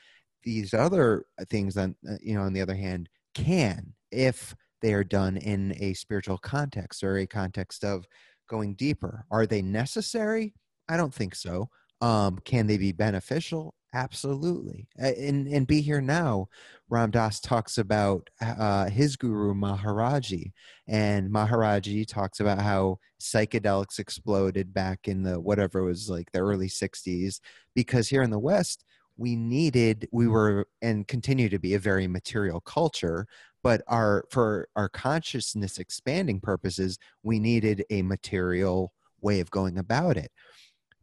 these 0.43 0.75
other 0.75 1.25
things 1.49 1.77
on 1.77 1.95
uh, 2.09 2.17
you 2.21 2.35
know 2.35 2.43
on 2.43 2.53
the 2.53 2.61
other 2.61 2.75
hand 2.75 3.09
can 3.35 3.93
if 4.11 4.55
they 4.83 4.93
are 4.93 5.05
done 5.05 5.37
in 5.39 5.75
a 5.81 5.95
spiritual 5.95 6.39
context 6.39 7.03
or 7.03 7.19
a 7.19 7.27
context 7.27 7.85
of 7.85 8.07
going 8.49 8.75
deeper. 8.75 9.25
Are 9.31 9.47
they 9.47 9.63
necessary? 9.63 10.55
I 10.89 10.97
don't 10.97 11.15
think 11.15 11.35
so. 11.35 11.69
Um, 12.01 12.39
can 12.45 12.67
they 12.67 12.77
be 12.77 12.93
beneficial? 12.93 13.75
Absolutely. 13.95 14.89
And 14.99 15.47
and 15.47 15.67
be 15.67 15.81
here 15.81 16.01
now 16.01 16.49
ram 16.91 17.11
dass 17.11 17.41
talks 17.41 17.79
about 17.79 18.29
uh, 18.41 18.87
his 18.91 19.17
guru 19.17 19.55
maharaji 19.55 20.53
and 20.89 21.31
maharaji 21.31 22.07
talks 22.07 22.41
about 22.41 22.61
how 22.61 22.99
psychedelics 23.21 23.99
exploded 23.99 24.75
back 24.75 25.07
in 25.09 25.23
the 25.23 25.41
whatever 25.41 25.79
it 25.79 25.85
was 25.85 26.11
like 26.11 26.31
the 26.33 26.41
early 26.41 26.69
60s 26.69 27.41
because 27.75 28.09
here 28.09 28.23
in 28.23 28.31
the 28.31 28.39
west 28.39 28.85
we 29.17 29.37
needed 29.37 30.09
we 30.13 30.27
were 30.27 30.67
and 30.83 31.09
continue 31.09 31.49
to 31.49 31.59
be 31.59 31.75
a 31.75 31.79
very 31.79 32.07
material 32.07 32.61
culture 32.61 33.27
but 33.65 33.83
our 33.89 34.25
for 34.31 34.69
our 34.77 34.89
consciousness 34.89 35.79
expanding 35.79 36.39
purposes 36.39 36.99
we 37.25 37.41
needed 37.41 37.85
a 37.91 38.03
material 38.03 38.93
way 39.21 39.41
of 39.41 39.51
going 39.51 39.79
about 39.79 40.17
it 40.17 40.31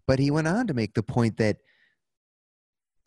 but 0.08 0.20
he 0.20 0.32
went 0.32 0.48
on 0.48 0.68
to 0.68 0.74
make 0.74 0.94
the 0.94 1.04
point 1.04 1.36
that 1.38 1.58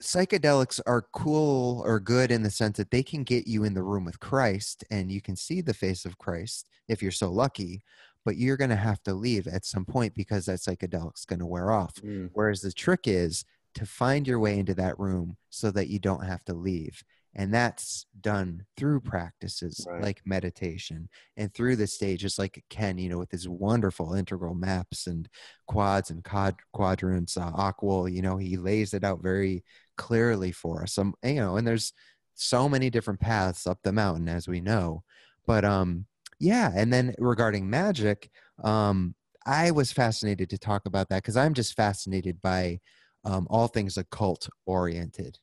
psychedelics 0.02 0.80
are 0.86 1.06
cool 1.12 1.82
or 1.84 1.98
good 1.98 2.30
in 2.30 2.42
the 2.42 2.50
sense 2.50 2.76
that 2.76 2.90
they 2.90 3.02
can 3.02 3.22
get 3.22 3.46
you 3.46 3.64
in 3.64 3.74
the 3.74 3.82
room 3.82 4.04
with 4.04 4.20
Christ 4.20 4.84
and 4.90 5.10
you 5.10 5.20
can 5.20 5.36
see 5.36 5.60
the 5.60 5.74
face 5.74 6.04
of 6.04 6.18
Christ 6.18 6.68
if 6.88 7.02
you're 7.02 7.10
so 7.10 7.30
lucky, 7.30 7.82
but 8.24 8.36
you're 8.36 8.56
going 8.56 8.70
to 8.70 8.76
have 8.76 9.02
to 9.04 9.14
leave 9.14 9.46
at 9.46 9.64
some 9.64 9.84
point 9.84 10.14
because 10.14 10.46
that 10.46 10.58
psychedelic's 10.58 11.24
going 11.24 11.38
to 11.38 11.46
wear 11.46 11.70
off. 11.70 11.94
Mm. 11.96 12.30
Whereas 12.32 12.60
the 12.60 12.72
trick 12.72 13.02
is 13.04 13.44
to 13.74 13.86
find 13.86 14.26
your 14.26 14.38
way 14.38 14.58
into 14.58 14.74
that 14.74 14.98
room 14.98 15.36
so 15.50 15.70
that 15.70 15.88
you 15.88 15.98
don't 15.98 16.24
have 16.24 16.44
to 16.44 16.54
leave 16.54 17.02
and 17.36 17.52
that's 17.52 18.06
done 18.20 18.64
through 18.76 19.00
practices 19.00 19.86
right. 19.90 20.02
like 20.02 20.22
meditation 20.24 21.08
and 21.36 21.52
through 21.52 21.76
the 21.76 21.86
stages 21.86 22.38
like 22.38 22.62
ken 22.70 22.98
you 22.98 23.08
know 23.08 23.18
with 23.18 23.30
his 23.30 23.48
wonderful 23.48 24.14
integral 24.14 24.54
maps 24.54 25.06
and 25.06 25.28
quads 25.66 26.10
and 26.10 26.24
quad, 26.24 26.54
quadrants 26.72 27.36
uh, 27.36 27.50
AQAL 27.52 28.12
you 28.12 28.22
know 28.22 28.36
he 28.36 28.56
lays 28.56 28.94
it 28.94 29.04
out 29.04 29.22
very 29.22 29.64
clearly 29.96 30.52
for 30.52 30.82
us 30.82 30.96
um, 30.98 31.14
you 31.22 31.34
know 31.34 31.56
and 31.56 31.66
there's 31.66 31.92
so 32.34 32.68
many 32.68 32.90
different 32.90 33.20
paths 33.20 33.66
up 33.66 33.78
the 33.82 33.92
mountain 33.92 34.28
as 34.28 34.48
we 34.48 34.60
know 34.60 35.02
but 35.46 35.64
um 35.64 36.04
yeah 36.40 36.72
and 36.74 36.92
then 36.92 37.14
regarding 37.18 37.68
magic 37.68 38.30
um 38.64 39.14
i 39.46 39.70
was 39.70 39.92
fascinated 39.92 40.50
to 40.50 40.58
talk 40.58 40.86
about 40.86 41.08
that 41.08 41.22
because 41.22 41.36
i'm 41.36 41.54
just 41.54 41.74
fascinated 41.74 42.40
by 42.42 42.78
um, 43.24 43.46
all 43.50 43.68
things 43.68 43.96
occult 43.96 44.48
oriented 44.66 45.38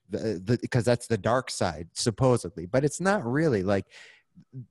because 0.45 0.85
that's 0.85 1.07
the 1.07 1.17
dark 1.17 1.49
side 1.49 1.87
supposedly 1.93 2.65
but 2.65 2.83
it's 2.83 3.01
not 3.01 3.25
really 3.25 3.63
like 3.63 3.85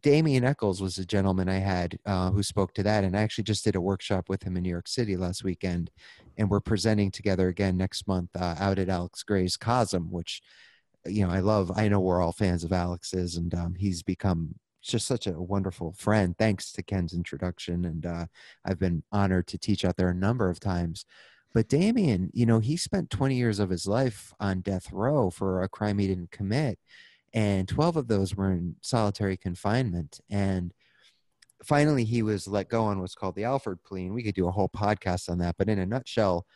Damien 0.03 0.45
Echols 0.45 0.83
was 0.83 0.99
a 0.99 1.07
gentleman 1.07 1.49
I 1.49 1.59
had 1.59 1.99
uh, 2.07 2.31
who 2.31 2.43
spoke 2.43 2.75
to 2.75 2.83
that, 2.83 3.05
and 3.05 3.17
I 3.17 3.23
actually 3.23 3.45
just 3.45 3.65
did 3.65 3.77
a 3.77 3.81
workshop 3.81 4.29
with 4.29 4.43
him 4.43 4.57
in 4.57 4.63
New 4.63 4.71
York 4.71 4.89
City 4.89 5.17
last 5.17 5.45
weekend, 5.45 5.91
and 6.37 6.51
we're 6.51 6.61
presenting 6.61 7.11
together 7.11 7.49
again 7.49 7.77
next 7.77 8.07
month 8.07 8.31
uh, 8.39 8.57
out 8.59 8.79
at 8.79 8.89
Alex 8.89 9.23
Grey's 9.23 9.57
Cosm, 9.57 10.11
which 10.11 10.43
you 11.07 11.27
know 11.27 11.33
I 11.33 11.41
love. 11.41 11.73
I 11.77 11.89
know 11.89 12.01
we're 12.01 12.23
all 12.23 12.33
fans 12.33 12.65
of 12.65 12.73
Alex's, 12.73 13.37
and 13.37 13.55
um, 13.55 13.75
he's 13.75 14.03
become 14.03 14.55
just 14.83 15.07
such 15.07 15.27
a 15.27 15.33
wonderful 15.33 15.93
friend 15.93 16.37
thanks 16.39 16.73
to 16.73 16.83
Ken's 16.83 17.15
introduction, 17.15 17.85
and 17.85 18.07
uh, 18.07 18.27
I've 18.65 18.79
been 18.79 19.03
honored 19.13 19.47
to 19.49 19.59
teach 19.59 19.85
out 19.85 19.97
there 19.97 20.11
a 20.11 20.15
number 20.15 20.51
of 20.51 20.61
times. 20.61 21.05
But 21.53 21.69
Damien, 21.69 22.31
you 22.33 22.47
know, 22.47 22.61
he 22.61 22.77
spent 22.77 23.11
20 23.11 23.35
years 23.35 23.59
of 23.59 23.71
his 23.71 23.87
life 23.87 24.33
on 24.39 24.61
death 24.61 24.93
row 24.93 25.31
for 25.31 25.63
a 25.63 25.69
crime 25.69 25.99
he 25.99 26.07
didn't 26.07 26.31
commit. 26.31 26.79
And 27.33 27.69
12 27.69 27.97
of 27.97 28.09
those 28.09 28.35
were 28.35 28.51
in 28.51 28.77
solitary 28.83 29.37
confinement. 29.37 30.21
And 30.31 30.73
finally, 31.65 32.05
he 32.05 32.23
was 32.23 32.49
let 32.49 32.69
go 32.69 32.85
on 32.85 33.01
what's 33.01 33.15
called 33.15 33.35
the 33.35 33.45
Alford 33.45 33.83
plea. 33.83 34.07
And 34.07 34.15
we 34.15 34.23
could 34.23 34.35
do 34.35 34.49
a 34.49 34.53
whole 34.53 34.69
podcast 34.69 35.29
on 35.29 35.39
that. 35.39 35.57
But 35.59 35.69
in 35.69 35.79
a 35.79 35.87
nutshell, 35.87 36.47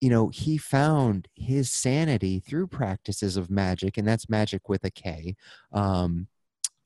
you 0.00 0.10
know, 0.10 0.28
he 0.28 0.58
found 0.58 1.28
his 1.34 1.70
sanity 1.70 2.38
through 2.40 2.66
practices 2.66 3.36
of 3.36 3.50
magic, 3.50 3.96
and 3.96 4.06
that's 4.06 4.28
magic 4.28 4.68
with 4.68 4.84
a 4.84 4.90
K. 4.90 5.34
Um, 5.72 6.26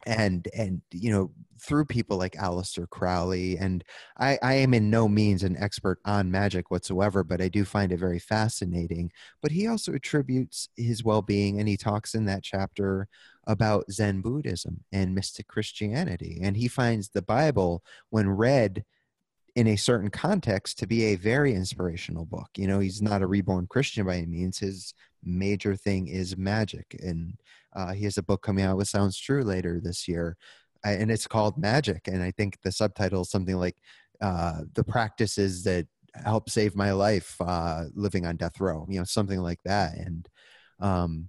and 0.06 0.48
and 0.54 0.80
you 0.92 1.10
know 1.10 1.30
through 1.60 1.84
people 1.84 2.16
like 2.16 2.34
Aleister 2.34 2.88
Crowley 2.88 3.58
and 3.58 3.82
I, 4.18 4.38
I 4.42 4.54
am 4.54 4.74
in 4.74 4.90
no 4.90 5.08
means 5.08 5.42
an 5.42 5.56
expert 5.56 5.98
on 6.04 6.30
magic 6.30 6.70
whatsoever 6.70 7.24
but 7.24 7.40
I 7.40 7.48
do 7.48 7.64
find 7.64 7.90
it 7.90 7.98
very 7.98 8.20
fascinating. 8.20 9.10
But 9.42 9.50
he 9.50 9.66
also 9.66 9.92
attributes 9.92 10.68
his 10.76 11.02
well-being 11.02 11.58
and 11.58 11.68
he 11.68 11.76
talks 11.76 12.14
in 12.14 12.26
that 12.26 12.44
chapter 12.44 13.08
about 13.46 13.90
Zen 13.90 14.20
Buddhism 14.20 14.84
and 14.92 15.14
mystic 15.14 15.48
Christianity 15.48 16.38
and 16.42 16.56
he 16.56 16.68
finds 16.68 17.08
the 17.08 17.22
Bible 17.22 17.82
when 18.10 18.28
read 18.28 18.84
in 19.56 19.66
a 19.66 19.76
certain 19.76 20.10
context 20.10 20.78
to 20.78 20.86
be 20.86 21.06
a 21.06 21.16
very 21.16 21.52
inspirational 21.52 22.24
book. 22.24 22.48
You 22.56 22.68
know 22.68 22.78
he's 22.78 23.02
not 23.02 23.22
a 23.22 23.26
reborn 23.26 23.66
Christian 23.66 24.06
by 24.06 24.18
any 24.18 24.26
means. 24.26 24.58
His 24.58 24.94
major 25.24 25.74
thing 25.74 26.06
is 26.06 26.36
magic 26.36 26.96
and 27.02 27.34
uh, 27.74 27.92
he 27.92 28.04
has 28.04 28.18
a 28.18 28.22
book 28.22 28.42
coming 28.42 28.64
out 28.64 28.76
with 28.76 28.88
Sounds 28.88 29.18
True 29.18 29.42
later 29.42 29.80
this 29.82 30.08
year, 30.08 30.36
and 30.84 31.10
it's 31.10 31.26
called 31.26 31.58
Magic. 31.58 32.08
And 32.08 32.22
I 32.22 32.30
think 32.30 32.58
the 32.62 32.72
subtitle 32.72 33.22
is 33.22 33.30
something 33.30 33.56
like 33.56 33.76
uh, 34.20 34.62
"The 34.74 34.84
Practices 34.84 35.64
That 35.64 35.86
Help 36.24 36.50
Save 36.50 36.74
My 36.74 36.92
Life 36.92 37.36
uh, 37.40 37.84
Living 37.94 38.26
on 38.26 38.36
Death 38.36 38.60
Row," 38.60 38.86
you 38.88 38.98
know, 38.98 39.04
something 39.04 39.40
like 39.40 39.62
that. 39.64 39.94
And 39.96 40.28
um, 40.80 41.28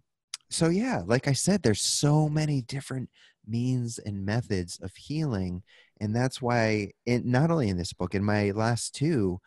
so, 0.49 0.69
yeah, 0.69 1.03
like 1.05 1.27
I 1.27 1.33
said, 1.33 1.61
there's 1.61 1.81
so 1.81 2.29
many 2.29 2.61
different 2.61 3.09
means 3.47 3.99
and 3.99 4.25
methods 4.25 4.79
of 4.81 4.95
healing, 4.95 5.63
and 5.99 6.15
that's 6.15 6.41
why, 6.41 6.91
it, 7.05 7.25
not 7.25 7.51
only 7.51 7.69
in 7.69 7.77
this 7.77 7.93
book, 7.93 8.15
in 8.15 8.23
my 8.23 8.51
last 8.51 8.95
two, 8.95 9.39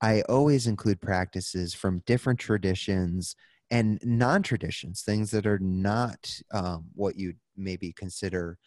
I 0.00 0.22
always 0.22 0.66
include 0.66 1.00
practices 1.00 1.72
from 1.72 2.02
different 2.06 2.38
traditions 2.38 3.36
and 3.70 3.98
non-traditions 4.04 5.02
things 5.02 5.30
that 5.30 5.46
are 5.46 5.58
not 5.58 6.40
um, 6.52 6.84
what 6.94 7.16
you 7.16 7.34
maybe 7.56 7.92
consider 7.92 8.58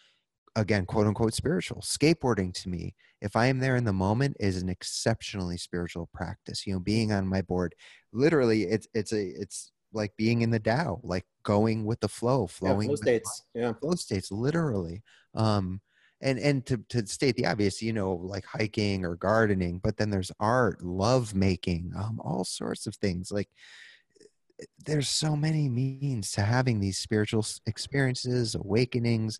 again 0.56 0.86
quote 0.86 1.08
unquote 1.08 1.34
spiritual 1.34 1.82
skateboarding 1.82 2.54
to 2.54 2.70
me 2.70 2.95
if 3.22 3.36
i 3.36 3.45
am 3.45 3.60
there 3.60 3.76
in 3.76 3.84
the 3.84 3.93
moment 3.93 4.36
is 4.39 4.62
an 4.62 4.70
exceptionally 4.70 5.58
spiritual 5.58 6.10
practice 6.14 6.66
you 6.66 6.74
know 6.74 6.80
being 6.80 7.12
on 7.12 7.28
my 7.28 7.41
board 7.41 7.76
literally 8.12 8.64
it's 8.64 8.88
it's 8.93 9.14
a 9.14 9.28
it's 9.39 9.72
like 9.93 10.16
being 10.18 10.41
in 10.41 10.52
the 10.52 10.60
Tao, 10.60 11.00
like 11.04 11.26
going 11.43 11.86
with 11.86 12.00
the 12.00 12.08
flow, 12.08 12.48
flowing 12.48 12.89
yeah, 12.89 12.95
flow 12.95 12.95
states, 12.95 13.43
yeah, 13.54 13.74
flow 13.74 13.95
states, 13.95 14.32
literally. 14.32 15.04
Um, 15.36 15.82
and 16.22 16.39
and 16.39 16.66
to 16.66 16.78
to 16.89 17.06
state 17.06 17.36
the 17.36 17.45
obvious, 17.45 17.82
you 17.82 17.93
know, 17.93 18.14
like 18.14 18.45
hiking 18.45 19.06
or 19.06 19.16
gardening, 19.16 19.80
but 19.84 19.98
then 19.98 20.10
there's 20.10 20.32
art, 20.39 20.82
love 20.82 21.36
making, 21.36 21.91
um, 21.98 22.20
all 22.24 22.43
sorts 22.43 22.88
of 22.88 22.95
things. 22.95 23.32
Like 23.32 23.50
there's 24.86 25.10
so 25.10 25.36
many 25.36 25.70
means 25.70 26.32
to 26.32 26.41
having 26.41 26.80
these 26.80 26.97
spiritual 26.97 27.45
experiences, 27.66 28.55
awakenings, 28.55 29.39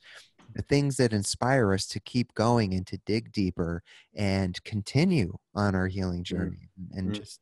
the 0.57 0.61
things 0.63 0.97
that 0.97 1.13
inspire 1.13 1.74
us 1.74 1.86
to 1.88 1.99
keep 1.99 2.34
going 2.34 2.74
and 2.74 2.86
to 2.88 2.99
dig 3.05 3.32
deeper 3.32 3.84
and 4.15 4.61
continue 4.63 5.38
on 5.55 5.76
our 5.76 5.88
healing 5.88 6.22
mm. 6.22 6.24
journey 6.24 6.70
mm. 6.80 6.97
and 6.97 7.13
just 7.13 7.39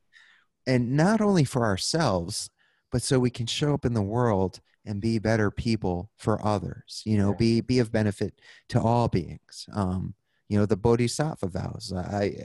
and 0.66 0.92
not 0.92 1.20
only 1.20 1.44
for 1.44 1.64
ourselves 1.64 2.50
but 2.92 3.02
so 3.02 3.18
we 3.18 3.30
can 3.30 3.46
show 3.46 3.74
up 3.74 3.84
in 3.84 3.94
the 3.94 4.02
world 4.02 4.60
and 4.84 5.00
be 5.00 5.18
better 5.18 5.50
people 5.50 6.10
for 6.16 6.44
others 6.46 7.02
you 7.04 7.16
know 7.16 7.30
yeah. 7.30 7.36
be 7.36 7.60
be 7.60 7.78
of 7.78 7.90
benefit 7.90 8.34
to 8.68 8.80
all 8.80 9.08
beings 9.08 9.66
um 9.72 10.14
you 10.48 10.58
know 10.58 10.66
the 10.66 10.76
bodhisattva 10.76 11.46
vows 11.46 11.92
i 11.96 12.36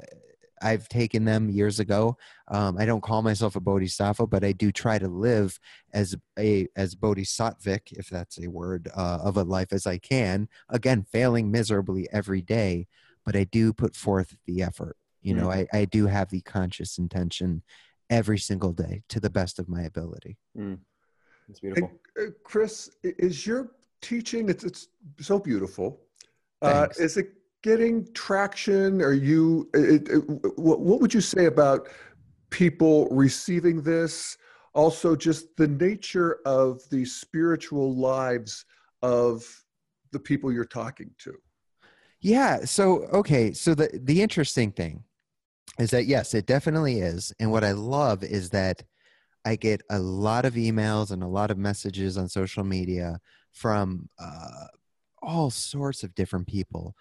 I've 0.61 0.87
taken 0.89 1.25
them 1.25 1.49
years 1.49 1.79
ago. 1.79 2.17
Um, 2.47 2.77
I 2.77 2.85
don't 2.85 3.01
call 3.01 3.21
myself 3.21 3.55
a 3.55 3.59
bodhisattva, 3.59 4.27
but 4.27 4.43
I 4.43 4.51
do 4.51 4.71
try 4.71 4.99
to 4.99 5.07
live 5.07 5.59
as 5.93 6.15
a 6.37 6.67
as 6.75 6.95
bodhisattvic, 6.95 7.91
if 7.93 8.09
that's 8.09 8.39
a 8.39 8.47
word, 8.47 8.89
uh, 8.95 9.19
of 9.23 9.37
a 9.37 9.43
life 9.43 9.71
as 9.71 9.87
I 9.87 9.97
can. 9.97 10.47
Again, 10.69 11.03
failing 11.03 11.51
miserably 11.51 12.07
every 12.11 12.41
day, 12.41 12.87
but 13.25 13.35
I 13.35 13.45
do 13.45 13.73
put 13.73 13.95
forth 13.95 14.35
the 14.45 14.61
effort. 14.63 14.97
You 15.21 15.35
know, 15.35 15.47
mm. 15.47 15.67
I, 15.73 15.79
I 15.79 15.85
do 15.85 16.07
have 16.07 16.29
the 16.29 16.41
conscious 16.41 16.97
intention 16.97 17.63
every 18.09 18.39
single 18.39 18.73
day 18.73 19.03
to 19.09 19.19
the 19.19 19.29
best 19.29 19.59
of 19.59 19.69
my 19.69 19.83
ability. 19.83 20.37
Mm. 20.57 20.79
It's 21.49 21.59
beautiful. 21.59 21.91
uh, 22.19 22.25
Chris, 22.43 22.91
is 23.03 23.45
your 23.45 23.71
teaching? 24.01 24.49
It's 24.49 24.63
it's 24.63 24.87
so 25.19 25.39
beautiful. 25.39 26.01
Uh, 26.61 26.87
is 26.99 27.17
it 27.17 27.33
getting 27.61 28.07
traction? 28.13 29.01
Are 29.01 29.13
you, 29.13 29.69
it, 29.73 30.07
it, 30.09 30.17
what, 30.57 30.79
would 30.79 31.13
you 31.13 31.21
say 31.21 31.45
about 31.45 31.89
people 32.49 33.07
receiving 33.09 33.81
this? 33.81 34.37
Also, 34.73 35.15
just 35.15 35.55
the 35.57 35.67
nature 35.67 36.39
of 36.45 36.81
the 36.89 37.05
spiritual 37.05 37.95
lives 37.95 38.65
of 39.01 39.45
the 40.11 40.19
people 40.19 40.51
you're 40.51 40.65
talking 40.65 41.11
to. 41.19 41.35
Yeah. 42.21 42.65
So, 42.65 43.03
okay. 43.13 43.51
So, 43.53 43.73
the, 43.73 43.89
the 44.01 44.21
interesting 44.21 44.71
thing 44.71 45.03
is 45.79 45.89
that, 45.91 46.05
yes, 46.05 46.33
it 46.33 46.45
definitely 46.45 46.99
is. 46.99 47.33
And 47.39 47.51
what 47.51 47.63
I 47.63 47.71
love 47.71 48.23
is 48.23 48.51
that 48.51 48.83
I 49.43 49.55
get 49.55 49.81
a 49.89 49.99
lot 49.99 50.45
of 50.45 50.53
emails 50.53 51.11
and 51.11 51.23
a 51.23 51.27
lot 51.27 51.51
of 51.51 51.57
messages 51.57 52.17
on 52.17 52.29
social 52.29 52.63
media 52.63 53.19
from 53.51 54.07
uh, 54.19 54.67
all 55.21 55.49
sorts 55.49 56.03
of 56.03 56.15
different 56.15 56.47
people, 56.47 56.95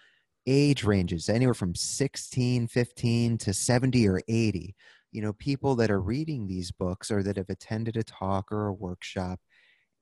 age 0.47 0.83
ranges, 0.83 1.29
anywhere 1.29 1.53
from 1.53 1.75
16, 1.75 2.67
15 2.67 3.37
to 3.37 3.53
70 3.53 4.07
or 4.07 4.21
80. 4.27 4.75
You 5.11 5.21
know, 5.21 5.33
people 5.33 5.75
that 5.75 5.91
are 5.91 6.01
reading 6.01 6.47
these 6.47 6.71
books 6.71 7.11
or 7.11 7.21
that 7.23 7.37
have 7.37 7.49
attended 7.49 7.97
a 7.97 8.03
talk 8.03 8.51
or 8.51 8.67
a 8.67 8.73
workshop 8.73 9.39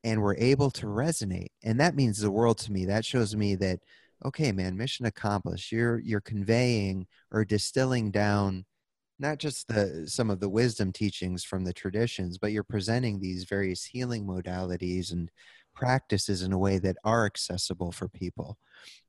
and 0.03 0.21
were 0.21 0.37
able 0.37 0.71
to 0.71 0.85
resonate. 0.85 1.49
And 1.63 1.79
that 1.79 1.95
means 1.95 2.19
the 2.19 2.31
world 2.31 2.57
to 2.59 2.71
me. 2.71 2.85
That 2.85 3.05
shows 3.05 3.35
me 3.35 3.55
that, 3.55 3.79
okay, 4.23 4.51
man, 4.51 4.77
mission 4.77 5.05
accomplished. 5.05 5.71
You're 5.71 5.99
you're 5.99 6.21
conveying 6.21 7.07
or 7.31 7.43
distilling 7.43 8.11
down 8.11 8.65
not 9.19 9.37
just 9.37 9.67
the 9.67 10.05
some 10.07 10.29
of 10.29 10.39
the 10.39 10.49
wisdom 10.49 10.91
teachings 10.91 11.43
from 11.43 11.65
the 11.65 11.73
traditions 11.73 12.37
but 12.37 12.51
you're 12.51 12.63
presenting 12.63 13.19
these 13.19 13.43
various 13.43 13.83
healing 13.83 14.25
modalities 14.25 15.11
and 15.11 15.29
practices 15.79 16.43
in 16.43 16.51
a 16.51 16.57
way 16.57 16.77
that 16.77 16.97
are 17.05 17.25
accessible 17.25 17.89
for 17.89 18.09
people. 18.09 18.57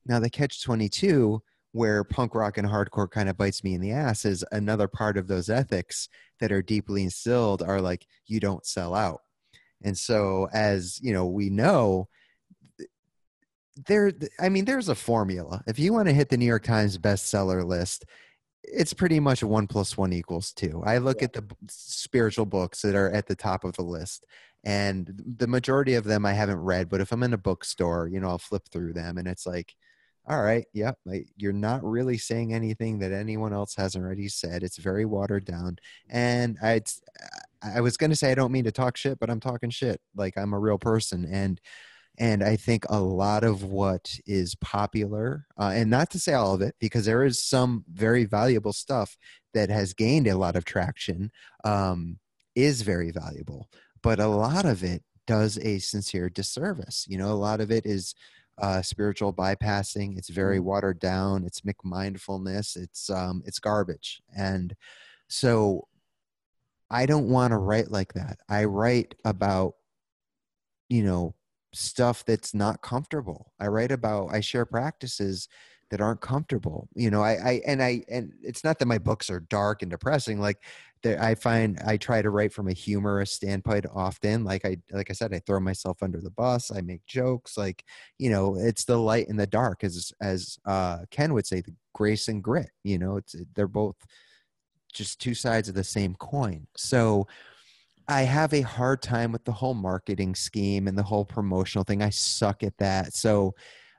Now 0.06 0.20
the 0.20 0.30
catch 0.30 0.62
22 0.62 1.42
where 1.72 2.04
punk 2.04 2.34
rock 2.34 2.58
and 2.58 2.66
hardcore 2.66 3.10
kind 3.10 3.28
of 3.28 3.36
bites 3.36 3.64
me 3.64 3.74
in 3.74 3.80
the 3.80 3.90
ass 3.90 4.24
is 4.24 4.44
another 4.52 4.86
part 4.86 5.16
of 5.16 5.26
those 5.26 5.50
ethics 5.50 6.08
that 6.38 6.52
are 6.52 6.62
deeply 6.62 7.02
instilled 7.02 7.62
are 7.62 7.80
like 7.80 8.06
you 8.26 8.38
don't 8.38 8.64
sell 8.64 8.94
out. 8.94 9.20
And 9.82 9.98
so 9.98 10.48
as 10.52 11.00
you 11.02 11.12
know 11.12 11.26
we 11.26 11.50
know 11.50 12.08
there 13.86 14.12
i 14.38 14.48
mean 14.48 14.64
there's 14.64 14.88
a 14.88 14.94
formula. 14.94 15.62
If 15.66 15.78
you 15.78 15.92
want 15.92 16.06
to 16.06 16.14
hit 16.14 16.28
the 16.28 16.36
new 16.36 16.46
york 16.46 16.62
times 16.62 16.98
bestseller 16.98 17.64
list 17.64 18.04
it's 18.62 18.92
pretty 18.92 19.20
much 19.20 19.42
one 19.42 19.66
plus 19.66 19.96
one 19.96 20.12
equals 20.12 20.52
two. 20.52 20.82
I 20.84 20.98
look 20.98 21.20
yeah. 21.20 21.26
at 21.26 21.32
the 21.32 21.44
spiritual 21.68 22.46
books 22.46 22.82
that 22.82 22.94
are 22.94 23.10
at 23.10 23.26
the 23.26 23.36
top 23.36 23.64
of 23.64 23.74
the 23.76 23.82
list, 23.82 24.26
and 24.64 25.12
the 25.38 25.46
majority 25.46 25.94
of 25.94 26.04
them 26.04 26.26
I 26.26 26.32
haven't 26.32 26.58
read. 26.60 26.88
But 26.88 27.00
if 27.00 27.12
I'm 27.12 27.22
in 27.22 27.32
a 27.32 27.38
bookstore, 27.38 28.08
you 28.08 28.20
know, 28.20 28.28
I'll 28.28 28.38
flip 28.38 28.64
through 28.70 28.92
them, 28.92 29.18
and 29.18 29.26
it's 29.26 29.46
like, 29.46 29.74
all 30.28 30.42
right, 30.42 30.66
yep, 30.72 30.98
yeah, 31.06 31.20
you're 31.36 31.52
not 31.52 31.82
really 31.82 32.18
saying 32.18 32.52
anything 32.52 32.98
that 33.00 33.12
anyone 33.12 33.52
else 33.52 33.74
hasn't 33.74 34.04
already 34.04 34.28
said. 34.28 34.62
It's 34.62 34.78
very 34.78 35.04
watered 35.04 35.44
down, 35.44 35.78
and 36.08 36.58
I, 36.62 36.82
I 37.62 37.80
was 37.80 37.96
going 37.96 38.10
to 38.10 38.16
say 38.16 38.30
I 38.30 38.34
don't 38.34 38.52
mean 38.52 38.64
to 38.64 38.72
talk 38.72 38.96
shit, 38.96 39.18
but 39.18 39.30
I'm 39.30 39.40
talking 39.40 39.70
shit. 39.70 40.00
Like 40.14 40.36
I'm 40.36 40.52
a 40.52 40.58
real 40.58 40.78
person, 40.78 41.26
and 41.30 41.60
and 42.20 42.44
I 42.44 42.56
think 42.56 42.84
a 42.90 43.00
lot 43.00 43.44
of 43.44 43.64
what 43.64 44.14
is 44.26 44.54
popular, 44.56 45.46
uh, 45.58 45.72
and 45.74 45.88
not 45.88 46.10
to 46.10 46.18
say 46.18 46.34
all 46.34 46.54
of 46.54 46.60
it, 46.60 46.76
because 46.78 47.06
there 47.06 47.24
is 47.24 47.42
some 47.42 47.84
very 47.90 48.26
valuable 48.26 48.74
stuff 48.74 49.16
that 49.54 49.70
has 49.70 49.94
gained 49.94 50.26
a 50.26 50.36
lot 50.36 50.54
of 50.54 50.66
traction, 50.66 51.32
um, 51.64 52.18
is 52.54 52.82
very 52.82 53.10
valuable. 53.10 53.70
But 54.02 54.20
a 54.20 54.26
lot 54.26 54.66
of 54.66 54.84
it 54.84 55.02
does 55.26 55.58
a 55.58 55.78
sincere 55.78 56.28
disservice. 56.28 57.06
You 57.08 57.16
know, 57.16 57.32
a 57.32 57.32
lot 57.32 57.62
of 57.62 57.70
it 57.70 57.86
is 57.86 58.14
uh, 58.58 58.82
spiritual 58.82 59.32
bypassing. 59.32 60.18
It's 60.18 60.28
very 60.28 60.58
mm. 60.58 60.64
watered 60.64 61.00
down. 61.00 61.44
It's 61.46 61.62
McMindfulness. 61.62 62.76
It's 62.76 63.08
um, 63.08 63.42
it's 63.46 63.58
garbage. 63.58 64.20
And 64.36 64.76
so, 65.28 65.88
I 66.90 67.06
don't 67.06 67.30
want 67.30 67.52
to 67.52 67.56
write 67.56 67.90
like 67.90 68.12
that. 68.12 68.40
I 68.46 68.64
write 68.64 69.14
about, 69.24 69.74
you 70.90 71.04
know, 71.04 71.34
stuff 71.72 72.24
that's 72.24 72.54
not 72.54 72.82
comfortable. 72.82 73.52
I 73.60 73.66
write 73.68 73.92
about, 73.92 74.28
I 74.32 74.40
share 74.40 74.64
practices 74.64 75.48
that 75.90 76.00
aren't 76.00 76.20
comfortable. 76.20 76.88
You 76.94 77.10
know, 77.10 77.22
I, 77.22 77.32
I, 77.32 77.60
and 77.66 77.82
I, 77.82 78.02
and 78.08 78.32
it's 78.42 78.62
not 78.62 78.78
that 78.78 78.86
my 78.86 78.98
books 78.98 79.28
are 79.28 79.40
dark 79.40 79.82
and 79.82 79.90
depressing. 79.90 80.40
Like 80.40 80.58
that, 81.02 81.20
I 81.20 81.34
find 81.34 81.80
I 81.84 81.96
try 81.96 82.22
to 82.22 82.30
write 82.30 82.52
from 82.52 82.68
a 82.68 82.72
humorous 82.72 83.32
standpoint 83.32 83.86
often. 83.92 84.44
Like 84.44 84.64
I, 84.64 84.76
like 84.92 85.10
I 85.10 85.14
said, 85.14 85.34
I 85.34 85.40
throw 85.40 85.58
myself 85.58 86.02
under 86.02 86.20
the 86.20 86.30
bus. 86.30 86.70
I 86.70 86.80
make 86.80 87.04
jokes. 87.06 87.56
Like, 87.56 87.84
you 88.18 88.30
know, 88.30 88.56
it's 88.56 88.84
the 88.84 88.98
light 88.98 89.28
and 89.28 89.38
the 89.38 89.46
dark 89.48 89.82
as, 89.82 90.12
as, 90.20 90.58
uh, 90.64 90.98
Ken 91.10 91.34
would 91.34 91.46
say, 91.46 91.60
the 91.60 91.74
grace 91.92 92.28
and 92.28 92.42
grit, 92.42 92.70
you 92.84 92.98
know, 92.98 93.16
it's, 93.16 93.34
they're 93.54 93.66
both 93.66 93.96
just 94.92 95.20
two 95.20 95.34
sides 95.34 95.68
of 95.68 95.74
the 95.74 95.84
same 95.84 96.14
coin. 96.16 96.66
So, 96.76 97.26
I 98.10 98.22
have 98.22 98.52
a 98.52 98.62
hard 98.62 99.02
time 99.02 99.30
with 99.30 99.44
the 99.44 99.52
whole 99.52 99.74
marketing 99.74 100.34
scheme 100.34 100.88
and 100.88 100.98
the 100.98 101.02
whole 101.02 101.24
promotional 101.24 101.84
thing. 101.84 102.02
I 102.02 102.10
suck 102.10 102.64
at 102.64 102.76
that. 102.78 103.14
So, 103.14 103.54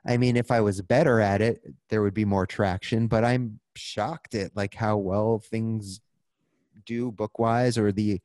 I 0.06 0.18
mean, 0.18 0.36
if 0.36 0.50
I 0.50 0.60
was 0.60 0.82
better 0.82 1.18
at 1.18 1.40
it, 1.40 1.62
there 1.88 2.02
would 2.02 2.12
be 2.12 2.26
more 2.26 2.46
traction, 2.46 3.06
but 3.06 3.24
I'm 3.24 3.58
shocked 3.74 4.34
at 4.34 4.54
like 4.54 4.74
how 4.74 4.98
well 4.98 5.38
things 5.38 6.02
do 6.84 7.10
book 7.10 7.38
wise 7.38 7.78
or 7.78 7.90
the 7.90 8.20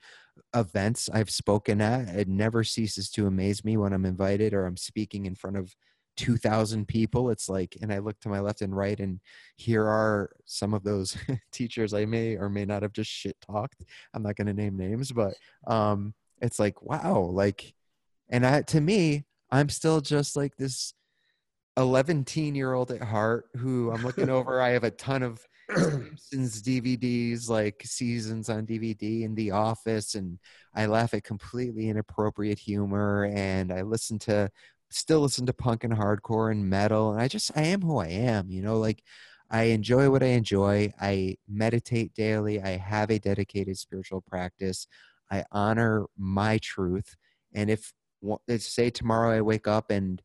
events 0.54 1.10
I've 1.14 1.30
spoken 1.30 1.80
at. 1.80 2.10
It 2.10 2.28
never 2.28 2.66
ceases 2.66 3.10
to 3.12 3.26
amaze 3.26 3.64
me 3.64 3.78
when 3.78 3.94
I'm 3.94 4.06
invited 4.06 4.54
or 4.54 4.66
I'm 4.66 4.78
speaking 4.78 5.26
in 5.26 5.36
front 5.36 5.56
of 5.56 5.74
2000 6.18 6.88
people 6.88 7.30
it's 7.30 7.48
like 7.48 7.78
and 7.82 7.94
i 7.94 8.00
look 8.00 8.20
to 8.20 8.30
my 8.30 8.40
left 8.40 8.62
and 8.62 8.76
right 8.76 9.00
and 9.00 9.20
here 9.56 9.86
are 9.86 10.32
some 10.46 10.74
of 10.74 10.84
those 10.84 11.18
teachers 11.52 11.94
i 11.94 12.06
may 12.06 12.36
or 12.36 12.50
may 12.50 12.66
not 12.66 12.82
have 12.82 12.94
just 12.94 13.10
shit 13.10 13.38
talked. 13.40 13.84
I'm 14.14 14.24
not 14.24 14.36
going 14.36 14.48
to 14.48 14.54
name 14.54 14.78
names 14.78 15.12
but 15.12 15.34
um 15.68 16.14
it's 16.42 16.60
like 16.60 16.82
wow 16.82 17.22
like 17.22 17.74
and 18.30 18.46
I, 18.46 18.62
to 18.64 18.82
me 18.82 19.26
i'm 19.52 19.70
still 19.70 20.02
just 20.02 20.36
like 20.36 20.56
this 20.58 20.94
11 21.78 22.26
teen 22.26 22.56
year 22.56 22.74
old 22.74 22.92
at 22.92 23.02
heart 23.02 23.46
who 23.56 23.92
i'm 23.92 24.04
looking 24.04 24.30
over. 24.30 24.60
I 24.62 24.70
have 24.70 24.84
a 24.84 24.92
ton 24.92 25.24
of 25.24 25.40
Simpsons 25.70 26.62
DVDs, 26.64 27.50
like 27.50 27.82
seasons 27.84 28.50
on 28.50 28.66
DVD 28.66 29.24
in 29.24 29.36
The 29.36 29.52
Office, 29.52 30.16
and 30.16 30.40
I 30.74 30.86
laugh 30.86 31.14
at 31.14 31.24
completely 31.24 31.90
inappropriate 31.90 32.60
humor, 32.60 33.30
and 33.34 33.72
I 33.74 33.82
listen 33.82 34.18
to 34.20 34.50
still 34.90 35.22
listen 35.22 35.46
to 35.46 35.54
punk 35.54 35.84
and 35.84 35.94
hardcore 35.94 36.52
and 36.52 36.70
metal 36.70 37.12
and 37.12 37.22
i 37.22 37.28
just 37.28 37.52
i 37.56 37.62
am 37.62 37.82
who 37.82 37.98
i 37.98 38.08
am 38.08 38.50
you 38.50 38.62
know 38.62 38.78
like 38.78 39.04
i 39.50 39.64
enjoy 39.64 40.10
what 40.10 40.24
i 40.24 40.28
enjoy 40.28 40.92
i 41.02 41.36
meditate 41.48 42.14
daily 42.14 42.62
i 42.62 42.70
have 42.70 43.10
a 43.12 43.20
dedicated 43.20 43.78
spiritual 43.78 44.22
practice 44.22 44.88
i 45.32 45.44
honor 45.52 46.06
my 46.18 46.58
truth 46.60 47.16
and 47.54 47.70
if 47.70 47.94
say 48.58 48.90
tomorrow 48.90 49.32
i 49.38 49.42
wake 49.42 49.68
up 49.68 49.92
and 49.92 50.22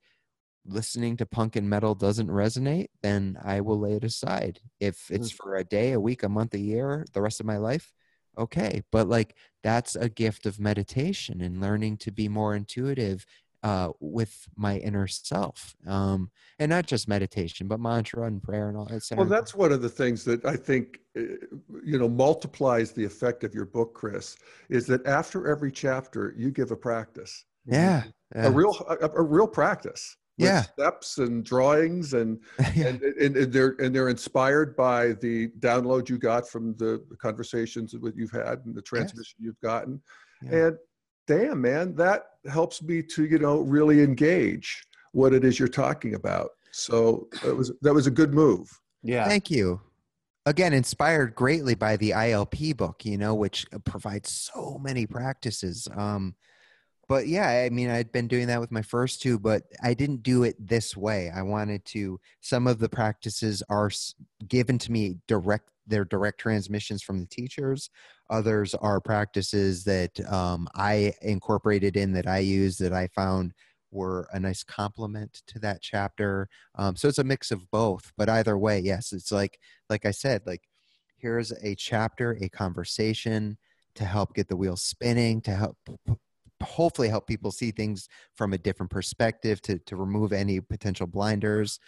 listening 0.64 1.16
to 1.16 1.26
punk 1.26 1.56
and 1.56 1.68
metal 1.68 1.94
doesn't 1.94 2.28
resonate 2.28 2.86
then 3.02 3.36
i 3.44 3.60
will 3.60 3.78
lay 3.78 3.94
it 3.94 4.04
aside 4.04 4.60
if 4.78 5.10
it's 5.10 5.32
mm. 5.32 5.36
for 5.36 5.56
a 5.56 5.64
day 5.64 5.92
a 5.92 6.00
week 6.00 6.22
a 6.22 6.28
month 6.28 6.54
a 6.54 6.58
year 6.58 7.04
the 7.14 7.20
rest 7.20 7.40
of 7.40 7.46
my 7.46 7.56
life 7.56 7.92
okay 8.38 8.82
but 8.90 9.08
like 9.08 9.36
that's 9.62 9.96
a 9.96 10.08
gift 10.08 10.46
of 10.46 10.60
meditation 10.60 11.40
and 11.40 11.60
learning 11.60 11.96
to 11.96 12.10
be 12.10 12.28
more 12.28 12.54
intuitive 12.54 13.26
uh, 13.62 13.90
with 14.00 14.48
my 14.56 14.78
inner 14.78 15.06
self 15.06 15.74
um, 15.86 16.30
and 16.58 16.70
not 16.70 16.86
just 16.86 17.08
meditation 17.08 17.68
but 17.68 17.80
mantra 17.80 18.26
and 18.26 18.42
prayer 18.42 18.68
and 18.68 18.76
all 18.76 18.84
that 18.86 19.02
well 19.16 19.26
that's 19.26 19.54
one 19.54 19.72
of 19.72 19.82
the 19.82 19.88
things 19.88 20.24
that 20.24 20.44
i 20.44 20.56
think 20.56 20.98
eh, 21.16 21.22
you 21.84 21.98
know 21.98 22.08
multiplies 22.08 22.92
the 22.92 23.04
effect 23.04 23.44
of 23.44 23.54
your 23.54 23.66
book 23.66 23.94
chris 23.94 24.36
is 24.68 24.86
that 24.86 25.06
after 25.06 25.48
every 25.48 25.70
chapter 25.70 26.34
you 26.36 26.50
give 26.50 26.70
a 26.70 26.76
practice 26.76 27.44
yeah, 27.66 28.02
yeah. 28.34 28.46
a 28.46 28.50
real 28.50 28.74
a, 28.88 29.08
a, 29.14 29.22
real 29.22 29.46
practice 29.46 30.16
yeah 30.36 30.62
steps 30.62 31.18
and 31.18 31.44
drawings 31.44 32.14
and, 32.14 32.40
yeah. 32.74 32.86
and, 32.86 33.02
and, 33.02 33.36
and 33.36 33.52
they're 33.52 33.76
and 33.78 33.94
they're 33.94 34.08
inspired 34.08 34.74
by 34.76 35.12
the 35.14 35.48
download 35.60 36.08
you 36.08 36.18
got 36.18 36.48
from 36.48 36.74
the, 36.76 37.04
the 37.10 37.16
conversations 37.16 37.92
that 37.92 38.16
you've 38.16 38.32
had 38.32 38.60
and 38.64 38.74
the 38.74 38.82
transmission 38.82 39.36
yes. 39.38 39.46
you've 39.46 39.60
gotten 39.60 40.00
yeah. 40.42 40.66
and 40.66 40.78
damn 41.26 41.60
man 41.60 41.94
that 41.96 42.24
helps 42.50 42.82
me 42.82 43.02
to 43.02 43.24
you 43.24 43.38
know 43.38 43.60
really 43.60 44.02
engage 44.02 44.84
what 45.12 45.32
it 45.32 45.44
is 45.44 45.58
you're 45.58 45.68
talking 45.68 46.14
about. 46.14 46.50
So 46.72 47.28
it 47.44 47.54
was 47.54 47.72
that 47.82 47.94
was 47.94 48.06
a 48.06 48.10
good 48.10 48.34
move. 48.34 48.68
Yeah. 49.02 49.26
Thank 49.26 49.50
you. 49.50 49.80
Again 50.46 50.72
inspired 50.72 51.34
greatly 51.36 51.76
by 51.76 51.96
the 51.96 52.10
ilp 52.10 52.76
book 52.76 53.04
you 53.04 53.16
know 53.16 53.32
which 53.32 53.64
provides 53.84 54.50
so 54.52 54.76
many 54.82 55.06
practices 55.06 55.86
um 55.96 56.34
but 57.08 57.28
yeah 57.28 57.48
i 57.48 57.70
mean 57.70 57.88
i'd 57.88 58.10
been 58.10 58.26
doing 58.26 58.48
that 58.48 58.58
with 58.58 58.72
my 58.72 58.82
first 58.82 59.22
two 59.22 59.38
but 59.38 59.62
i 59.84 59.94
didn't 59.94 60.24
do 60.24 60.42
it 60.42 60.56
this 60.58 60.96
way. 60.96 61.30
I 61.30 61.42
wanted 61.42 61.84
to 61.86 62.18
some 62.40 62.66
of 62.66 62.80
the 62.80 62.88
practices 62.88 63.62
are 63.68 63.92
given 64.48 64.78
to 64.78 64.90
me 64.90 65.18
direct 65.28 65.68
they're 65.86 66.04
direct 66.04 66.38
transmissions 66.38 67.02
from 67.02 67.18
the 67.20 67.26
teachers 67.26 67.90
Others 68.32 68.74
are 68.76 68.98
practices 68.98 69.84
that 69.84 70.18
um, 70.32 70.66
I 70.74 71.12
incorporated 71.20 71.98
in 71.98 72.12
that 72.12 72.26
I 72.26 72.38
use 72.38 72.78
that 72.78 72.94
I 72.94 73.08
found 73.08 73.52
were 73.90 74.26
a 74.32 74.40
nice 74.40 74.64
complement 74.64 75.42
to 75.48 75.58
that 75.58 75.82
chapter. 75.82 76.48
Um, 76.76 76.96
so 76.96 77.08
it's 77.08 77.18
a 77.18 77.24
mix 77.24 77.50
of 77.50 77.70
both. 77.70 78.10
But 78.16 78.30
either 78.30 78.56
way, 78.56 78.80
yes, 78.80 79.12
it's 79.12 79.30
like 79.30 79.58
like 79.90 80.06
I 80.06 80.12
said, 80.12 80.40
like 80.46 80.62
here's 81.18 81.52
a 81.62 81.74
chapter, 81.74 82.38
a 82.40 82.48
conversation 82.48 83.58
to 83.96 84.06
help 84.06 84.34
get 84.34 84.48
the 84.48 84.56
wheels 84.56 84.82
spinning, 84.82 85.42
to 85.42 85.50
help 85.50 85.76
hopefully 86.62 87.08
help 87.10 87.26
people 87.26 87.50
see 87.50 87.70
things 87.70 88.08
from 88.34 88.54
a 88.54 88.58
different 88.58 88.90
perspective, 88.90 89.60
to 89.62 89.78
to 89.80 89.96
remove 89.96 90.32
any 90.32 90.58
potential 90.58 91.06
blinders. 91.06 91.78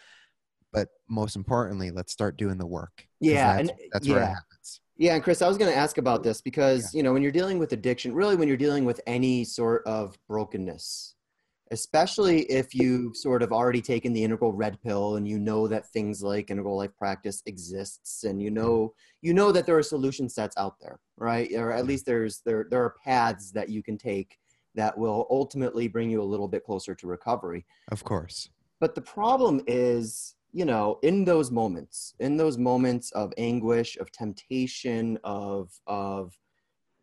But 0.74 0.88
most 1.08 1.36
importantly, 1.36 1.90
let's 1.90 2.12
start 2.12 2.36
doing 2.36 2.58
the 2.58 2.66
work. 2.66 3.06
Yeah, 3.20 3.56
that's, 3.56 3.70
and 3.70 3.78
that's 3.92 4.06
yeah. 4.06 4.14
where 4.14 4.22
it 4.24 4.26
happens 4.26 4.80
Yeah, 4.96 5.14
and 5.14 5.22
Chris, 5.22 5.40
I 5.40 5.48
was 5.48 5.56
going 5.56 5.70
to 5.70 5.76
ask 5.76 5.96
about 5.98 6.22
this 6.22 6.42
because, 6.42 6.92
yeah. 6.92 6.98
you 6.98 7.02
know, 7.04 7.12
when 7.12 7.22
you're 7.22 7.32
dealing 7.32 7.58
with 7.58 7.72
addiction, 7.72 8.12
really 8.12 8.36
when 8.36 8.48
you're 8.48 8.56
dealing 8.56 8.84
with 8.84 9.00
any 9.06 9.44
sort 9.44 9.86
of 9.86 10.18
brokenness, 10.28 11.14
especially 11.70 12.42
if 12.42 12.74
you've 12.74 13.16
sort 13.16 13.42
of 13.42 13.52
already 13.52 13.80
taken 13.80 14.12
the 14.12 14.22
integral 14.22 14.52
red 14.52 14.80
pill 14.82 15.16
and 15.16 15.26
you 15.26 15.38
know 15.38 15.66
that 15.68 15.86
things 15.88 16.22
like 16.22 16.50
integral 16.50 16.76
life 16.76 16.94
practice 16.98 17.42
exists 17.46 18.24
and 18.24 18.42
you 18.42 18.50
know 18.50 18.88
mm-hmm. 18.88 19.26
you 19.26 19.34
know 19.34 19.50
that 19.50 19.66
there 19.66 19.78
are 19.78 19.82
solution 19.82 20.28
sets 20.28 20.56
out 20.56 20.74
there, 20.80 21.00
right? 21.16 21.50
Or 21.54 21.72
at 21.72 21.86
least 21.86 22.04
there's 22.04 22.42
there 22.44 22.66
there 22.70 22.82
are 22.82 22.94
paths 23.04 23.50
that 23.52 23.68
you 23.68 23.82
can 23.82 23.96
take 23.96 24.38
that 24.74 24.96
will 24.96 25.26
ultimately 25.30 25.88
bring 25.88 26.10
you 26.10 26.20
a 26.20 26.24
little 26.24 26.48
bit 26.48 26.64
closer 26.64 26.94
to 26.96 27.06
recovery. 27.06 27.64
Of 27.90 28.04
course. 28.04 28.50
But 28.80 28.94
the 28.94 29.00
problem 29.00 29.62
is 29.66 30.34
you 30.54 30.64
know 30.64 30.98
in 31.02 31.24
those 31.24 31.50
moments 31.50 32.14
in 32.20 32.36
those 32.36 32.56
moments 32.56 33.10
of 33.12 33.32
anguish 33.36 33.96
of 33.96 34.10
temptation 34.12 35.18
of 35.24 35.70
of 35.88 36.32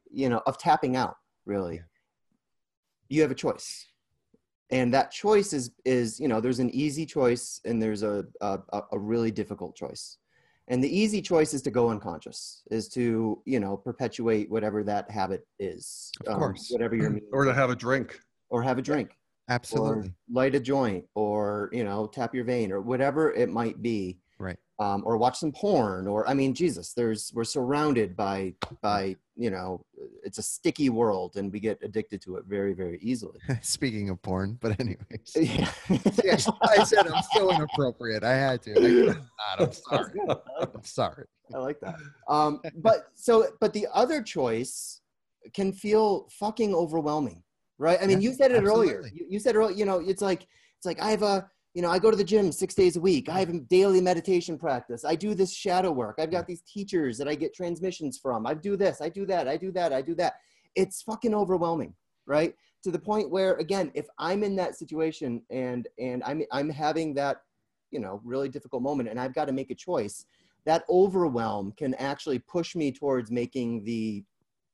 you 0.09 0.29
know 0.29 0.41
of 0.47 0.57
tapping 0.57 0.95
out 0.95 1.17
really. 1.45 1.75
Yeah. 1.75 1.81
you 3.09 3.21
have 3.21 3.31
a 3.31 3.35
choice. 3.35 3.87
And 4.69 4.93
that 4.93 5.11
choice 5.11 5.51
is 5.51 5.71
is 5.83 6.19
you 6.19 6.29
know 6.29 6.39
there's 6.39 6.59
an 6.59 6.69
easy 6.69 7.05
choice 7.05 7.59
and 7.65 7.81
there's 7.81 8.03
a 8.03 8.25
a, 8.39 8.59
a 8.93 8.99
really 8.99 9.31
difficult 9.31 9.75
choice. 9.75 10.17
And 10.69 10.81
the 10.81 10.97
easy 10.97 11.21
choice 11.21 11.53
is 11.53 11.61
to 11.63 11.71
go 11.71 11.89
unconscious 11.89 12.63
is 12.71 12.87
to 12.89 13.41
you 13.45 13.59
know 13.59 13.75
perpetuate 13.75 14.49
whatever 14.49 14.83
that 14.85 15.11
habit 15.11 15.45
is 15.59 16.11
of 16.25 16.37
course. 16.37 16.71
um, 16.71 16.75
whatever 16.75 16.95
you're 16.95 17.19
or 17.33 17.43
to 17.43 17.53
have 17.53 17.69
a 17.69 17.75
drink. 17.75 18.17
Or 18.49 18.61
have 18.63 18.77
a 18.77 18.81
drink 18.81 19.17
Absolutely. 19.49 20.13
light 20.29 20.55
a 20.55 20.59
joint 20.59 21.05
or, 21.15 21.69
you 21.71 21.83
know, 21.83 22.07
tap 22.07 22.33
your 22.33 22.45
vein 22.45 22.71
or 22.71 22.81
whatever 22.81 23.31
it 23.31 23.49
might 23.49 23.81
be. 23.81 24.17
Right. 24.39 24.57
Um, 24.79 25.03
or 25.05 25.17
watch 25.17 25.37
some 25.37 25.51
porn 25.51 26.07
or, 26.07 26.27
I 26.27 26.33
mean, 26.33 26.55
Jesus, 26.55 26.93
there's, 26.93 27.31
we're 27.35 27.43
surrounded 27.43 28.15
by, 28.15 28.55
by, 28.81 29.15
you 29.35 29.51
know, 29.51 29.85
it's 30.23 30.39
a 30.39 30.41
sticky 30.41 30.89
world 30.89 31.35
and 31.35 31.51
we 31.51 31.59
get 31.59 31.77
addicted 31.83 32.21
to 32.23 32.37
it 32.37 32.45
very, 32.47 32.73
very 32.73 32.97
easily. 33.01 33.39
Speaking 33.61 34.09
of 34.09 34.19
porn, 34.23 34.57
but 34.59 34.79
anyways. 34.79 35.35
Yeah. 35.35 35.69
yeah 36.23 36.37
I 36.63 36.83
said 36.83 37.07
I'm 37.07 37.23
so 37.33 37.51
inappropriate. 37.51 38.23
I 38.23 38.33
had 38.33 38.61
to. 38.63 39.15
I, 39.57 39.63
i'm 39.63 39.71
sorry. 39.71 40.13
I'm 40.29 40.83
sorry. 40.83 41.25
I 41.53 41.57
like 41.59 41.79
that. 41.81 41.95
Um, 42.27 42.61
but 42.77 43.07
so, 43.15 43.47
but 43.59 43.73
the 43.73 43.87
other 43.93 44.23
choice 44.23 45.01
can 45.53 45.73
feel 45.73 46.27
fucking 46.31 46.73
overwhelming 46.73 47.43
right? 47.81 47.97
I 48.01 48.05
mean, 48.05 48.21
yeah, 48.21 48.29
you 48.29 48.35
said 48.35 48.51
it 48.51 48.57
absolutely. 48.57 48.93
earlier. 48.93 49.11
You, 49.13 49.25
you 49.27 49.39
said 49.39 49.55
earlier, 49.55 49.75
you 49.75 49.85
know, 49.85 49.99
it's 49.99 50.21
like 50.21 50.43
it's 50.77 50.85
like 50.85 51.01
I 51.01 51.09
have 51.09 51.23
a 51.23 51.49
you 51.73 51.81
know, 51.81 51.89
I 51.89 51.99
go 51.99 52.11
to 52.11 52.17
the 52.17 52.23
gym 52.23 52.51
six 52.51 52.75
days 52.75 52.97
a 52.97 53.01
week. 53.01 53.29
I 53.29 53.39
have 53.39 53.49
a 53.49 53.59
daily 53.59 54.01
meditation 54.01 54.57
practice. 54.57 55.05
I 55.05 55.15
do 55.15 55.33
this 55.33 55.53
shadow 55.53 55.91
work. 55.91 56.17
I've 56.19 56.29
got 56.29 56.45
these 56.45 56.61
teachers 56.61 57.17
that 57.17 57.29
I 57.29 57.35
get 57.35 57.53
transmissions 57.53 58.17
from. 58.17 58.45
I 58.45 58.53
do 58.53 58.75
this, 58.75 58.99
I 59.01 59.07
do 59.07 59.25
that, 59.27 59.47
I 59.47 59.55
do 59.55 59.71
that, 59.71 59.93
I 59.93 60.01
do 60.01 60.13
that. 60.15 60.35
It's 60.75 61.01
fucking 61.01 61.33
overwhelming, 61.33 61.93
right? 62.25 62.53
To 62.83 62.91
the 62.91 62.99
point 62.99 63.29
where, 63.29 63.53
again, 63.55 63.89
if 63.93 64.05
I'm 64.19 64.43
in 64.43 64.55
that 64.57 64.77
situation 64.77 65.41
and 65.49 65.87
and 65.97 66.23
I'm 66.23 66.43
I'm 66.51 66.69
having 66.69 67.13
that, 67.15 67.41
you 67.89 67.99
know, 67.99 68.21
really 68.23 68.49
difficult 68.49 68.83
moment, 68.83 69.09
and 69.09 69.19
I've 69.19 69.33
got 69.33 69.45
to 69.45 69.53
make 69.53 69.71
a 69.71 69.75
choice, 69.75 70.25
that 70.65 70.83
overwhelm 70.89 71.73
can 71.77 71.93
actually 71.95 72.39
push 72.39 72.75
me 72.75 72.91
towards 72.91 73.31
making 73.31 73.85
the 73.85 74.23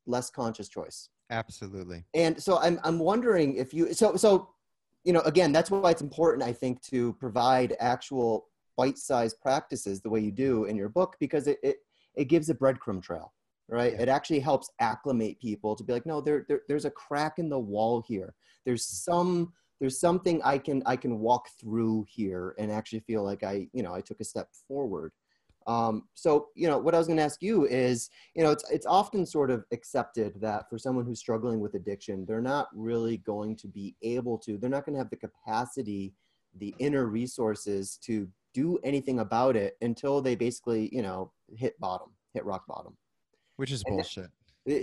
less 0.07 0.29
conscious 0.29 0.67
choice. 0.67 1.09
Absolutely. 1.29 2.05
And 2.13 2.41
so 2.41 2.57
I'm 2.59 2.79
I'm 2.83 2.99
wondering 2.99 3.55
if 3.55 3.73
you 3.73 3.93
so 3.93 4.15
so 4.15 4.49
you 5.03 5.13
know 5.13 5.21
again 5.21 5.51
that's 5.51 5.69
why 5.69 5.91
it's 5.91 6.01
important 6.01 6.43
I 6.43 6.53
think 6.53 6.81
to 6.83 7.13
provide 7.13 7.75
actual 7.79 8.47
bite-sized 8.77 9.41
practices 9.41 10.01
the 10.01 10.09
way 10.09 10.19
you 10.19 10.31
do 10.31 10.65
in 10.65 10.77
your 10.77 10.89
book 10.89 11.15
because 11.19 11.47
it 11.47 11.57
it, 11.63 11.77
it 12.15 12.25
gives 12.25 12.49
a 12.49 12.55
breadcrumb 12.55 13.01
trail 13.01 13.33
right 13.67 13.93
yeah. 13.93 14.01
it 14.03 14.07
actually 14.07 14.39
helps 14.39 14.69
acclimate 14.79 15.39
people 15.41 15.75
to 15.75 15.83
be 15.83 15.91
like 15.91 16.05
no 16.05 16.21
there, 16.21 16.45
there 16.47 16.61
there's 16.67 16.85
a 16.85 16.91
crack 16.91 17.39
in 17.39 17.49
the 17.49 17.59
wall 17.59 18.03
here 18.07 18.33
there's 18.65 18.85
mm. 18.85 19.03
some 19.03 19.53
there's 19.79 19.99
something 19.99 20.41
i 20.43 20.57
can 20.57 20.81
i 20.85 20.95
can 20.95 21.19
walk 21.19 21.49
through 21.59 22.05
here 22.07 22.55
and 22.57 22.71
actually 22.71 22.99
feel 22.99 23.23
like 23.23 23.43
i 23.43 23.67
you 23.73 23.83
know 23.83 23.93
i 23.93 23.99
took 23.99 24.21
a 24.21 24.25
step 24.25 24.47
forward 24.67 25.11
um, 25.67 26.03
so, 26.13 26.47
you 26.55 26.67
know, 26.67 26.77
what 26.77 26.95
I 26.95 26.97
was 26.97 27.07
going 27.07 27.17
to 27.17 27.23
ask 27.23 27.41
you 27.41 27.65
is, 27.65 28.09
you 28.35 28.43
know, 28.43 28.51
it's, 28.51 28.69
it's 28.71 28.85
often 28.85 29.25
sort 29.25 29.51
of 29.51 29.65
accepted 29.73 30.39
that 30.39 30.69
for 30.69 30.77
someone 30.77 31.05
who's 31.05 31.19
struggling 31.19 31.59
with 31.59 31.73
addiction, 31.73 32.25
they're 32.25 32.41
not 32.41 32.67
really 32.73 33.17
going 33.17 33.55
to 33.57 33.67
be 33.67 33.93
able 34.01 34.37
to, 34.39 34.57
they're 34.57 34.69
not 34.69 34.85
going 34.85 34.93
to 34.93 34.99
have 34.99 35.09
the 35.09 35.17
capacity, 35.17 36.13
the 36.57 36.73
inner 36.79 37.07
resources 37.07 37.99
to 38.03 38.29
do 38.53 38.79
anything 38.85 39.19
about 39.19 39.57
it 39.57 39.75
until 39.81 40.21
they 40.21 40.35
basically, 40.35 40.89
you 40.93 41.01
know, 41.01 41.31
hit 41.55 41.77
bottom, 41.79 42.11
hit 42.33 42.45
rock 42.45 42.63
bottom. 42.65 42.95
Which 43.57 43.71
is 43.71 43.83
bullshit 43.83 44.29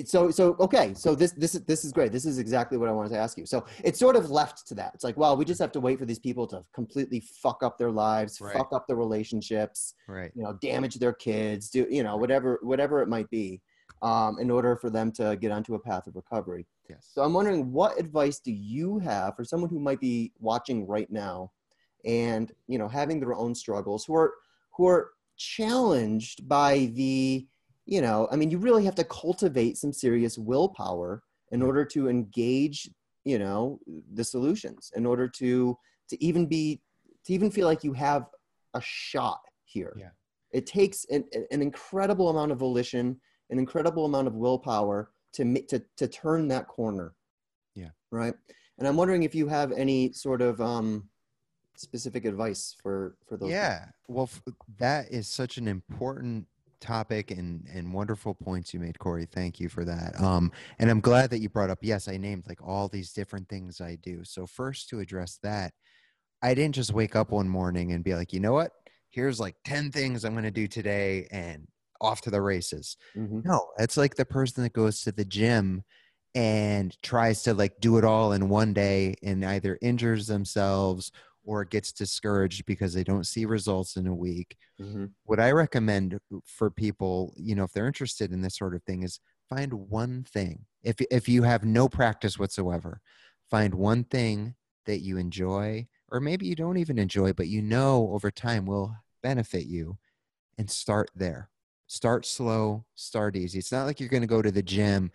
so 0.05 0.31
so 0.31 0.57
okay 0.61 0.95
so 0.95 1.15
this 1.15 1.33
this 1.33 1.55
is 1.55 1.63
this 1.63 1.85
is 1.85 1.93
great. 1.93 2.13
This 2.13 2.25
is 2.25 2.39
exactly 2.39 2.79
what 2.79 2.89
i 2.89 2.93
wanted 2.93 3.11
to 3.11 3.19
ask 3.19 3.37
you. 3.37 3.47
So 3.47 3.65
it's 3.83 3.99
sort 3.99 4.17
of 4.17 4.31
left 4.31 4.67
to 4.69 4.75
that. 4.75 4.93
It's 4.95 5.05
like 5.05 5.17
well 5.17 5.37
we 5.37 5.45
just 5.45 5.61
have 5.61 5.73
to 5.73 5.81
wait 5.81 5.99
for 5.99 6.05
these 6.05 6.19
people 6.19 6.47
to 6.49 6.65
completely 6.75 7.21
fuck 7.21 7.63
up 7.63 7.79
their 7.79 7.91
lives 7.91 8.41
right. 8.41 8.57
fuck 8.57 8.73
up 8.73 8.87
their 8.87 8.97
relationships 8.97 9.95
right. 10.09 10.31
you 10.35 10.43
know 10.43 10.55
damage 10.55 10.97
their 10.97 11.13
kids 11.13 11.71
do 11.71 11.87
you 11.91 12.03
know 12.03 12.17
whatever 12.17 12.59
whatever 12.63 13.03
it 13.03 13.09
might 13.09 13.29
be 13.31 13.61
um, 14.03 14.39
in 14.39 14.51
order 14.51 14.77
for 14.77 14.91
them 14.91 15.11
to 15.13 15.37
get 15.37 15.51
onto 15.51 15.75
a 15.75 15.79
path 15.79 16.07
of 16.07 16.17
recovery. 16.17 16.67
Yes. 16.89 17.11
So 17.13 17.23
i'm 17.23 17.33
wondering 17.33 17.73
what 17.73 17.99
advice 17.99 18.39
do 18.39 18.53
you 18.53 18.99
have 18.99 19.37
for 19.37 19.45
someone 19.45 19.71
who 19.71 19.81
might 19.81 20.01
be 20.01 20.33
watching 20.39 20.87
right 20.87 21.11
now 21.11 21.51
and 22.05 22.53
you 22.69 22.79
know 22.79 22.89
having 22.89 23.21
their 23.21 23.35
own 23.35 23.55
struggles 23.55 24.05
who 24.05 24.15
are 24.15 24.35
who 24.77 24.87
are 24.87 25.11
challenged 25.37 26.49
by 26.49 26.91
the 26.95 27.47
you 27.87 28.01
know, 28.01 28.29
I 28.31 28.37
mean, 28.37 28.51
you 28.51 28.59
really 28.59 28.85
have 28.85 28.95
to 28.97 29.05
cultivate 29.05 29.77
some 29.77 29.93
serious 29.93 30.39
willpower 30.39 31.23
in 31.53 31.63
order 31.63 31.85
to 31.85 32.09
engage, 32.09 32.89
you 33.25 33.39
know, 33.39 33.79
the 34.15 34.25
solutions, 34.25 34.91
in 34.97 35.07
order 35.07 35.29
to 35.29 35.77
to 36.09 36.25
even 36.25 36.47
be 36.47 36.81
to 37.27 37.33
even 37.33 37.51
feel 37.51 37.67
like 37.67 37.85
you 37.85 37.93
have 37.93 38.27
a 38.75 38.81
shot 38.83 39.41
here. 39.65 39.95
Yeah. 39.97 40.11
It 40.53 40.67
takes 40.67 41.05
an, 41.11 41.25
an 41.51 41.63
incredible 41.63 42.29
amount 42.29 42.53
of 42.53 42.59
volition, 42.59 43.21
an 43.51 43.59
incredible 43.59 44.05
amount 44.05 44.29
of 44.29 44.35
willpower 44.35 45.11
to 45.35 45.63
to 45.65 45.83
to 45.97 46.09
turn 46.09 46.49
that 46.49 46.69
corner. 46.69 47.15
Yeah. 47.75 47.91
Right. 48.11 48.35
And 48.79 48.89
I'm 48.89 48.97
wondering 48.97 49.23
if 49.23 49.35
you 49.35 49.47
have 49.49 49.73
any 49.73 50.13
sort 50.13 50.43
of 50.43 50.61
um, 50.61 51.09
specific 51.77 52.25
advice 52.25 52.75
for 52.83 53.17
for 53.27 53.37
those. 53.37 53.51
Yeah. 53.51 53.87
People. 54.07 54.15
Well, 54.15 54.31
that 54.79 55.11
is 55.11 55.29
such 55.29 55.59
an 55.59 55.69
important 55.69 56.47
topic 56.85 57.31
and 57.31 57.67
and 57.73 57.93
wonderful 57.93 58.35
points 58.35 58.75
you 58.75 58.79
made 58.79 58.99
corey. 58.99 59.27
Thank 59.27 59.59
you 59.59 59.69
for 59.69 59.85
that. 59.85 60.21
Um 60.21 60.53
and 60.79 60.91
i'm 60.91 61.01
glad 61.01 61.31
that 61.31 61.41
you 61.41 61.49
brought 61.49 61.71
up 61.71 61.79
yes 61.83 62.07
i 62.09 62.17
named 62.17 62.45
like 62.49 62.63
all 62.63 62.89
these 62.89 63.13
different 63.13 63.49
things 63.49 63.81
i 63.81 63.97
do. 63.97 64.23
So 64.25 64.47
first 64.47 64.89
to 64.91 65.01
address 65.01 65.39
that 65.43 65.73
i 66.43 66.55
didn't 66.55 66.75
just 66.75 66.93
wake 66.93 67.17
up 67.17 67.31
one 67.31 67.49
morning 67.49 67.93
and 67.93 68.05
be 68.05 68.15
like 68.15 68.33
you 68.33 68.41
know 68.41 68.53
what? 68.53 68.73
Here's 69.11 69.41
like 69.41 69.57
10 69.65 69.91
things 69.91 70.25
i'm 70.25 70.35
going 70.35 70.45
to 70.45 70.51
do 70.51 70.69
today 70.69 71.27
and 71.31 71.67
off 72.01 72.21
to 72.23 72.31
the 72.31 72.43
races. 72.43 72.97
Mm-hmm. 73.17 73.41
no 73.45 73.67
it's 73.79 73.97
like 73.97 74.15
the 74.15 74.27
person 74.27 74.63
that 74.63 74.73
goes 74.73 75.01
to 75.03 75.13
the 75.13 75.25
gym 75.25 75.83
and 76.35 77.01
tries 77.03 77.45
to 77.45 77.55
like 77.55 77.81
do 77.81 77.97
it 77.97 78.05
all 78.05 78.33
in 78.33 78.49
one 78.49 78.73
day 78.73 79.15
and 79.23 79.45
either 79.45 79.79
injures 79.81 80.27
themselves 80.27 81.13
or 81.45 81.65
gets 81.65 81.93
discouraged 81.93 82.65
because 82.67 82.95
they 82.95 83.05
don't 83.05 83.27
see 83.27 83.45
results 83.45 83.97
in 83.97 84.07
a 84.07 84.15
week. 84.15 84.57
Mm-hmm. 84.81 85.07
What 85.25 85.41
I 85.41 85.53
recommend 85.53 86.19
for 86.45 86.71
people, 86.71 87.35
you 87.37 87.55
know, 87.55 87.65
if 87.65 87.73
they're 87.73 87.87
interested 87.87 88.33
in 88.33 88.43
this 88.43 88.57
sort 88.57 88.75
of 88.75 88.83
thing, 88.85 89.03
is 89.03 89.21
find 89.49 89.73
one 89.73 90.25
thing. 90.25 90.65
If 90.83 90.97
if 91.11 91.29
you 91.29 91.43
have 91.43 91.65
no 91.65 91.89
practice 91.89 92.39
whatsoever, 92.39 93.01
find 93.51 93.75
one 93.75 94.05
thing 94.05 94.55
that 94.87 95.01
you 95.01 95.19
enjoy, 95.19 95.87
or 96.11 96.21
maybe 96.21 96.47
you 96.47 96.55
don't 96.55 96.79
even 96.79 96.99
enjoy, 96.99 97.33
but 97.33 97.49
you 97.49 97.63
know 97.63 98.11
over 98.13 98.31
time 98.31 98.67
will 98.67 98.97
benefit 99.23 99.67
you, 99.67 99.99
and 100.59 100.71
start 100.71 101.11
there. 101.15 101.51
Start 101.87 102.25
slow, 102.27 102.85
start 102.95 103.37
easy. 103.37 103.59
It's 103.59 103.73
not 103.73 103.85
like 103.85 104.01
you're 104.01 104.09
going 104.09 104.23
to 104.23 104.27
go 104.27 104.43
to 104.43 104.51
the 104.51 104.63
gym 104.63 105.11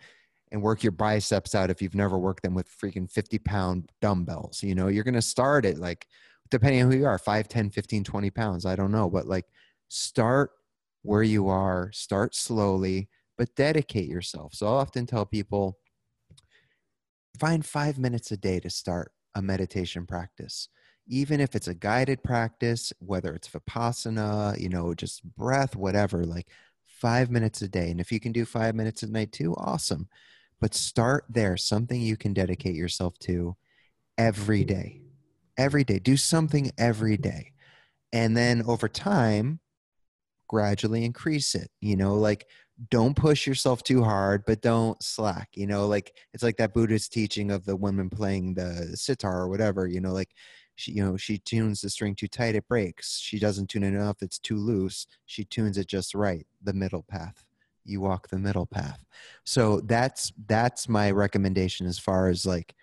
and 0.52 0.62
work 0.62 0.82
your 0.82 0.92
biceps 0.92 1.54
out 1.54 1.70
if 1.70 1.80
you've 1.80 1.94
never 1.94 2.18
worked 2.18 2.42
them 2.42 2.54
with 2.54 2.68
freaking 2.68 3.10
50 3.10 3.38
pound 3.38 3.90
dumbbells. 4.00 4.62
You 4.62 4.74
know, 4.74 4.88
you're 4.88 5.04
going 5.04 5.14
to 5.14 5.22
start 5.22 5.64
at 5.64 5.78
like, 5.78 6.06
depending 6.50 6.82
on 6.82 6.90
who 6.90 6.98
you 6.98 7.06
are, 7.06 7.18
5, 7.18 7.48
10, 7.48 7.70
15, 7.70 8.04
20 8.04 8.30
pounds. 8.30 8.66
I 8.66 8.76
don't 8.76 8.90
know. 8.90 9.08
But 9.08 9.26
like, 9.26 9.46
start 9.88 10.50
where 11.02 11.22
you 11.22 11.48
are, 11.48 11.90
start 11.92 12.34
slowly, 12.34 13.08
but 13.38 13.54
dedicate 13.54 14.08
yourself. 14.08 14.54
So 14.54 14.66
I 14.66 14.70
often 14.70 15.06
tell 15.06 15.24
people 15.24 15.78
find 17.38 17.64
five 17.64 17.98
minutes 17.98 18.32
a 18.32 18.36
day 18.36 18.60
to 18.60 18.70
start 18.70 19.12
a 19.34 19.42
meditation 19.42 20.04
practice. 20.04 20.68
Even 21.06 21.40
if 21.40 21.54
it's 21.54 21.68
a 21.68 21.74
guided 21.74 22.22
practice, 22.22 22.92
whether 22.98 23.34
it's 23.34 23.48
Vipassana, 23.48 24.58
you 24.60 24.68
know, 24.68 24.94
just 24.94 25.24
breath, 25.36 25.74
whatever, 25.74 26.24
like 26.24 26.48
five 26.86 27.30
minutes 27.30 27.62
a 27.62 27.68
day. 27.68 27.90
And 27.90 28.00
if 28.00 28.12
you 28.12 28.20
can 28.20 28.32
do 28.32 28.44
five 28.44 28.74
minutes 28.74 29.02
at 29.02 29.10
night 29.10 29.32
too, 29.32 29.54
awesome 29.56 30.08
but 30.60 30.74
start 30.74 31.24
there 31.28 31.56
something 31.56 32.00
you 32.00 32.16
can 32.16 32.32
dedicate 32.32 32.74
yourself 32.74 33.18
to 33.18 33.56
every 34.18 34.64
day 34.64 35.00
every 35.56 35.84
day 35.84 35.98
do 35.98 36.16
something 36.16 36.70
every 36.78 37.16
day 37.16 37.52
and 38.12 38.36
then 38.36 38.62
over 38.66 38.88
time 38.88 39.60
gradually 40.48 41.04
increase 41.04 41.54
it 41.54 41.70
you 41.80 41.96
know 41.96 42.14
like 42.14 42.46
don't 42.88 43.14
push 43.14 43.46
yourself 43.46 43.82
too 43.82 44.02
hard, 44.02 44.44
but 44.46 44.62
don't 44.62 45.02
slack. 45.02 45.50
You 45.54 45.66
know, 45.66 45.86
like 45.86 46.14
it's 46.32 46.42
like 46.42 46.56
that 46.56 46.72
Buddhist 46.72 47.12
teaching 47.12 47.50
of 47.50 47.64
the 47.66 47.76
woman 47.76 48.08
playing 48.08 48.54
the 48.54 48.96
sitar 48.96 49.40
or 49.42 49.48
whatever. 49.48 49.86
You 49.86 50.00
know, 50.00 50.12
like 50.12 50.30
she, 50.76 50.92
you 50.92 51.04
know, 51.04 51.16
she 51.16 51.38
tunes 51.38 51.82
the 51.82 51.90
string 51.90 52.14
too 52.14 52.28
tight, 52.28 52.54
it 52.54 52.66
breaks. 52.68 53.18
She 53.18 53.38
doesn't 53.38 53.68
tune 53.68 53.82
it 53.82 53.88
enough, 53.88 54.22
it's 54.22 54.38
too 54.38 54.56
loose. 54.56 55.06
She 55.26 55.44
tunes 55.44 55.76
it 55.76 55.88
just 55.88 56.14
right, 56.14 56.46
the 56.62 56.72
middle 56.72 57.02
path. 57.02 57.44
You 57.84 58.00
walk 58.00 58.28
the 58.28 58.38
middle 58.38 58.66
path. 58.66 59.04
So 59.44 59.80
that's 59.80 60.32
that's 60.46 60.88
my 60.88 61.10
recommendation 61.10 61.86
as 61.86 61.98
far 61.98 62.28
as 62.28 62.44
like 62.44 62.74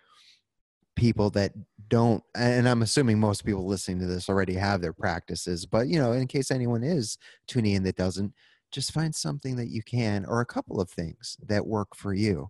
people 0.98 1.30
that 1.30 1.54
don't 1.89 2.24
and 2.36 2.68
i'm 2.68 2.82
assuming 2.82 3.20
most 3.20 3.45
people 3.45 3.66
listening 3.66 4.00
to 4.00 4.08
this 4.08 4.28
already 4.28 4.56
have 4.56 4.82
their 4.82 4.91
practices 4.91 5.66
but 5.66 5.88
you 5.88 5.98
know 5.98 6.12
in 6.12 6.28
case 6.28 6.52
anyone 6.52 6.84
is 6.84 7.18
tuning 7.48 7.76
in 7.76 7.84
that 7.84 7.95
doesn't 7.95 8.34
just 8.72 8.91
find 8.91 9.16
something 9.16 9.56
that 9.56 9.70
you 9.70 9.82
can 9.84 10.26
or 10.26 10.41
a 10.41 10.45
couple 10.45 10.82
of 10.82 10.89
things 10.89 11.38
that 11.48 11.66
work 11.66 11.95
for 11.95 12.14
you 12.14 12.50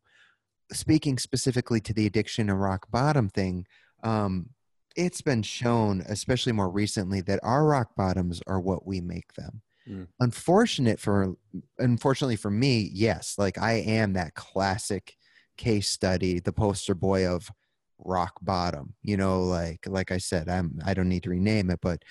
speaking 0.71 1.17
specifically 1.17 1.79
to 1.79 1.93
the 1.93 2.07
addiction 2.07 2.49
and 2.49 2.59
rock 2.59 2.89
bottom 2.89 3.29
thing 3.29 3.65
um, 4.03 4.49
it's 4.95 5.21
been 5.21 5.43
shown 5.43 6.01
especially 6.07 6.53
more 6.53 6.69
recently 6.69 7.21
that 7.21 7.39
our 7.43 7.65
rock 7.65 7.89
bottoms 7.95 8.41
are 8.47 8.61
what 8.61 8.87
we 8.87 9.01
make 9.01 9.33
them 9.33 9.61
mm. 9.89 10.07
unfortunate 10.19 10.99
for 10.99 11.35
unfortunately 11.79 12.35
for 12.35 12.51
me 12.51 12.89
yes 12.93 13.35
like 13.37 13.57
i 13.57 13.73
am 13.73 14.13
that 14.13 14.33
classic 14.35 15.15
case 15.57 15.89
study 15.89 16.39
the 16.39 16.53
poster 16.53 16.93
boy 16.93 17.27
of 17.27 17.51
rock 17.99 18.33
bottom 18.41 18.93
you 19.01 19.17
know 19.17 19.41
like 19.41 19.85
like 19.87 20.11
i 20.11 20.17
said 20.17 20.47
i'm 20.47 20.79
i 20.85 20.93
don't 20.93 21.09
need 21.09 21.23
to 21.23 21.31
rename 21.31 21.69
it 21.71 21.79
but 21.81 22.03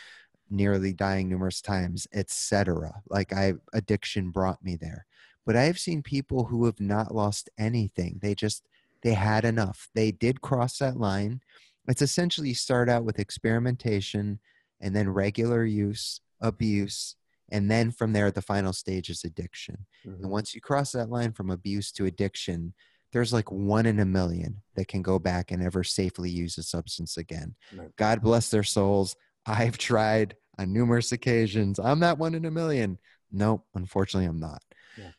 nearly 0.50 0.92
dying 0.92 1.28
numerous 1.28 1.60
times 1.60 2.06
etc 2.12 2.92
like 3.08 3.32
i 3.32 3.52
addiction 3.72 4.30
brought 4.30 4.62
me 4.62 4.76
there. 4.76 5.06
But 5.44 5.56
i've 5.56 5.78
seen 5.78 6.02
people 6.02 6.44
who 6.44 6.64
have 6.66 6.80
not 6.80 7.14
lost 7.14 7.50
anything. 7.58 8.18
They 8.20 8.34
just 8.34 8.64
they 9.02 9.14
had 9.14 9.44
enough. 9.44 9.88
They 9.94 10.10
did 10.10 10.40
cross 10.40 10.78
that 10.78 10.98
line. 10.98 11.40
It's 11.86 12.02
essentially 12.02 12.54
start 12.54 12.88
out 12.88 13.04
with 13.04 13.20
experimentation 13.20 14.40
and 14.80 14.94
then 14.94 15.08
regular 15.08 15.64
use 15.64 16.20
abuse 16.40 17.16
and 17.51 17.70
then 17.70 17.90
from 17.90 18.12
there 18.12 18.30
the 18.30 18.42
final 18.42 18.72
stage 18.72 19.09
is 19.09 19.24
addiction 19.24 19.86
mm-hmm. 20.07 20.22
and 20.22 20.30
once 20.30 20.55
you 20.55 20.61
cross 20.61 20.92
that 20.92 21.11
line 21.11 21.32
from 21.32 21.51
abuse 21.51 21.92
to 21.92 22.07
addiction 22.07 22.72
there's 23.12 23.32
like 23.32 23.51
one 23.51 23.86
in 23.86 24.01
a 24.01 24.05
million 24.05 24.62
that 24.74 24.88
can 24.88 25.01
go 25.01 25.18
back 25.18 25.51
and 25.51 25.62
ever 25.62 25.82
safely 25.82 26.28
use 26.28 26.59
a 26.59 26.62
substance 26.62 27.16
again. 27.16 27.55
Right. 27.74 27.88
God 27.97 28.20
bless 28.20 28.51
their 28.51 28.62
souls. 28.62 29.16
I've 29.47 29.78
tried 29.78 30.36
on 30.59 30.72
numerous 30.72 31.12
occasions. 31.12 31.78
I'm 31.78 32.01
that 32.01 32.18
one 32.18 32.34
in 32.34 32.44
a 32.44 32.51
million. 32.51 32.99
Nope, 33.32 33.64
unfortunately, 33.74 34.28
I'm 34.28 34.40
not. 34.40 34.62
Yeah. 34.99 35.11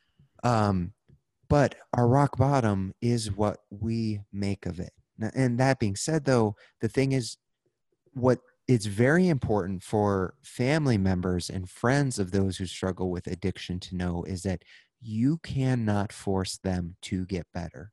Um, 0.44 0.94
but 1.50 1.76
our 1.96 2.08
rock 2.08 2.38
bottom 2.38 2.94
is 3.02 3.32
what 3.32 3.60
we 3.70 4.20
make 4.34 4.66
of 4.66 4.80
it. 4.80 4.92
And 5.34 5.60
that 5.60 5.80
being 5.80 5.96
said, 5.96 6.26
though, 6.26 6.56
the 6.82 6.90
thing 6.90 7.14
is, 7.14 7.38
what 8.14 8.40
it's 8.68 8.86
very 8.86 9.28
important 9.30 9.82
for 9.84 10.34
family 10.44 10.98
members 10.98 11.50
and 11.50 11.70
friends 11.70 12.20
of 12.20 12.32
those 12.32 12.58
who 12.58 12.66
struggle 12.66 13.10
with 13.10 13.28
addiction 13.28 13.80
to 13.80 13.96
know 13.96 14.24
is 14.24 14.44
that 14.44 14.64
you 15.02 15.38
cannot 15.40 16.12
force 16.12 16.58
them 16.58 16.96
to 17.04 17.26
get 17.26 17.46
better. 17.54 17.92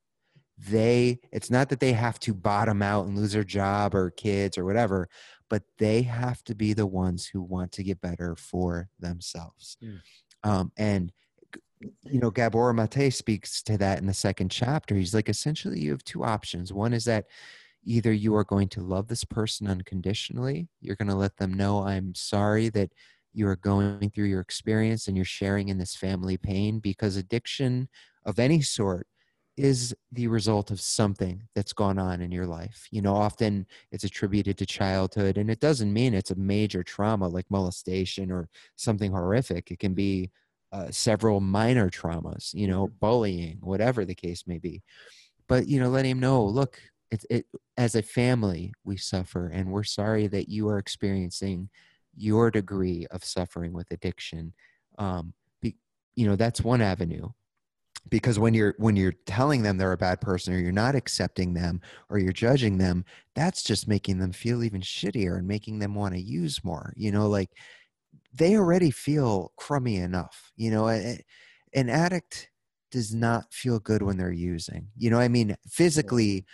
They 0.57 1.19
it's 1.31 1.51
not 1.51 1.69
that 1.69 1.79
they 1.79 1.93
have 1.93 2.19
to 2.21 2.33
bottom 2.33 2.81
out 2.81 3.05
and 3.05 3.17
lose 3.17 3.33
their 3.33 3.43
job 3.43 3.93
or 3.93 4.09
kids 4.11 4.57
or 4.57 4.65
whatever 4.65 5.09
but 5.49 5.63
they 5.77 6.01
have 6.01 6.43
to 6.43 6.55
be 6.55 6.73
the 6.73 6.87
ones 6.87 7.25
who 7.25 7.41
want 7.41 7.71
to 7.73 7.83
get 7.83 8.01
better 8.01 8.35
for 8.35 8.89
themselves. 8.99 9.77
Mm. 9.83 9.99
um, 10.43 10.71
and 10.77 11.11
you 12.03 12.19
know 12.19 12.31
gabor 12.31 12.73
mate 12.73 13.13
speaks 13.13 13.61
to 13.61 13.77
that 13.77 13.99
in 13.99 14.07
the 14.07 14.13
second 14.13 14.49
chapter. 14.49 14.95
He's 14.95 15.13
like 15.13 15.29
essentially 15.29 15.79
you 15.79 15.91
have 15.91 16.03
two 16.03 16.23
options. 16.23 16.73
One 16.73 16.93
is 16.93 17.05
that 17.05 17.25
either 17.85 18.11
you 18.11 18.35
are 18.35 18.43
going 18.43 18.67
to 18.67 18.81
love 18.81 19.07
this 19.07 19.23
person 19.23 19.67
unconditionally 19.67 20.67
you're 20.81 20.95
going 20.95 21.07
to 21.07 21.15
let 21.15 21.37
them 21.37 21.53
know 21.53 21.85
i'm 21.85 22.13
sorry 22.13 22.69
that 22.69 22.91
you 23.33 23.47
are 23.47 23.57
going 23.57 24.09
through 24.09 24.25
your 24.25 24.39
experience 24.39 25.07
and 25.07 25.15
you're 25.15 25.25
sharing 25.25 25.69
in 25.69 25.77
this 25.77 25.95
family 25.95 26.37
pain 26.37 26.79
because 26.79 27.17
addiction 27.17 27.89
of 28.25 28.39
any 28.39 28.61
sort 28.61 29.07
is 29.57 29.95
the 30.11 30.27
result 30.27 30.71
of 30.71 30.81
something 30.81 31.41
that's 31.53 31.73
gone 31.73 31.97
on 31.97 32.21
in 32.21 32.31
your 32.31 32.45
life. 32.45 32.87
You 32.91 33.01
know, 33.01 33.15
often 33.15 33.65
it's 33.91 34.03
attributed 34.03 34.57
to 34.57 34.65
childhood, 34.65 35.37
and 35.37 35.49
it 35.49 35.59
doesn't 35.59 35.93
mean 35.93 36.13
it's 36.13 36.31
a 36.31 36.35
major 36.35 36.83
trauma 36.83 37.27
like 37.27 37.49
molestation 37.49 38.31
or 38.31 38.49
something 38.75 39.11
horrific. 39.11 39.71
It 39.71 39.79
can 39.79 39.93
be 39.93 40.31
uh, 40.71 40.87
several 40.91 41.39
minor 41.39 41.89
traumas, 41.89 42.53
you 42.53 42.67
know, 42.67 42.87
mm-hmm. 42.87 42.95
bullying, 42.99 43.57
whatever 43.61 44.03
the 44.03 44.15
case 44.15 44.43
may 44.45 44.57
be. 44.57 44.81
But, 45.47 45.67
you 45.67 45.79
know, 45.79 45.89
let 45.89 46.05
him 46.05 46.19
know 46.19 46.43
look, 46.43 46.81
it, 47.15 47.25
it, 47.29 47.45
as 47.77 47.95
a 47.95 48.01
family, 48.01 48.73
we 48.83 48.97
suffer, 48.97 49.47
and 49.47 49.71
we're 49.71 49.83
sorry 49.83 50.27
that 50.27 50.49
you 50.49 50.67
are 50.69 50.77
experiencing 50.77 51.69
your 52.15 52.49
degree 52.51 53.05
of 53.11 53.23
suffering 53.23 53.73
with 53.73 53.91
addiction 53.91 54.53
um, 54.97 55.33
be, 55.61 55.75
you 56.15 56.27
know 56.27 56.35
that's 56.35 56.61
one 56.61 56.81
avenue. 56.81 57.29
Because 58.09 58.37
when 58.37 58.53
you're 58.53 58.75
when 58.77 58.95
you're 58.95 59.15
telling 59.25 59.63
them 59.63 59.77
they're 59.77 59.91
a 59.91 59.97
bad 59.97 60.21
person 60.21 60.53
or 60.53 60.59
you're 60.59 60.71
not 60.71 60.93
accepting 60.93 61.53
them 61.55 61.81
or 62.09 62.19
you're 62.19 62.31
judging 62.31 62.77
them 62.77 63.03
that's 63.33 63.63
just 63.63 63.87
making 63.87 64.19
them 64.19 64.31
feel 64.31 64.63
even 64.63 64.81
shittier 64.81 65.39
and 65.39 65.47
making 65.47 65.79
them 65.79 65.95
want 65.95 66.13
to 66.13 66.21
use 66.21 66.63
more 66.63 66.93
you 66.95 67.11
know 67.11 67.27
like 67.27 67.49
they 68.31 68.57
already 68.57 68.91
feel 68.91 69.51
crummy 69.57 69.95
enough 69.95 70.51
you 70.55 70.69
know 70.69 70.87
an 70.87 71.89
addict 71.89 72.51
does 72.91 73.11
not 73.15 73.51
feel 73.51 73.79
good 73.79 74.03
when 74.03 74.17
they're 74.17 74.31
using 74.31 74.87
you 74.95 75.09
know 75.09 75.19
i 75.19 75.27
mean 75.27 75.57
physically 75.67 76.45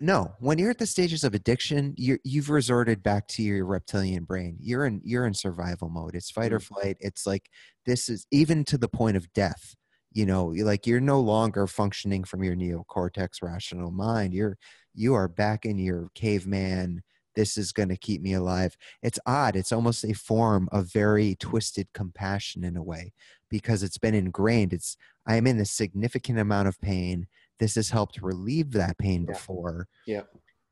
no 0.00 0.32
when 0.38 0.58
you're 0.58 0.70
at 0.70 0.78
the 0.78 0.86
stages 0.86 1.22
of 1.22 1.34
addiction 1.34 1.94
you 1.96 2.18
you've 2.24 2.50
resorted 2.50 3.02
back 3.02 3.28
to 3.28 3.42
your 3.42 3.64
reptilian 3.64 4.24
brain. 4.24 4.56
You're 4.60 4.86
in 4.86 5.00
you're 5.04 5.26
in 5.26 5.34
survival 5.34 5.90
mode. 5.90 6.14
It's 6.14 6.30
fight 6.30 6.52
or 6.52 6.58
mm-hmm. 6.58 6.74
flight. 6.74 6.96
It's 7.00 7.26
like 7.26 7.50
this 7.86 8.08
is 8.08 8.26
even 8.30 8.64
to 8.64 8.78
the 8.78 8.88
point 8.88 9.16
of 9.16 9.32
death 9.32 9.76
you 10.12 10.26
know 10.26 10.46
like 10.46 10.86
you're 10.86 11.00
no 11.00 11.20
longer 11.20 11.68
functioning 11.68 12.24
from 12.24 12.42
your 12.42 12.56
neocortex 12.56 13.42
rational 13.42 13.90
mind. 13.90 14.32
You're 14.32 14.58
you 14.94 15.14
are 15.14 15.28
back 15.28 15.64
in 15.64 15.78
your 15.78 16.10
caveman. 16.14 17.02
This 17.36 17.56
is 17.56 17.70
going 17.72 17.90
to 17.90 17.96
keep 17.96 18.22
me 18.22 18.32
alive. 18.34 18.76
It's 19.02 19.20
odd. 19.24 19.54
It's 19.54 19.70
almost 19.70 20.04
a 20.04 20.14
form 20.14 20.68
of 20.72 20.92
very 20.92 21.36
twisted 21.36 21.86
compassion 21.94 22.64
in 22.64 22.76
a 22.76 22.82
way 22.82 23.12
because 23.48 23.84
it's 23.84 23.98
been 23.98 24.14
ingrained. 24.14 24.72
It's 24.72 24.96
i'm 25.26 25.46
in 25.46 25.60
a 25.60 25.64
significant 25.64 26.38
amount 26.38 26.68
of 26.68 26.80
pain 26.80 27.26
this 27.60 27.76
has 27.76 27.88
helped 27.88 28.20
relieve 28.20 28.72
that 28.72 28.98
pain 28.98 29.22
yeah. 29.22 29.32
before. 29.32 29.86
Yeah. 30.06 30.22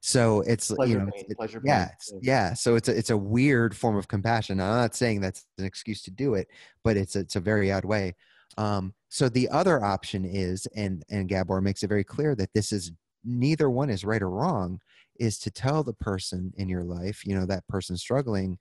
So 0.00 0.40
it's 0.40 0.72
pleasure 0.72 0.92
you 0.92 0.98
know, 0.98 1.10
pain, 1.14 1.24
it's, 1.28 1.56
yeah, 1.64 1.88
it's, 1.92 2.12
yeah. 2.22 2.54
So 2.54 2.76
it's 2.76 2.88
a, 2.88 2.96
it's 2.96 3.10
a 3.10 3.16
weird 3.16 3.76
form 3.76 3.96
of 3.96 4.08
compassion. 4.08 4.60
I'm 4.60 4.76
not 4.76 4.94
saying 4.96 5.20
that's 5.20 5.44
an 5.58 5.64
excuse 5.64 6.02
to 6.02 6.10
do 6.10 6.34
it, 6.34 6.48
but 6.82 6.96
it's 6.96 7.14
it's 7.14 7.36
a 7.36 7.40
very 7.40 7.70
odd 7.70 7.84
way. 7.84 8.14
Um, 8.56 8.94
so 9.08 9.28
the 9.28 9.48
other 9.48 9.84
option 9.84 10.24
is, 10.24 10.66
and 10.74 11.04
and 11.10 11.28
Gabor 11.28 11.60
makes 11.60 11.82
it 11.82 11.88
very 11.88 12.04
clear 12.04 12.34
that 12.36 12.50
this 12.54 12.72
is 12.72 12.92
neither 13.24 13.68
one 13.68 13.90
is 13.90 14.04
right 14.04 14.22
or 14.22 14.30
wrong, 14.30 14.80
is 15.18 15.38
to 15.40 15.50
tell 15.50 15.82
the 15.82 15.94
person 15.94 16.52
in 16.56 16.68
your 16.68 16.84
life, 16.84 17.26
you 17.26 17.34
know, 17.34 17.46
that 17.46 17.66
person 17.68 17.96
struggling, 17.96 18.58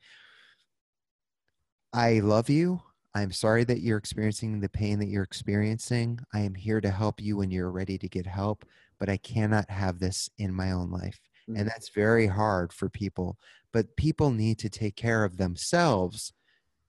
I 1.94 2.20
love 2.20 2.50
you. 2.50 2.82
I'm 3.18 3.32
sorry 3.32 3.63
that 3.63 3.82
you're 3.82 3.97
experiencing 3.97 4.59
the 4.59 4.70
pain 4.70 4.99
that 4.99 5.07
you're 5.07 5.24
experiencing. 5.24 6.20
I 6.34 6.41
am 6.41 6.53
here 6.53 6.80
to 6.80 6.91
help 6.91 7.20
you 7.20 7.38
when 7.38 7.49
you're 7.49 7.72
ready 7.72 7.97
to 7.97 8.07
get 8.07 8.28
help, 8.28 8.63
but 8.99 9.09
I 9.09 9.18
cannot 9.18 9.72
have 9.72 9.97
this 9.97 10.30
in 10.38 10.53
my 10.53 10.72
own 10.72 10.91
life. 10.91 11.20
Mm-hmm. 11.49 11.59
And 11.59 11.68
that's 11.68 11.89
very 11.89 12.28
hard 12.28 12.72
for 12.72 12.89
people. 12.89 13.38
But 13.74 13.95
people 13.95 14.30
need 14.30 14.59
to 14.59 14.70
take 14.70 14.95
care 14.95 15.24
of 15.24 15.38
themselves 15.38 16.32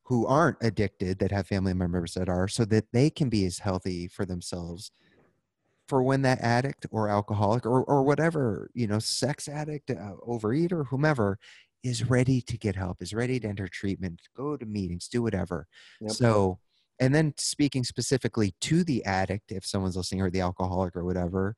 who 0.03 0.27
aren't 0.27 0.59
addicted, 0.61 1.19
that 1.19 1.33
have 1.33 1.47
family 1.47 1.73
members 1.73 2.13
that 2.15 2.29
are, 2.29 2.47
so 2.47 2.67
that 2.67 2.93
they 2.93 3.09
can 3.09 3.31
be 3.31 3.47
as 3.47 3.61
healthy 3.61 4.07
for 4.07 4.27
themselves 4.27 4.91
for 5.87 6.03
when 6.03 6.21
that 6.23 6.41
addict 6.41 6.87
or 6.91 7.09
alcoholic 7.09 7.65
or, 7.65 7.83
or 7.85 8.03
whatever, 8.03 8.71
you 8.75 8.87
know, 8.87 8.99
sex 8.99 9.49
addict, 9.49 9.91
uh, 9.91 10.13
overeater, 10.27 10.87
whomever 10.89 11.39
is 11.83 12.09
ready 12.09 12.41
to 12.43 12.59
get 12.59 12.77
help, 12.77 13.01
is 13.01 13.15
ready 13.15 13.39
to 13.41 13.49
enter 13.49 13.69
treatment, 13.69 14.21
go 14.37 14.57
to 14.57 14.67
meetings, 14.67 15.09
do 15.09 15.23
whatever. 15.23 15.67
Yep. 16.01 16.13
So, 16.13 16.59
and 17.01 17.15
then 17.15 17.35
speaking 17.37 17.85
specifically 17.85 18.55
to 18.63 18.83
the 18.83 19.05
addict, 19.05 19.53
if 19.53 19.65
someone's 19.65 19.97
listening 19.97 20.23
or 20.23 20.31
the 20.31 20.41
alcoholic 20.41 20.97
or 20.97 21.05
whatever, 21.05 21.57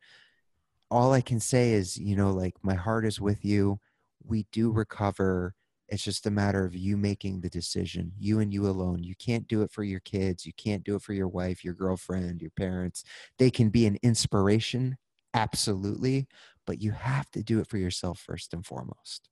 all 0.91 1.13
I 1.13 1.21
can 1.21 1.41
say 1.41 1.73
is, 1.73 1.97
you 1.97 2.17
know, 2.17 2.31
like 2.31 2.55
my 2.63 2.75
heart 2.75 3.07
is 3.07 3.21
with 3.21 3.45
you. 3.45 3.79
We 4.25 4.47
do 4.53 4.71
recover. 4.71 5.55
It's 5.89 6.05
just 6.05 6.27
a 6.27 6.31
matter 6.31 6.65
of 6.65 6.75
you 6.75 6.97
making 6.97 7.41
the 7.41 7.49
decision, 7.49 8.13
you 8.19 8.41
and 8.41 8.53
you 8.53 8.67
alone. 8.67 9.03
You 9.03 9.15
can't 9.17 9.49
do 9.49 9.63
it 9.63 9.73
for 9.73 9.83
your 9.83 10.01
kids. 10.01 10.45
You 10.45 10.53
can't 10.53 10.85
do 10.85 10.97
it 10.97 11.03
for 11.03 11.15
your 11.15 11.29
wife, 11.29 11.65
your 11.65 11.75
girlfriend, 11.75 12.43
your 12.43 12.51
parents. 12.51 13.03
They 13.39 13.51
can 13.51 13.71
be 13.71 13.87
an 13.87 13.99
inspiration, 14.03 14.99
absolutely, 15.33 16.29
but 16.67 16.83
you 16.83 16.93
have 16.93 17.31
to 17.31 17.43
do 17.43 17.61
it 17.61 17.69
for 17.69 17.79
yourself 17.79 18.21
first 18.21 18.53
and 18.53 18.65
foremost. 18.65 19.30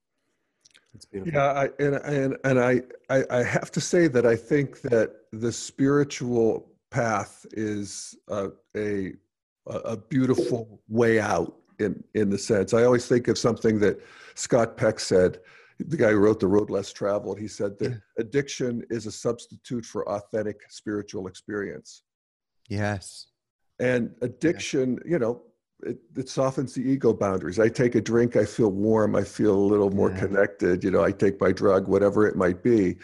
It's 0.95 1.05
beautiful. 1.05 1.39
Yeah, 1.39 1.53
I, 1.53 1.69
and 1.79 1.95
and 1.97 2.37
and 2.45 2.61
I, 2.61 2.81
I 3.11 3.25
I 3.31 3.43
have 3.43 3.71
to 3.73 3.81
say 3.81 4.09
that 4.09 4.27
I 4.27 4.37
think 4.37 4.81
that 4.83 5.11
the 5.33 5.53
spiritual 5.53 6.73
path 6.91 7.47
is 7.53 8.17
a, 8.29 8.49
a 8.77 9.13
a 9.67 9.97
beautiful 9.97 10.81
way 10.89 11.21
out 11.21 11.55
in 11.79 12.03
in 12.15 12.31
the 12.31 12.39
sense. 12.39 12.73
I 12.75 12.85
always 12.85 13.07
think 13.07 13.29
of 13.29 13.39
something 13.39 13.79
that 13.81 14.01
Scott 14.35 14.77
Peck 14.77 14.99
said, 14.99 15.41
the 15.79 15.97
guy 15.97 16.11
who 16.11 16.19
wrote 16.19 16.41
The 16.41 16.47
Road 16.47 16.71
Less 16.71 16.93
Traveled. 16.93 17.39
He 17.39 17.49
said 17.49 17.79
that 17.79 17.91
yeah. 17.91 17.97
addiction 18.19 18.85
is 18.91 19.07
a 19.07 19.13
substitute 19.13 19.85
for 19.85 20.09
authentic 20.09 20.61
spiritual 20.71 21.27
experience. 21.27 22.03
Yes. 22.69 23.29
And 23.79 24.11
addiction, 24.23 24.99
yeah. 25.05 25.13
you 25.13 25.19
know, 25.19 25.43
it, 25.83 25.99
it, 26.17 26.29
softens 26.29 26.75
the 26.75 26.83
ego 26.83 27.13
boundaries. 27.13 27.59
I 27.59 27.69
take 27.69 27.95
a 27.95 28.01
drink, 28.01 28.37
I 28.37 28.45
feel 28.45 28.71
warm, 28.71 29.15
I 29.15 29.23
feel 29.23 29.55
a 29.55 29.69
little 29.71 29.91
more 29.91 30.11
yeah. 30.11 30.21
connected. 30.21 30.83
You 30.83 30.91
know, 30.91 31.05
I 31.05 31.13
take 31.13 31.41
my 31.41 31.53
drug, 31.53 31.89
whatever 31.89 32.27
it 32.27 32.37
might 32.37 32.63
be. 32.63 32.97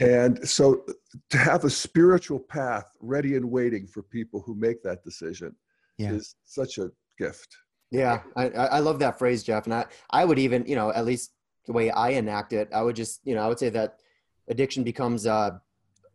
And 0.00 0.46
so 0.46 0.84
to 1.30 1.38
have 1.38 1.64
a 1.64 1.70
spiritual 1.70 2.38
path 2.38 2.86
ready 3.00 3.36
and 3.36 3.50
waiting 3.50 3.86
for 3.86 4.02
people 4.02 4.42
who 4.44 4.54
make 4.54 4.82
that 4.82 5.02
decision 5.04 5.54
yeah. 5.98 6.12
is 6.12 6.36
such 6.44 6.78
a 6.78 6.90
gift. 7.18 7.56
Yeah, 7.90 8.22
I, 8.34 8.48
I 8.48 8.78
love 8.80 8.98
that 8.98 9.18
phrase, 9.18 9.42
Jeff. 9.42 9.64
And 9.64 9.74
I, 9.74 9.86
I 10.10 10.24
would 10.24 10.38
even, 10.38 10.66
you 10.66 10.74
know, 10.74 10.92
at 10.92 11.04
least 11.06 11.32
the 11.66 11.72
way 11.72 11.90
I 11.90 12.10
enact 12.10 12.52
it, 12.52 12.68
I 12.74 12.82
would 12.82 12.96
just, 12.96 13.20
you 13.24 13.34
know, 13.34 13.42
I 13.42 13.48
would 13.48 13.58
say 13.58 13.70
that 13.70 14.00
addiction 14.48 14.84
becomes 14.84 15.24
a, 15.24 15.60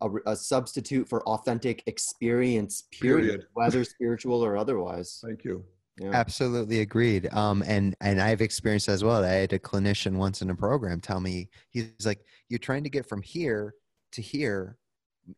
a, 0.01 0.09
a 0.27 0.35
substitute 0.35 1.07
for 1.07 1.23
authentic 1.23 1.83
experience, 1.87 2.83
period, 2.91 3.25
period. 3.25 3.45
whether 3.53 3.83
spiritual 3.83 4.43
or 4.43 4.57
otherwise. 4.57 5.21
Thank 5.25 5.43
you. 5.43 5.63
Yeah. 6.01 6.13
Absolutely 6.13 6.79
agreed. 6.81 7.31
Um, 7.33 7.63
and 7.65 7.95
and 8.01 8.21
I've 8.21 8.41
experienced 8.41 8.89
as 8.89 9.03
well. 9.03 9.23
I 9.23 9.29
had 9.29 9.53
a 9.53 9.59
clinician 9.59 10.15
once 10.17 10.41
in 10.41 10.49
a 10.49 10.55
program 10.55 10.99
tell 11.01 11.19
me 11.21 11.49
he's 11.69 12.05
like, 12.05 12.25
"You're 12.49 12.59
trying 12.59 12.83
to 12.83 12.89
get 12.89 13.07
from 13.07 13.21
here 13.21 13.75
to 14.13 14.21
here, 14.21 14.77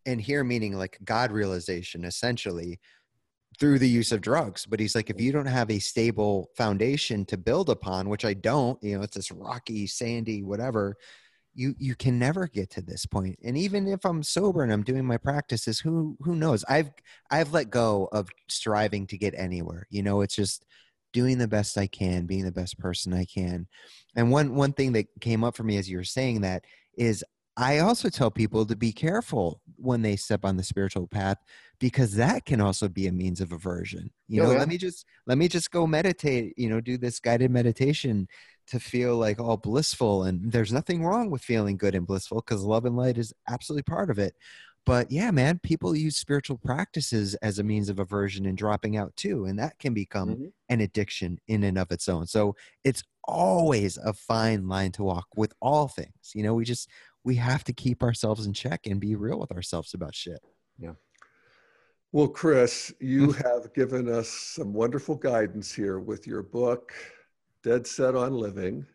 and 0.05 0.21
here 0.21 0.43
meaning 0.43 0.73
like 0.77 0.99
God 1.05 1.31
realization, 1.31 2.05
essentially, 2.05 2.79
through 3.59 3.79
the 3.79 3.89
use 3.89 4.11
of 4.11 4.21
drugs." 4.21 4.65
But 4.65 4.79
he's 4.79 4.95
like, 4.95 5.09
if 5.09 5.21
you 5.21 5.31
don't 5.31 5.45
have 5.47 5.71
a 5.71 5.79
stable 5.79 6.49
foundation 6.57 7.25
to 7.27 7.37
build 7.37 7.69
upon, 7.69 8.09
which 8.09 8.25
I 8.25 8.33
don't, 8.35 8.81
you 8.83 8.97
know, 8.97 9.03
it's 9.03 9.15
this 9.17 9.31
rocky, 9.31 9.87
sandy, 9.87 10.43
whatever 10.43 10.97
you 11.55 11.75
you 11.77 11.95
can 11.95 12.17
never 12.17 12.47
get 12.47 12.69
to 12.69 12.81
this 12.81 13.05
point 13.05 13.37
and 13.43 13.57
even 13.57 13.87
if 13.87 14.05
i'm 14.05 14.23
sober 14.23 14.63
and 14.63 14.71
i'm 14.71 14.83
doing 14.83 15.05
my 15.05 15.17
practices 15.17 15.79
who 15.79 16.17
who 16.21 16.35
knows 16.35 16.63
i've 16.69 16.89
i've 17.31 17.53
let 17.53 17.69
go 17.69 18.09
of 18.11 18.27
striving 18.47 19.05
to 19.05 19.17
get 19.17 19.33
anywhere 19.35 19.87
you 19.89 20.01
know 20.01 20.21
it's 20.21 20.35
just 20.35 20.65
doing 21.11 21.37
the 21.37 21.47
best 21.47 21.77
i 21.77 21.87
can 21.87 22.25
being 22.25 22.45
the 22.45 22.51
best 22.51 22.77
person 22.79 23.13
i 23.13 23.25
can 23.25 23.67
and 24.15 24.31
one 24.31 24.55
one 24.55 24.73
thing 24.73 24.91
that 24.91 25.07
came 25.21 25.43
up 25.43 25.55
for 25.55 25.63
me 25.63 25.77
as 25.77 25.89
you 25.89 25.97
were 25.97 26.03
saying 26.03 26.41
that 26.41 26.63
is 26.97 27.23
i 27.55 27.79
also 27.79 28.09
tell 28.09 28.31
people 28.31 28.65
to 28.65 28.75
be 28.75 28.91
careful 28.91 29.61
when 29.75 30.01
they 30.01 30.15
step 30.15 30.43
on 30.43 30.57
the 30.57 30.63
spiritual 30.63 31.07
path 31.07 31.37
because 31.79 32.15
that 32.15 32.45
can 32.45 32.61
also 32.61 32.87
be 32.87 33.07
a 33.07 33.11
means 33.11 33.41
of 33.41 33.51
aversion 33.51 34.09
you 34.27 34.41
oh, 34.41 34.45
know 34.45 34.51
yeah. 34.53 34.59
let 34.59 34.67
me 34.67 34.77
just 34.77 35.05
let 35.27 35.37
me 35.37 35.47
just 35.47 35.69
go 35.69 35.85
meditate 35.85 36.53
you 36.57 36.69
know 36.69 36.81
do 36.81 36.97
this 36.97 37.19
guided 37.19 37.51
meditation 37.51 38.27
to 38.73 38.79
feel 38.79 39.17
like 39.17 39.39
all 39.39 39.55
blissful 39.55 40.23
and 40.23 40.51
there's 40.51 40.73
nothing 40.73 41.05
wrong 41.05 41.29
with 41.29 41.43
feeling 41.43 41.77
good 41.77 41.93
and 41.93 42.07
blissful 42.07 42.37
because 42.37 42.63
love 42.63 42.85
and 42.85 42.97
light 42.97 43.19
is 43.19 43.31
absolutely 43.47 43.83
part 43.83 44.09
of 44.09 44.17
it. 44.17 44.33
But 44.83 45.11
yeah 45.11 45.29
man 45.29 45.59
people 45.59 45.95
use 45.95 46.17
spiritual 46.17 46.57
practices 46.57 47.35
as 47.35 47.59
a 47.59 47.63
means 47.63 47.87
of 47.87 47.99
aversion 47.99 48.47
and 48.47 48.57
dropping 48.57 48.97
out 48.97 49.15
too 49.15 49.45
and 49.45 49.59
that 49.59 49.77
can 49.77 49.93
become 49.93 50.29
mm-hmm. 50.29 50.45
an 50.69 50.81
addiction 50.81 51.39
in 51.47 51.63
and 51.63 51.77
of 51.77 51.91
its 51.91 52.09
own. 52.09 52.25
So 52.25 52.55
it's 52.83 53.03
always 53.25 53.97
a 53.97 54.11
fine 54.11 54.67
line 54.67 54.91
to 54.93 55.03
walk 55.03 55.27
with 55.35 55.53
all 55.61 55.87
things 55.87 56.31
you 56.33 56.41
know 56.41 56.55
we 56.55 56.65
just 56.65 56.89
we 57.23 57.35
have 57.35 57.63
to 57.65 57.73
keep 57.73 58.01
ourselves 58.01 58.47
in 58.47 58.53
check 58.53 58.87
and 58.87 58.99
be 58.99 59.15
real 59.15 59.39
with 59.39 59.51
ourselves 59.51 59.93
about 59.93 60.15
shit. 60.15 60.39
Yeah. 60.79 60.93
Well 62.11 62.27
chris 62.27 62.91
you 62.99 63.33
have 63.33 63.71
given 63.75 64.09
us 64.09 64.29
some 64.29 64.73
wonderful 64.73 65.15
guidance 65.15 65.71
here 65.71 65.99
with 65.99 66.25
your 66.25 66.41
book 66.41 66.91
dead 67.63 67.87
set 67.87 68.15
on 68.15 68.33
living. 68.33 68.85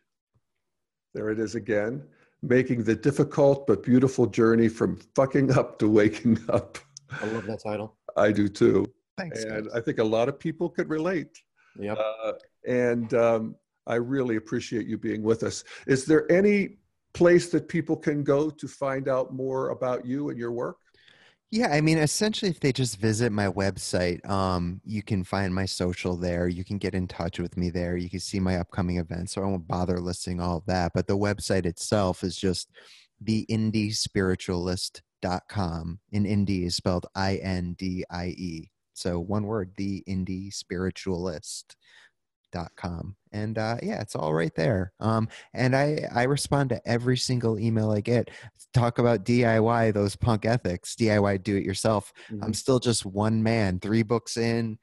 There 1.14 1.30
it 1.30 1.40
is 1.40 1.54
again, 1.54 2.04
making 2.42 2.84
the 2.84 2.94
difficult 2.94 3.66
but 3.66 3.82
beautiful 3.82 4.26
journey 4.26 4.68
from 4.68 5.00
fucking 5.16 5.52
up 5.52 5.78
to 5.80 5.88
waking 5.88 6.38
up. 6.48 6.78
I 7.10 7.26
love 7.26 7.46
that 7.46 7.62
title. 7.62 7.96
I 8.16 8.30
do 8.30 8.48
too. 8.48 8.84
Thanks. 9.16 9.42
And 9.42 9.64
guys. 9.64 9.74
I 9.74 9.80
think 9.80 9.98
a 9.98 10.04
lot 10.04 10.28
of 10.28 10.38
people 10.38 10.68
could 10.68 10.88
relate. 10.88 11.42
Yeah. 11.78 11.94
Uh, 11.94 12.32
and 12.66 13.12
um, 13.14 13.56
I 13.86 13.94
really 13.94 14.36
appreciate 14.36 14.86
you 14.86 14.98
being 14.98 15.22
with 15.22 15.42
us. 15.42 15.64
Is 15.86 16.04
there 16.04 16.30
any 16.30 16.76
place 17.14 17.48
that 17.50 17.68
people 17.68 17.96
can 17.96 18.22
go 18.22 18.50
to 18.50 18.68
find 18.68 19.08
out 19.08 19.32
more 19.32 19.70
about 19.70 20.04
you 20.04 20.28
and 20.28 20.38
your 20.38 20.52
work? 20.52 20.76
Yeah, 21.50 21.68
I 21.68 21.80
mean, 21.80 21.96
essentially, 21.96 22.50
if 22.50 22.60
they 22.60 22.72
just 22.72 22.98
visit 22.98 23.32
my 23.32 23.48
website, 23.48 24.22
um, 24.28 24.82
you 24.84 25.02
can 25.02 25.24
find 25.24 25.54
my 25.54 25.64
social 25.64 26.14
there. 26.14 26.46
You 26.46 26.62
can 26.62 26.76
get 26.76 26.94
in 26.94 27.08
touch 27.08 27.38
with 27.38 27.56
me 27.56 27.70
there. 27.70 27.96
You 27.96 28.10
can 28.10 28.20
see 28.20 28.38
my 28.38 28.58
upcoming 28.58 28.98
events. 28.98 29.32
So 29.32 29.42
I 29.42 29.46
won't 29.46 29.66
bother 29.66 29.98
listing 29.98 30.40
all 30.40 30.58
of 30.58 30.66
that. 30.66 30.92
But 30.94 31.06
the 31.06 31.16
website 31.16 31.64
itself 31.64 32.22
is 32.22 32.36
just 32.36 32.68
theindiespiritualist.com. 33.24 35.98
And 36.12 36.26
indie 36.26 36.66
is 36.66 36.76
spelled 36.76 37.06
I 37.14 37.36
N 37.36 37.74
D 37.78 38.04
I 38.10 38.26
E. 38.26 38.70
So 38.92 39.18
one 39.18 39.46
word, 39.46 39.72
the 39.76 40.04
indie 40.06 40.52
spiritualist 40.52 41.76
dot 42.52 42.70
com 42.76 43.14
and 43.32 43.58
uh, 43.58 43.76
yeah 43.82 44.00
it's 44.00 44.16
all 44.16 44.32
right 44.32 44.54
there 44.54 44.92
um, 45.00 45.28
and 45.54 45.76
i 45.76 46.00
i 46.14 46.22
respond 46.22 46.70
to 46.70 46.80
every 46.88 47.16
single 47.16 47.58
email 47.58 47.90
i 47.90 48.00
get. 48.00 48.30
Talk 48.74 48.98
about 48.98 49.24
diy 49.24 49.94
those 49.94 50.14
punk 50.16 50.44
ethics 50.44 50.94
diy 50.94 51.42
do 51.42 51.56
it 51.56 51.64
yourself. 51.64 52.12
Mm-hmm. 52.30 52.44
i'm 52.44 52.54
still 52.54 52.78
just 52.78 53.06
one 53.06 53.42
man 53.42 53.80
three 53.80 54.02
books 54.02 54.36
in 54.36 54.78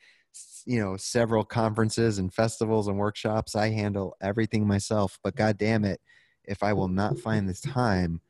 you 0.66 0.80
know 0.80 0.98
several 0.98 1.44
conferences 1.46 2.18
and 2.18 2.34
festivals 2.34 2.88
and 2.88 2.98
workshops. 2.98 3.56
I 3.56 3.70
handle 3.70 4.16
everything 4.22 4.68
myself 4.68 5.20
but 5.24 5.36
god 5.36 5.58
damn 5.58 5.86
it 5.86 6.02
if 6.46 6.64
i 6.64 6.74
will 6.74 6.88
not 6.88 7.20
find 7.20 7.48
the 7.48 7.54
time 7.54 8.22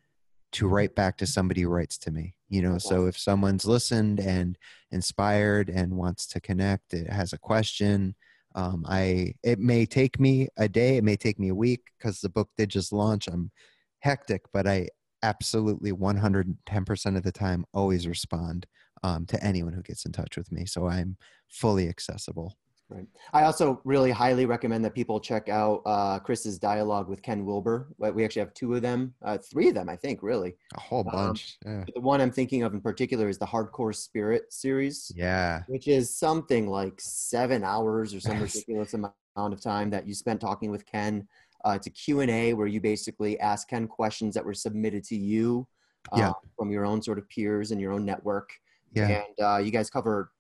to 0.52 0.68
write 0.68 0.96
back 0.96 1.18
to 1.18 1.28
somebody 1.28 1.62
who 1.62 1.70
writes 1.70 1.98
to 2.00 2.12
me 2.12 2.36
you 2.50 2.62
know? 2.62 2.78
So 2.78 3.08
if 3.08 3.18
someone's 3.18 3.66
listened 3.66 4.20
and 4.20 4.58
inspired 4.92 5.70
and 5.70 5.98
wants 5.98 6.28
to 6.28 6.40
connect 6.40 6.94
it 6.94 7.10
has 7.10 7.34
a 7.34 7.38
question 7.38 8.16
um, 8.56 8.86
I 8.88 9.34
it 9.44 9.60
may 9.60 9.86
take 9.86 10.20
me 10.20 10.48
a 10.58 10.68
day, 10.68 10.98
it 10.98 11.04
may 11.04 11.18
take 11.18 11.40
me 11.40 11.50
a 11.50 11.56
week 11.56 11.82
because 11.98 12.22
the 12.22 12.30
book 12.30 12.50
did 12.58 12.70
just 12.70 12.92
launch. 12.92 13.28
I'm 13.28 13.52
hectic, 14.00 14.44
but 14.54 14.66
I 14.66 14.88
absolutely 15.24 15.92
110% 15.92 17.18
of 17.18 17.24
the 17.24 17.32
time 17.32 17.66
always 17.74 18.08
respond 18.08 18.66
um, 19.04 19.26
to 19.26 19.44
anyone 19.44 19.74
who 19.74 19.82
gets 19.82 20.06
in 20.06 20.12
touch 20.12 20.38
with 20.38 20.52
me. 20.52 20.66
So 20.66 20.88
I'm 20.88 21.18
fully 21.50 21.90
accessible. 21.90 22.58
Right. 22.88 23.08
I 23.34 23.44
also 23.44 23.82
really 23.84 24.12
highly 24.12 24.46
recommend 24.46 24.86
that 24.86 24.94
people 24.94 25.20
check 25.20 25.50
out 25.50 25.82
uh, 25.88 26.20
Chris's 26.20 26.60
dialogue 26.60 27.10
with 27.10 27.24
Ken 27.24 27.44
Wilber. 27.44 27.88
We 27.98 28.24
actually 28.24 28.42
have 28.42 28.54
two 28.54 28.76
of 28.76 28.84
them, 28.84 29.16
uh, 29.24 29.40
three 29.40 29.70
of 29.70 29.74
them, 29.74 29.90
I 29.90 29.96
think, 29.96 30.22
really. 30.22 30.56
A 30.76 30.80
whole 30.80 31.00
um, 31.00 31.12
bunch. 31.12 31.58
Um, 31.66 31.80
yeah. 31.80 31.86
The 31.96 32.02
one 32.02 32.22
I'm 32.22 32.32
thinking 32.32 32.62
of 32.62 32.76
in 32.76 32.82
particular 32.82 33.28
is 33.28 33.40
the 33.40 33.46
Hardcore 33.46 33.96
Spirit 33.96 34.54
series. 34.54 35.12
Yeah. 35.16 35.64
Which 35.68 35.88
is 35.88 36.16
something 36.16 36.68
like 36.68 36.94
seven 37.00 37.64
hours 37.64 38.14
or 38.14 38.20
some 38.20 38.40
ridiculous 38.42 38.94
amount 38.94 39.16
of 39.36 39.62
time 39.62 39.90
that 39.90 40.08
you 40.08 40.14
spent 40.14 40.40
talking 40.40 40.70
with 40.70 40.86
Ken. 40.86 41.28
Uh, 41.66 41.72
it's 41.72 41.88
a 41.88 41.92
Q&A 41.92 42.54
where 42.54 42.68
you 42.68 42.80
basically 42.80 43.40
ask 43.40 43.68
Ken 43.68 43.88
questions 43.88 44.36
that 44.36 44.46
were 44.46 44.54
submitted 44.54 45.04
to 45.06 45.16
you 45.16 45.68
yeah. 46.16 46.30
Uh, 46.30 46.34
from 46.56 46.70
your 46.70 46.86
own 46.86 47.02
sort 47.02 47.18
of 47.18 47.28
peers 47.30 47.72
and 47.72 47.82
your 47.82 47.92
own 47.92 48.06
network. 48.06 48.52
Yeah. 48.94 49.08
And 49.08 49.40
uh, 49.44 49.58
you 49.58 49.72
guys 49.72 49.90
cover 49.90 50.32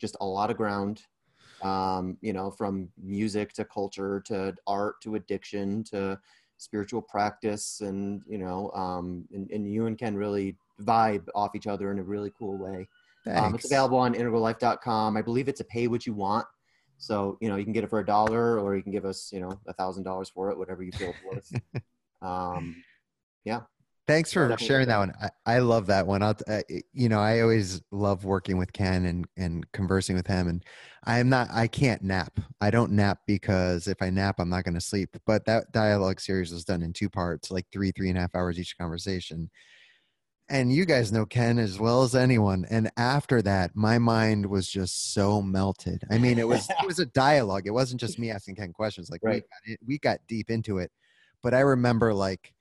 just 0.00 0.16
a 0.20 0.26
lot 0.26 0.50
of 0.50 0.56
ground 0.56 1.00
um, 1.62 2.16
you 2.20 2.32
know, 2.32 2.50
from 2.50 2.88
music 3.02 3.52
to 3.54 3.64
culture 3.64 4.20
to 4.26 4.54
art 4.66 5.00
to 5.02 5.14
addiction 5.14 5.84
to 5.84 6.18
spiritual 6.58 7.02
practice, 7.02 7.80
and 7.80 8.22
you 8.26 8.38
know, 8.38 8.70
um, 8.72 9.26
and, 9.32 9.50
and 9.50 9.70
you 9.70 9.86
and 9.86 9.98
Ken 9.98 10.16
really 10.16 10.56
vibe 10.82 11.26
off 11.34 11.54
each 11.54 11.66
other 11.66 11.90
in 11.92 11.98
a 11.98 12.02
really 12.02 12.32
cool 12.38 12.56
way. 12.58 12.88
Um, 13.26 13.54
it's 13.54 13.64
available 13.64 13.98
on 13.98 14.14
integrallife.com. 14.14 15.16
I 15.16 15.22
believe 15.22 15.48
it's 15.48 15.60
a 15.60 15.64
pay 15.64 15.88
what 15.88 16.06
you 16.06 16.14
want. 16.14 16.46
So, 16.98 17.36
you 17.40 17.48
know, 17.48 17.56
you 17.56 17.64
can 17.64 17.72
get 17.72 17.84
it 17.84 17.90
for 17.90 18.00
a 18.00 18.06
dollar 18.06 18.58
or 18.58 18.76
you 18.76 18.82
can 18.82 18.92
give 18.92 19.04
us, 19.04 19.30
you 19.32 19.40
know, 19.40 19.58
a 19.66 19.72
thousand 19.72 20.04
dollars 20.04 20.28
for 20.28 20.50
it, 20.50 20.58
whatever 20.58 20.82
you 20.82 20.92
feel 20.92 21.12
it's 21.12 21.52
worth. 21.52 21.82
um, 22.22 22.82
yeah. 23.44 23.62
Thanks 24.06 24.32
for 24.32 24.56
sharing 24.58 24.86
that 24.86 24.98
one. 24.98 25.12
I, 25.20 25.30
I 25.56 25.58
love 25.58 25.86
that 25.86 26.06
one. 26.06 26.22
I'll, 26.22 26.36
uh, 26.46 26.62
you 26.92 27.08
know, 27.08 27.18
I 27.18 27.40
always 27.40 27.82
love 27.90 28.24
working 28.24 28.56
with 28.56 28.72
Ken 28.72 29.04
and, 29.04 29.26
and 29.36 29.70
conversing 29.72 30.14
with 30.14 30.28
him. 30.28 30.46
And 30.46 30.64
I'm 31.04 31.28
not, 31.28 31.48
I 31.50 31.66
can't 31.66 32.02
nap. 32.02 32.38
I 32.60 32.70
don't 32.70 32.92
nap 32.92 33.18
because 33.26 33.88
if 33.88 34.00
I 34.00 34.10
nap, 34.10 34.36
I'm 34.38 34.48
not 34.48 34.62
going 34.62 34.74
to 34.74 34.80
sleep. 34.80 35.16
But 35.26 35.44
that 35.46 35.72
dialogue 35.72 36.20
series 36.20 36.52
was 36.52 36.64
done 36.64 36.82
in 36.82 36.92
two 36.92 37.10
parts, 37.10 37.50
like 37.50 37.66
three, 37.72 37.90
three 37.90 38.08
and 38.08 38.16
a 38.16 38.20
half 38.20 38.34
hours 38.36 38.60
each 38.60 38.78
conversation. 38.78 39.50
And 40.48 40.72
you 40.72 40.84
guys 40.84 41.10
know 41.10 41.26
Ken 41.26 41.58
as 41.58 41.80
well 41.80 42.04
as 42.04 42.14
anyone. 42.14 42.64
And 42.70 42.92
after 42.96 43.42
that, 43.42 43.72
my 43.74 43.98
mind 43.98 44.46
was 44.46 44.68
just 44.68 45.14
so 45.14 45.42
melted. 45.42 46.04
I 46.12 46.18
mean, 46.18 46.38
it 46.38 46.46
was 46.46 46.68
it 46.70 46.86
was 46.86 47.00
a 47.00 47.06
dialogue. 47.14 47.66
It 47.66 47.72
wasn't 47.72 48.00
just 48.00 48.20
me 48.20 48.30
asking 48.30 48.54
Ken 48.54 48.72
questions. 48.72 49.10
Like 49.10 49.22
right. 49.24 49.42
we, 49.66 49.72
got, 49.72 49.78
we 49.88 49.98
got 49.98 50.20
deep 50.28 50.50
into 50.50 50.78
it. 50.78 50.92
But 51.42 51.52
I 51.54 51.60
remember 51.60 52.14
like 52.14 52.54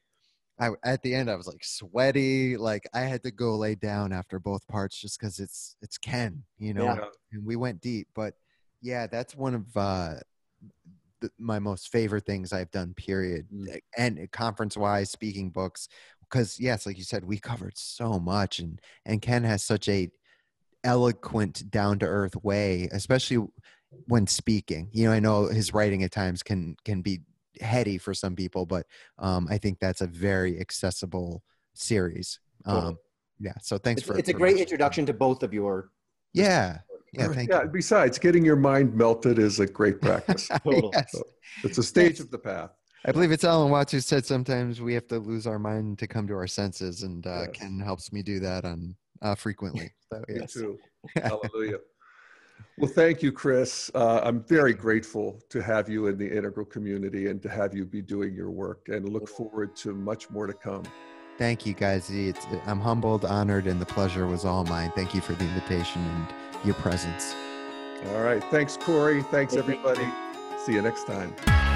I 0.59 0.69
at 0.83 1.01
the 1.01 1.13
end 1.13 1.29
I 1.29 1.35
was 1.35 1.47
like 1.47 1.63
sweaty, 1.63 2.57
like 2.57 2.87
I 2.93 3.01
had 3.01 3.23
to 3.23 3.31
go 3.31 3.55
lay 3.55 3.75
down 3.75 4.13
after 4.13 4.39
both 4.39 4.65
parts 4.67 4.99
just 4.99 5.19
because 5.19 5.39
it's 5.39 5.75
it's 5.81 5.97
Ken, 5.97 6.43
you 6.57 6.73
know, 6.73 6.85
Yeah. 6.85 7.05
and 7.33 7.45
we 7.45 7.55
went 7.55 7.81
deep. 7.81 8.07
But 8.15 8.35
yeah, 8.81 9.07
that's 9.07 9.35
one 9.35 9.55
of 9.55 9.65
uh, 9.75 10.15
the, 11.19 11.29
my 11.37 11.59
most 11.59 11.91
favorite 11.91 12.25
things 12.25 12.53
I've 12.53 12.71
done. 12.71 12.93
Period, 12.93 13.47
Mm. 13.53 13.79
and 13.97 14.31
conference 14.31 14.77
wise, 14.77 15.09
speaking 15.11 15.49
books, 15.49 15.87
because 16.21 16.59
yes, 16.59 16.85
like 16.85 16.97
you 16.97 17.03
said, 17.03 17.25
we 17.25 17.37
covered 17.39 17.77
so 17.77 18.19
much, 18.19 18.59
and 18.59 18.79
and 19.05 19.21
Ken 19.21 19.43
has 19.43 19.63
such 19.63 19.89
a 19.89 20.09
eloquent, 20.83 21.69
down 21.71 21.99
to 21.99 22.05
earth 22.05 22.35
way, 22.43 22.87
especially 22.91 23.45
when 24.07 24.27
speaking. 24.27 24.89
You 24.91 25.05
know, 25.07 25.11
I 25.13 25.19
know 25.19 25.47
his 25.47 25.73
writing 25.73 26.03
at 26.03 26.11
times 26.11 26.43
can 26.43 26.75
can 26.85 27.01
be 27.01 27.21
heady 27.61 27.97
for 27.97 28.13
some 28.13 28.35
people, 28.35 28.65
but 28.65 28.85
um, 29.19 29.47
I 29.49 29.57
think 29.57 29.79
that's 29.79 30.01
a 30.01 30.07
very 30.07 30.59
accessible 30.59 31.43
series. 31.73 32.39
Totally. 32.65 32.87
Um, 32.87 32.97
yeah. 33.39 33.53
So 33.61 33.77
thanks 33.77 34.01
It's, 34.01 34.07
for. 34.07 34.17
it's 34.17 34.29
a 34.29 34.31
for 34.31 34.37
great 34.37 34.49
mentioning 34.51 34.63
introduction 34.63 35.05
to 35.07 35.13
both 35.13 35.43
of 35.43 35.53
your. 35.53 35.91
Yeah. 36.33 36.79
Yeah. 37.13 37.27
Thank 37.29 37.49
yeah, 37.49 37.63
you. 37.63 37.69
besides, 37.69 38.17
getting 38.19 38.43
your 38.43 38.55
mind 38.57 38.93
melted 38.93 39.39
is 39.39 39.59
a 39.59 39.65
great 39.65 40.01
practice. 40.01 40.47
Total. 40.63 40.89
Yes. 40.93 41.15
it's 41.63 41.77
a 41.77 41.83
stage 41.83 42.13
Yes. 42.13 42.19
of 42.21 42.31
the 42.31 42.37
path. 42.37 42.71
I 43.05 43.11
believe 43.11 43.31
it's 43.31 43.43
Alan 43.43 43.69
Watts 43.71 43.91
who 43.91 43.99
said 43.99 44.25
sometimes 44.25 44.81
we 44.81 44.93
have 44.95 45.07
to 45.09 45.19
lose 45.19 45.45
our 45.45 45.59
mind 45.59 45.99
to 45.99 46.07
come 46.07 46.27
to 46.27 46.33
our 46.33 46.47
senses, 46.47 47.03
and 47.03 47.25
uh, 47.27 47.41
Yes. 47.41 47.49
Ken 47.53 47.79
helps 47.79 48.11
me 48.11 48.23
do 48.23 48.39
that 48.39 48.65
on 48.65 48.95
uh, 49.21 49.35
frequently. 49.35 49.93
So 50.11 50.23
Me 50.27 50.35
yes. 50.39 50.53
too. 50.53 50.77
Hallelujah. 51.21 51.77
Well, 52.77 52.91
thank 52.91 53.23
you, 53.23 53.31
Chris. 53.31 53.89
Uh, 53.95 54.19
I'm 54.23 54.43
very 54.43 54.73
grateful 54.73 55.39
to 55.49 55.61
have 55.61 55.87
you 55.87 56.07
in 56.07 56.17
the 56.17 56.29
integral 56.29 56.65
community 56.65 57.27
and 57.27 57.41
to 57.41 57.49
have 57.49 57.73
you 57.73 57.85
be 57.85 58.01
doing 58.01 58.33
your 58.33 58.51
work 58.51 58.89
and 58.89 59.07
look 59.07 59.29
forward 59.29 59.75
to 59.77 59.93
much 59.93 60.29
more 60.29 60.45
to 60.45 60.53
come. 60.53 60.83
Thank 61.37 61.65
you, 61.65 61.73
guys. 61.73 62.09
It's, 62.09 62.45
I'm 62.65 62.79
humbled, 62.79 63.25
honored, 63.25 63.67
and 63.67 63.79
the 63.79 63.85
pleasure 63.85 64.27
was 64.27 64.45
all 64.45 64.65
mine. 64.65 64.91
Thank 64.95 65.13
you 65.13 65.21
for 65.21 65.33
the 65.33 65.45
invitation 65.45 66.01
and 66.01 66.33
your 66.65 66.75
presence. 66.75 67.33
All 68.09 68.21
right. 68.21 68.43
Thanks, 68.45 68.77
Corey. 68.77 69.23
Thanks, 69.23 69.55
everybody. 69.55 70.07
See 70.57 70.73
you 70.73 70.81
next 70.81 71.05
time. 71.07 71.74